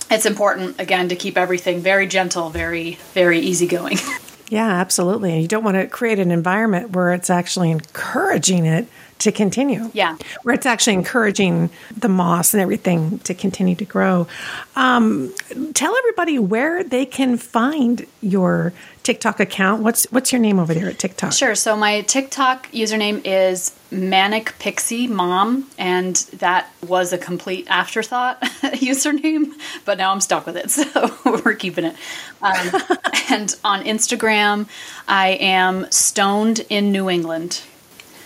it's 0.09 0.25
important 0.25 0.79
again 0.79 1.09
to 1.09 1.15
keep 1.15 1.37
everything 1.37 1.79
very 1.79 2.07
gentle, 2.07 2.49
very 2.49 2.99
very 3.13 3.39
easygoing. 3.39 3.97
Yeah, 4.49 4.69
absolutely. 4.69 5.39
You 5.41 5.47
don't 5.47 5.63
want 5.63 5.77
to 5.77 5.87
create 5.87 6.19
an 6.19 6.29
environment 6.29 6.91
where 6.91 7.13
it's 7.13 7.29
actually 7.29 7.71
encouraging 7.71 8.65
it 8.65 8.87
to 9.19 9.31
continue. 9.31 9.89
Yeah. 9.93 10.17
Where 10.43 10.53
it's 10.53 10.65
actually 10.65 10.93
encouraging 10.93 11.69
the 11.95 12.09
moss 12.09 12.53
and 12.53 12.61
everything 12.61 13.19
to 13.19 13.33
continue 13.33 13.75
to 13.75 13.85
grow. 13.85 14.27
Um, 14.75 15.33
tell 15.73 15.95
everybody 15.95 16.37
where 16.37 16.83
they 16.83 17.05
can 17.05 17.37
find 17.37 18.05
your 18.21 18.73
TikTok 19.03 19.39
account. 19.39 19.83
What's 19.83 20.05
what's 20.11 20.31
your 20.31 20.41
name 20.41 20.59
over 20.59 20.73
there 20.73 20.89
at 20.89 20.97
TikTok? 20.97 21.31
Sure. 21.31 21.55
So 21.55 21.75
my 21.77 22.01
TikTok 22.01 22.71
username 22.71 23.21
is 23.23 23.75
Manic 23.91 24.57
Pixie 24.57 25.07
Mom, 25.07 25.69
and 25.77 26.15
that 26.33 26.71
was 26.85 27.13
a 27.13 27.17
complete 27.17 27.67
afterthought 27.69 28.41
username, 28.61 29.53
but 29.85 29.99
now 29.99 30.11
I'm 30.11 30.21
stuck 30.21 30.45
with 30.45 30.57
it, 30.57 30.71
so 30.71 31.15
we're 31.23 31.53
keeping 31.53 31.85
it. 31.85 31.95
Um, 32.41 32.81
and 33.29 33.55
on 33.63 33.83
Instagram, 33.83 34.67
I 35.07 35.29
am 35.39 35.89
Stoned 35.91 36.65
in 36.69 36.91
New 36.91 37.09
England 37.09 37.61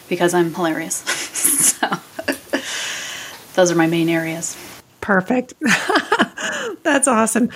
because 0.10 0.34
I'm 0.34 0.53
hilarious. 0.53 0.95
so 1.76 1.88
those 3.53 3.72
are 3.72 3.76
my 3.76 3.88
main 3.88 4.10
areas. 4.10 4.57
Perfect. 5.01 5.53
That's 6.84 7.07
awesome. 7.07 7.49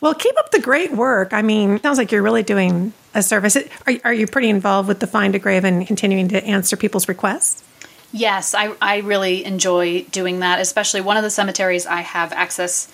Well, 0.00 0.14
keep 0.14 0.38
up 0.38 0.50
the 0.50 0.60
great 0.60 0.92
work. 0.92 1.32
I 1.32 1.42
mean, 1.42 1.80
sounds 1.80 1.98
like 1.98 2.12
you're 2.12 2.22
really 2.22 2.42
doing 2.42 2.92
a 3.14 3.22
service. 3.22 3.56
Are, 3.56 3.94
are 4.04 4.14
you 4.14 4.26
pretty 4.26 4.48
involved 4.48 4.88
with 4.88 5.00
the 5.00 5.06
Find 5.06 5.34
a 5.34 5.38
Grave 5.38 5.64
and 5.64 5.86
continuing 5.86 6.28
to 6.28 6.44
answer 6.44 6.76
people's 6.76 7.08
requests? 7.08 7.64
Yes, 8.12 8.54
I, 8.54 8.74
I 8.80 8.98
really 8.98 9.44
enjoy 9.44 10.02
doing 10.04 10.40
that, 10.40 10.60
especially 10.60 11.00
one 11.00 11.16
of 11.16 11.24
the 11.24 11.30
cemeteries 11.30 11.84
I 11.84 12.00
have 12.00 12.32
access 12.32 12.90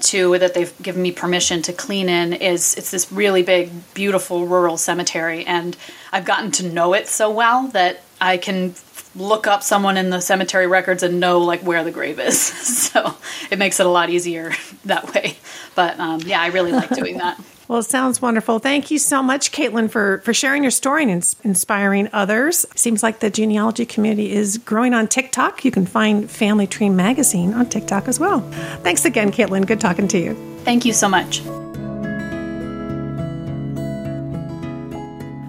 to 0.00 0.38
that 0.38 0.54
they've 0.54 0.72
given 0.82 1.02
me 1.02 1.12
permission 1.12 1.62
to 1.62 1.72
clean 1.72 2.08
in 2.08 2.32
is 2.32 2.76
it's 2.76 2.90
this 2.90 3.10
really 3.10 3.42
big 3.42 3.70
beautiful 3.94 4.46
rural 4.46 4.76
cemetery 4.76 5.44
and 5.44 5.76
I've 6.12 6.24
gotten 6.24 6.50
to 6.52 6.68
know 6.68 6.94
it 6.94 7.08
so 7.08 7.30
well 7.30 7.66
that 7.68 8.02
I 8.20 8.36
can 8.36 8.74
look 9.14 9.46
up 9.46 9.62
someone 9.62 9.96
in 9.96 10.10
the 10.10 10.20
cemetery 10.20 10.66
records 10.66 11.02
and 11.02 11.20
know 11.20 11.38
like 11.40 11.60
where 11.62 11.82
the 11.84 11.90
grave 11.90 12.18
is. 12.20 12.40
so 12.90 13.14
it 13.50 13.58
makes 13.58 13.80
it 13.80 13.86
a 13.86 13.88
lot 13.88 14.10
easier 14.10 14.52
that 14.84 15.14
way. 15.14 15.36
But 15.74 15.98
um, 15.98 16.20
yeah, 16.22 16.40
I 16.40 16.48
really 16.48 16.72
like 16.72 16.90
doing 16.90 17.18
that. 17.18 17.40
Well, 17.68 17.80
it 17.80 17.82
sounds 17.82 18.22
wonderful. 18.22 18.60
Thank 18.60 18.90
you 18.90 18.98
so 18.98 19.22
much, 19.22 19.52
Caitlin, 19.52 19.90
for, 19.90 20.22
for 20.24 20.32
sharing 20.32 20.62
your 20.62 20.70
story 20.70 21.02
and 21.02 21.10
ins- 21.10 21.36
inspiring 21.44 22.08
others. 22.14 22.64
Seems 22.74 23.02
like 23.02 23.20
the 23.20 23.28
genealogy 23.28 23.84
community 23.84 24.32
is 24.32 24.56
growing 24.56 24.94
on 24.94 25.06
TikTok. 25.06 25.66
You 25.66 25.70
can 25.70 25.84
find 25.84 26.30
Family 26.30 26.66
Tree 26.66 26.88
Magazine 26.88 27.52
on 27.52 27.68
TikTok 27.68 28.08
as 28.08 28.18
well. 28.18 28.40
Thanks 28.82 29.04
again, 29.04 29.30
Caitlin. 29.30 29.66
Good 29.66 29.82
talking 29.82 30.08
to 30.08 30.18
you. 30.18 30.34
Thank 30.64 30.86
you 30.86 30.94
so 30.94 31.10
much. 31.10 31.42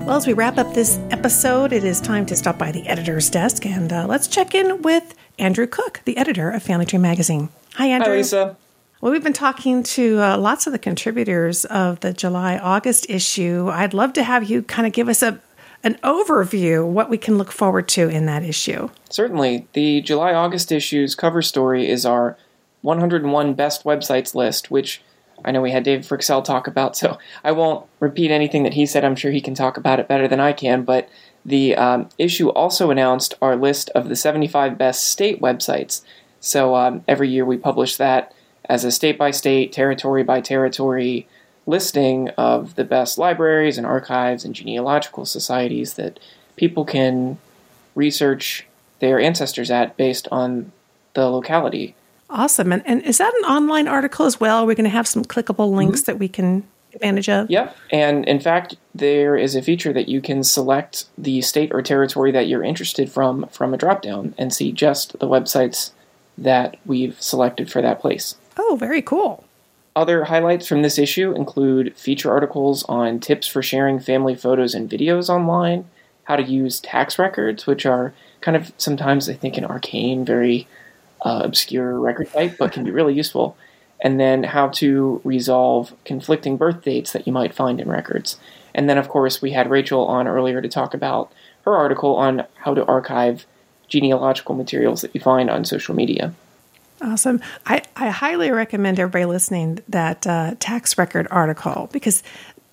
Well, 0.10 0.18
as 0.18 0.26
we 0.26 0.34
wrap 0.34 0.58
up 0.58 0.74
this 0.74 0.98
episode, 1.12 1.72
it 1.72 1.84
is 1.84 2.02
time 2.02 2.26
to 2.26 2.36
stop 2.36 2.58
by 2.58 2.72
the 2.72 2.88
editor's 2.88 3.30
desk 3.30 3.64
and 3.68 3.94
uh, 3.94 4.08
let's 4.08 4.28
check 4.28 4.56
in 4.56 4.82
with 4.82 5.14
Andrew 5.38 5.68
Koch, 5.68 6.04
the 6.04 6.18
editor 6.18 6.50
of 6.50 6.64
Family 6.64 6.88
Tree 6.88 6.98
Magazine. 6.98 7.50
Hi, 7.76 7.90
Andrew. 7.90 8.14
Hi, 8.14 8.18
Lisa. 8.18 8.58
Well, 9.02 9.12
we've 9.12 9.24
been 9.24 9.34
talking 9.34 9.84
to 9.84 10.20
uh, 10.20 10.38
lots 10.40 10.66
of 10.66 10.74
the 10.74 10.80
contributors 10.80 11.64
of 11.66 12.00
the 12.00 12.12
July 12.12 12.58
August 12.58 13.08
issue. 13.08 13.70
I'd 13.72 13.94
love 13.94 14.14
to 14.14 14.24
have 14.24 14.50
you 14.50 14.64
kind 14.64 14.88
of 14.88 14.94
give 14.94 15.10
us 15.10 15.22
a 15.22 15.40
an 15.84 15.94
overview 16.04 16.88
what 16.88 17.12
we 17.12 17.18
can 17.20 17.38
look 17.38 17.52
forward 17.52 17.88
to 17.90 18.10
in 18.10 18.26
that 18.26 18.42
issue. 18.42 18.90
Certainly. 19.12 19.68
The 19.74 20.02
July 20.02 20.34
August 20.34 20.72
issue's 20.72 21.14
cover 21.14 21.44
story 21.44 21.88
is 21.88 22.04
our 22.04 22.36
101 22.82 23.54
best 23.54 23.84
websites 23.84 24.34
list, 24.34 24.72
which 24.72 25.04
I 25.46 25.52
know 25.52 25.62
we 25.62 25.72
had 25.72 25.84
David 25.84 26.06
Fryxell 26.06 26.44
talk 26.44 26.68
about, 26.68 26.96
so 26.96 27.18
I 27.44 27.52
won't 27.52 27.86
repeat 28.00 28.32
anything 28.32 28.64
that 28.64 28.74
he 28.74 28.86
said. 28.86 29.04
I'm 29.04 29.16
sure 29.16 29.32
he 29.32 29.42
can 29.42 29.54
talk 29.56 29.78
about 29.78 30.00
it 30.00 30.08
better 30.08 30.28
than 30.28 30.40
I 30.40 30.54
can. 30.54 30.84
But 30.84 31.10
the 31.46 31.76
um, 31.76 32.10
issue 32.18 32.50
also 32.50 32.92
announced 32.92 33.34
our 33.42 33.56
list 33.56 33.90
of 33.92 34.10
the 34.10 34.16
75 34.16 34.78
best 34.78 35.08
state 35.08 35.42
websites. 35.42 36.04
So 36.40 36.76
um, 36.76 37.04
every 37.08 37.30
year 37.30 37.46
we 37.46 37.58
publish 37.58 37.98
that 37.98 38.34
as 38.66 38.84
a 38.84 38.92
state 38.92 39.18
by 39.18 39.32
state, 39.32 39.74
territory 39.74 40.24
by 40.24 40.42
territory 40.42 41.28
listing 41.66 42.30
of 42.30 42.76
the 42.76 42.84
best 42.84 43.18
libraries 43.18 43.78
and 43.78 43.86
archives 43.86 44.46
and 44.46 44.56
genealogical 44.56 45.26
societies 45.26 45.94
that 45.96 46.20
people 46.56 46.86
can 46.86 47.38
research 47.96 48.66
their 49.00 49.20
ancestors 49.20 49.72
at 49.72 49.96
based 49.98 50.28
on 50.32 50.72
the 51.14 51.30
locality. 51.30 51.96
Awesome. 52.30 52.72
And, 52.72 52.84
and 52.86 53.02
is 53.04 53.18
that 53.18 53.34
an 53.40 53.46
online 53.46 53.88
article 53.88 54.26
as 54.26 54.40
well? 54.40 54.64
Are 54.64 54.66
We're 54.66 54.76
going 54.76 54.84
to 54.84 54.90
have 54.90 55.08
some 55.08 55.26
clickable 55.26 55.72
links 55.72 56.02
mm-hmm. 56.02 56.12
that 56.12 56.20
we 56.20 56.28
can 56.28 56.64
advantage 56.94 57.30
of? 57.30 57.50
Yep. 57.50 57.76
And 57.92 58.26
in 58.26 58.40
fact, 58.40 58.76
there 58.94 59.36
is 59.36 59.56
a 59.56 59.62
feature 59.62 59.94
that 59.94 60.10
you 60.10 60.22
can 60.22 60.44
select 60.44 61.06
the 61.18 61.42
state 61.42 61.72
or 61.74 61.82
territory 61.82 62.32
that 62.32 62.48
you're 62.48 62.64
interested 62.64 63.12
from 63.12 63.48
from 63.48 63.74
a 63.74 63.78
dropdown 63.78 64.34
and 64.38 64.54
see 64.54 64.72
just 64.72 65.18
the 65.20 65.28
websites 65.28 65.92
that 66.38 66.78
we've 66.86 67.20
selected 67.22 67.72
for 67.72 67.82
that 67.82 68.00
place. 68.00 68.36
Oh, 68.58 68.78
very 68.80 69.02
cool. 69.02 69.44
Other 69.96 70.26
highlights 70.26 70.68
from 70.68 70.82
this 70.82 70.98
issue 70.98 71.34
include 71.34 71.98
feature 71.98 72.32
articles 72.32 72.84
on 72.84 73.20
tips 73.20 73.48
for 73.48 73.62
sharing 73.62 74.00
family 74.00 74.36
photos 74.36 74.74
and 74.74 74.90
videos 74.90 75.30
online, 75.30 75.90
how 76.26 76.36
to 76.36 76.44
use 76.44 76.80
tax 76.80 77.20
records, 77.20 77.66
which 77.66 77.86
are 77.86 78.14
kind 78.40 78.56
of 78.56 78.72
sometimes, 78.78 79.28
I 79.28 79.34
think, 79.34 79.58
an 79.58 79.66
arcane, 79.66 80.24
very 80.24 80.68
uh, 81.22 81.42
obscure 81.44 82.00
record 82.00 82.32
type, 82.32 82.56
but 82.58 82.72
can 82.72 82.84
be 82.84 82.92
really 82.92 83.14
useful, 83.14 83.58
and 84.02 84.20
then 84.20 84.44
how 84.44 84.70
to 84.70 85.22
resolve 85.24 85.94
conflicting 86.06 86.58
birth 86.58 86.84
dates 86.84 87.14
that 87.14 87.28
you 87.28 87.34
might 87.34 87.54
find 87.54 87.80
in 87.80 87.90
records. 87.90 88.38
And 88.74 88.90
then, 88.90 88.98
of 88.98 89.10
course, 89.10 89.42
we 89.42 89.52
had 89.52 89.70
Rachel 89.70 90.06
on 90.06 90.28
earlier 90.28 90.62
to 90.62 90.70
talk 90.70 90.94
about 90.94 91.32
her 91.66 91.76
article 91.76 92.16
on 92.16 92.46
how 92.56 92.74
to 92.74 92.86
archive 92.86 93.46
genealogical 93.88 94.56
materials 94.56 95.02
that 95.02 95.14
you 95.14 95.22
find 95.22 95.50
on 95.50 95.66
social 95.66 95.96
media. 95.96 96.34
Awesome. 97.02 97.42
I, 97.66 97.82
I 97.96 98.10
highly 98.10 98.52
recommend 98.52 99.00
everybody 99.00 99.26
listening 99.26 99.80
that 99.88 100.28
uh, 100.28 100.56
tax 100.60 100.98
record 100.98 101.28
article 101.32 101.90
because 101.92 102.24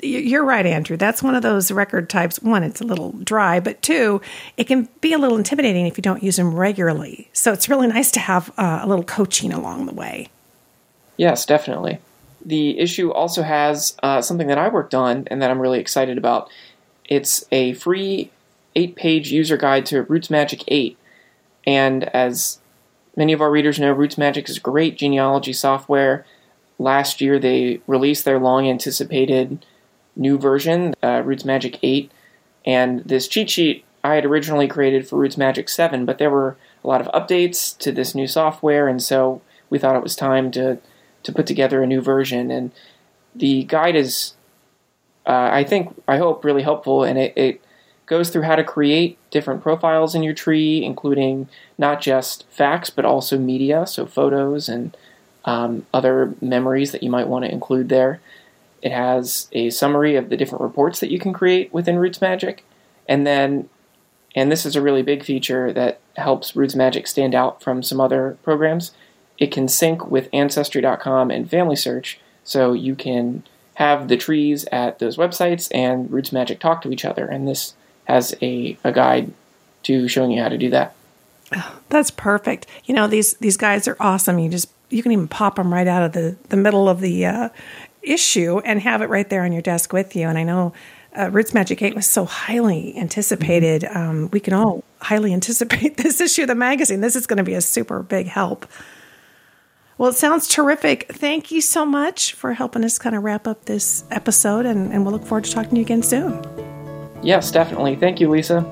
you're 0.02 0.44
right, 0.44 0.66
Andrew. 0.66 0.96
That's 0.96 1.22
one 1.22 1.34
of 1.34 1.42
those 1.42 1.70
record 1.70 2.10
types. 2.10 2.40
One, 2.42 2.62
it's 2.62 2.80
a 2.80 2.84
little 2.84 3.12
dry, 3.12 3.60
but 3.60 3.80
two, 3.82 4.20
it 4.56 4.64
can 4.64 4.88
be 5.00 5.12
a 5.12 5.18
little 5.18 5.36
intimidating 5.36 5.86
if 5.86 5.96
you 5.96 6.02
don't 6.02 6.22
use 6.22 6.36
them 6.36 6.54
regularly. 6.54 7.28
So 7.32 7.52
it's 7.52 7.68
really 7.68 7.86
nice 7.88 8.10
to 8.12 8.20
have 8.20 8.50
uh, 8.58 8.80
a 8.82 8.86
little 8.86 9.04
coaching 9.04 9.52
along 9.52 9.86
the 9.86 9.94
way. 9.94 10.28
Yes, 11.16 11.46
definitely. 11.46 11.98
The 12.44 12.78
issue 12.78 13.10
also 13.10 13.42
has 13.42 13.96
uh, 14.02 14.22
something 14.22 14.46
that 14.46 14.58
I 14.58 14.68
worked 14.68 14.94
on 14.94 15.26
and 15.28 15.42
that 15.42 15.50
I'm 15.50 15.60
really 15.60 15.80
excited 15.80 16.18
about. 16.18 16.50
It's 17.06 17.44
a 17.50 17.72
free 17.74 18.30
eight 18.74 18.94
page 18.94 19.32
user 19.32 19.56
guide 19.56 19.86
to 19.86 20.04
RootsMagic 20.04 20.62
8. 20.68 20.98
And 21.66 22.04
as 22.14 22.58
Many 23.16 23.32
of 23.32 23.40
our 23.40 23.50
readers 23.50 23.80
know 23.80 23.94
RootsMagic 23.94 24.48
is 24.50 24.58
great 24.58 24.98
genealogy 24.98 25.54
software. 25.54 26.26
Last 26.78 27.22
year 27.22 27.38
they 27.38 27.80
released 27.86 28.26
their 28.26 28.38
long 28.38 28.68
anticipated 28.68 29.64
new 30.16 30.38
version, 30.38 30.94
uh, 31.02 31.22
RootsMagic 31.22 31.78
8, 31.82 32.10
and 32.64 33.00
this 33.04 33.28
cheat 33.28 33.50
sheet 33.50 33.84
I 34.02 34.14
had 34.14 34.24
originally 34.24 34.68
created 34.68 35.06
for 35.06 35.18
RootsMagic 35.18 35.68
7, 35.68 36.04
but 36.04 36.18
there 36.18 36.30
were 36.30 36.56
a 36.84 36.88
lot 36.88 37.00
of 37.00 37.08
updates 37.08 37.76
to 37.78 37.92
this 37.92 38.14
new 38.14 38.26
software, 38.26 38.88
and 38.88 39.02
so 39.02 39.42
we 39.68 39.78
thought 39.78 39.96
it 39.96 40.02
was 40.02 40.14
time 40.16 40.50
to, 40.52 40.78
to 41.24 41.32
put 41.32 41.46
together 41.46 41.82
a 41.82 41.86
new 41.86 42.00
version. 42.00 42.50
And 42.50 42.70
the 43.34 43.64
guide 43.64 43.96
is, 43.96 44.34
uh, 45.26 45.50
I 45.52 45.64
think, 45.64 46.00
I 46.06 46.18
hope, 46.18 46.44
really 46.44 46.62
helpful, 46.62 47.02
and 47.02 47.18
it, 47.18 47.32
it 47.36 47.60
goes 48.06 48.30
through 48.30 48.42
how 48.42 48.54
to 48.54 48.62
create 48.64 49.18
different 49.30 49.62
profiles 49.62 50.14
in 50.14 50.22
your 50.22 50.34
tree, 50.34 50.84
including 50.84 51.48
not 51.76 52.00
just 52.00 52.46
facts, 52.48 52.90
but 52.90 53.04
also 53.04 53.36
media, 53.36 53.86
so 53.86 54.06
photos 54.06 54.68
and 54.68 54.96
um, 55.44 55.84
other 55.92 56.34
memories 56.40 56.92
that 56.92 57.02
you 57.02 57.10
might 57.10 57.28
want 57.28 57.44
to 57.44 57.50
include 57.50 57.88
there. 57.88 58.20
It 58.82 58.92
has 58.92 59.48
a 59.52 59.70
summary 59.70 60.16
of 60.16 60.28
the 60.28 60.36
different 60.36 60.62
reports 60.62 61.00
that 61.00 61.10
you 61.10 61.18
can 61.18 61.32
create 61.32 61.72
within 61.72 61.96
RootsMagic. 61.96 62.60
And 63.08 63.26
then, 63.26 63.68
and 64.34 64.50
this 64.50 64.66
is 64.66 64.76
a 64.76 64.82
really 64.82 65.02
big 65.02 65.24
feature 65.24 65.72
that 65.72 66.00
helps 66.16 66.52
RootsMagic 66.52 67.06
stand 67.06 67.34
out 67.34 67.62
from 67.62 67.82
some 67.82 68.00
other 68.00 68.36
programs, 68.42 68.92
it 69.38 69.52
can 69.52 69.68
sync 69.68 70.10
with 70.10 70.28
Ancestry.com 70.32 71.30
and 71.30 71.50
FamilySearch, 71.50 72.16
so 72.44 72.72
you 72.72 72.94
can 72.94 73.42
have 73.74 74.08
the 74.08 74.16
trees 74.16 74.64
at 74.72 74.98
those 74.98 75.16
websites 75.16 75.68
and 75.74 76.08
RootsMagic 76.08 76.58
talk 76.58 76.80
to 76.82 76.90
each 76.90 77.04
other. 77.04 77.26
And 77.26 77.46
this 77.46 77.74
has 78.04 78.34
a, 78.40 78.78
a 78.82 78.92
guide 78.92 79.32
to 79.82 80.08
showing 80.08 80.30
you 80.30 80.42
how 80.42 80.48
to 80.48 80.58
do 80.58 80.70
that. 80.70 80.94
Oh, 81.54 81.78
that's 81.90 82.10
perfect. 82.10 82.66
You 82.86 82.94
know 82.94 83.06
these 83.06 83.34
these 83.34 83.56
guys 83.56 83.86
are 83.86 83.96
awesome. 84.00 84.38
You 84.38 84.50
just 84.50 84.68
you 84.90 85.02
can 85.02 85.12
even 85.12 85.28
pop 85.28 85.56
them 85.56 85.72
right 85.72 85.86
out 85.86 86.02
of 86.02 86.12
the 86.12 86.36
the 86.48 86.56
middle 86.56 86.88
of 86.88 87.00
the 87.00 87.26
uh, 87.26 87.48
issue 88.06 88.58
and 88.58 88.80
have 88.80 89.02
it 89.02 89.08
right 89.08 89.28
there 89.28 89.44
on 89.44 89.52
your 89.52 89.62
desk 89.62 89.92
with 89.92 90.16
you. 90.16 90.28
And 90.28 90.38
I 90.38 90.42
know 90.42 90.72
uh, 91.14 91.26
RootsMagic 91.30 91.82
8 91.82 91.94
was 91.94 92.06
so 92.06 92.24
highly 92.24 92.96
anticipated. 92.96 93.82
Mm-hmm. 93.82 93.98
Um, 93.98 94.30
we 94.32 94.40
can 94.40 94.52
all 94.54 94.84
highly 95.00 95.32
anticipate 95.34 95.96
this 95.96 96.20
issue 96.20 96.42
of 96.42 96.48
the 96.48 96.54
magazine. 96.54 97.00
This 97.00 97.16
is 97.16 97.26
going 97.26 97.38
to 97.38 97.44
be 97.44 97.54
a 97.54 97.60
super 97.60 98.02
big 98.02 98.26
help. 98.26 98.66
Well, 99.98 100.10
it 100.10 100.16
sounds 100.16 100.46
terrific. 100.46 101.06
Thank 101.10 101.50
you 101.50 101.62
so 101.62 101.86
much 101.86 102.34
for 102.34 102.52
helping 102.52 102.84
us 102.84 102.98
kind 102.98 103.16
of 103.16 103.24
wrap 103.24 103.46
up 103.46 103.64
this 103.64 104.04
episode, 104.10 104.66
and, 104.66 104.92
and 104.92 105.04
we'll 105.04 105.12
look 105.12 105.24
forward 105.24 105.44
to 105.44 105.52
talking 105.52 105.70
to 105.70 105.76
you 105.76 105.82
again 105.82 106.02
soon. 106.02 106.44
Yes, 107.22 107.50
definitely. 107.50 107.96
Thank 107.96 108.20
you, 108.20 108.28
Lisa. 108.28 108.62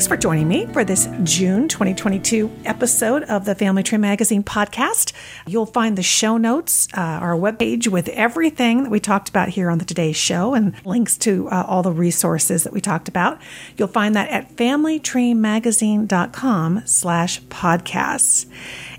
Thanks 0.00 0.08
for 0.08 0.16
joining 0.16 0.48
me 0.48 0.64
for 0.64 0.82
this 0.82 1.10
June 1.24 1.68
2022 1.68 2.50
episode 2.64 3.22
of 3.24 3.44
the 3.44 3.54
Family 3.54 3.82
Tree 3.82 3.98
Magazine 3.98 4.42
podcast. 4.42 5.12
You'll 5.46 5.66
find 5.66 5.98
the 5.98 6.02
show 6.02 6.38
notes, 6.38 6.88
uh, 6.96 7.00
our 7.00 7.34
webpage 7.34 7.86
with 7.86 8.08
everything 8.08 8.84
that 8.84 8.90
we 8.90 8.98
talked 8.98 9.28
about 9.28 9.50
here 9.50 9.68
on 9.68 9.76
the 9.76 9.84
today's 9.84 10.16
show 10.16 10.54
and 10.54 10.74
links 10.86 11.18
to 11.18 11.50
uh, 11.50 11.66
all 11.68 11.82
the 11.82 11.92
resources 11.92 12.64
that 12.64 12.72
we 12.72 12.80
talked 12.80 13.08
about. 13.08 13.38
You'll 13.76 13.88
find 13.88 14.16
that 14.16 14.30
at 14.30 14.56
familytreemagazine.com 14.56 16.82
slash 16.86 17.42
podcasts. 17.42 18.46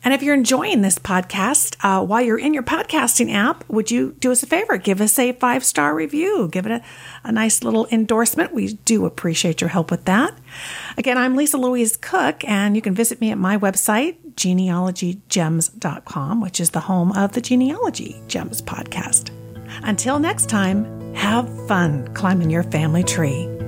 And 0.03 0.13
if 0.13 0.21
you're 0.21 0.35
enjoying 0.35 0.83
this 0.83 0.99
podcast, 0.99 1.77
uh, 1.83 2.05
while 2.05 2.21
you're 2.21 2.37
in 2.37 2.53
your 2.53 2.61
podcasting 2.61 3.33
app, 3.33 3.67
would 3.67 3.89
you 3.89 4.15
do 4.19 4.31
us 4.31 4.43
a 4.43 4.45
favor? 4.45 4.77
Give 4.77 5.01
us 5.01 5.17
a 5.17 5.31
five 5.31 5.65
star 5.65 5.95
review. 5.95 6.47
Give 6.51 6.67
it 6.67 6.71
a, 6.71 6.83
a 7.23 7.31
nice 7.31 7.63
little 7.63 7.87
endorsement. 7.87 8.53
We 8.53 8.73
do 8.73 9.07
appreciate 9.07 9.61
your 9.61 9.71
help 9.71 9.89
with 9.89 10.05
that. 10.05 10.37
Again, 10.97 11.17
I'm 11.17 11.35
Lisa 11.35 11.57
Louise 11.57 11.97
Cooke, 11.97 12.47
and 12.47 12.75
you 12.75 12.81
can 12.81 12.93
visit 12.93 13.19
me 13.21 13.31
at 13.31 13.37
my 13.37 13.57
website, 13.57 14.17
genealogygems.com, 14.35 16.41
which 16.41 16.59
is 16.59 16.71
the 16.71 16.81
home 16.81 17.11
of 17.13 17.33
the 17.33 17.41
Genealogy 17.41 18.21
Gems 18.27 18.61
podcast. 18.61 19.29
Until 19.83 20.19
next 20.19 20.49
time, 20.49 21.13
have 21.15 21.47
fun 21.67 22.13
climbing 22.13 22.49
your 22.49 22.63
family 22.63 23.03
tree. 23.03 23.60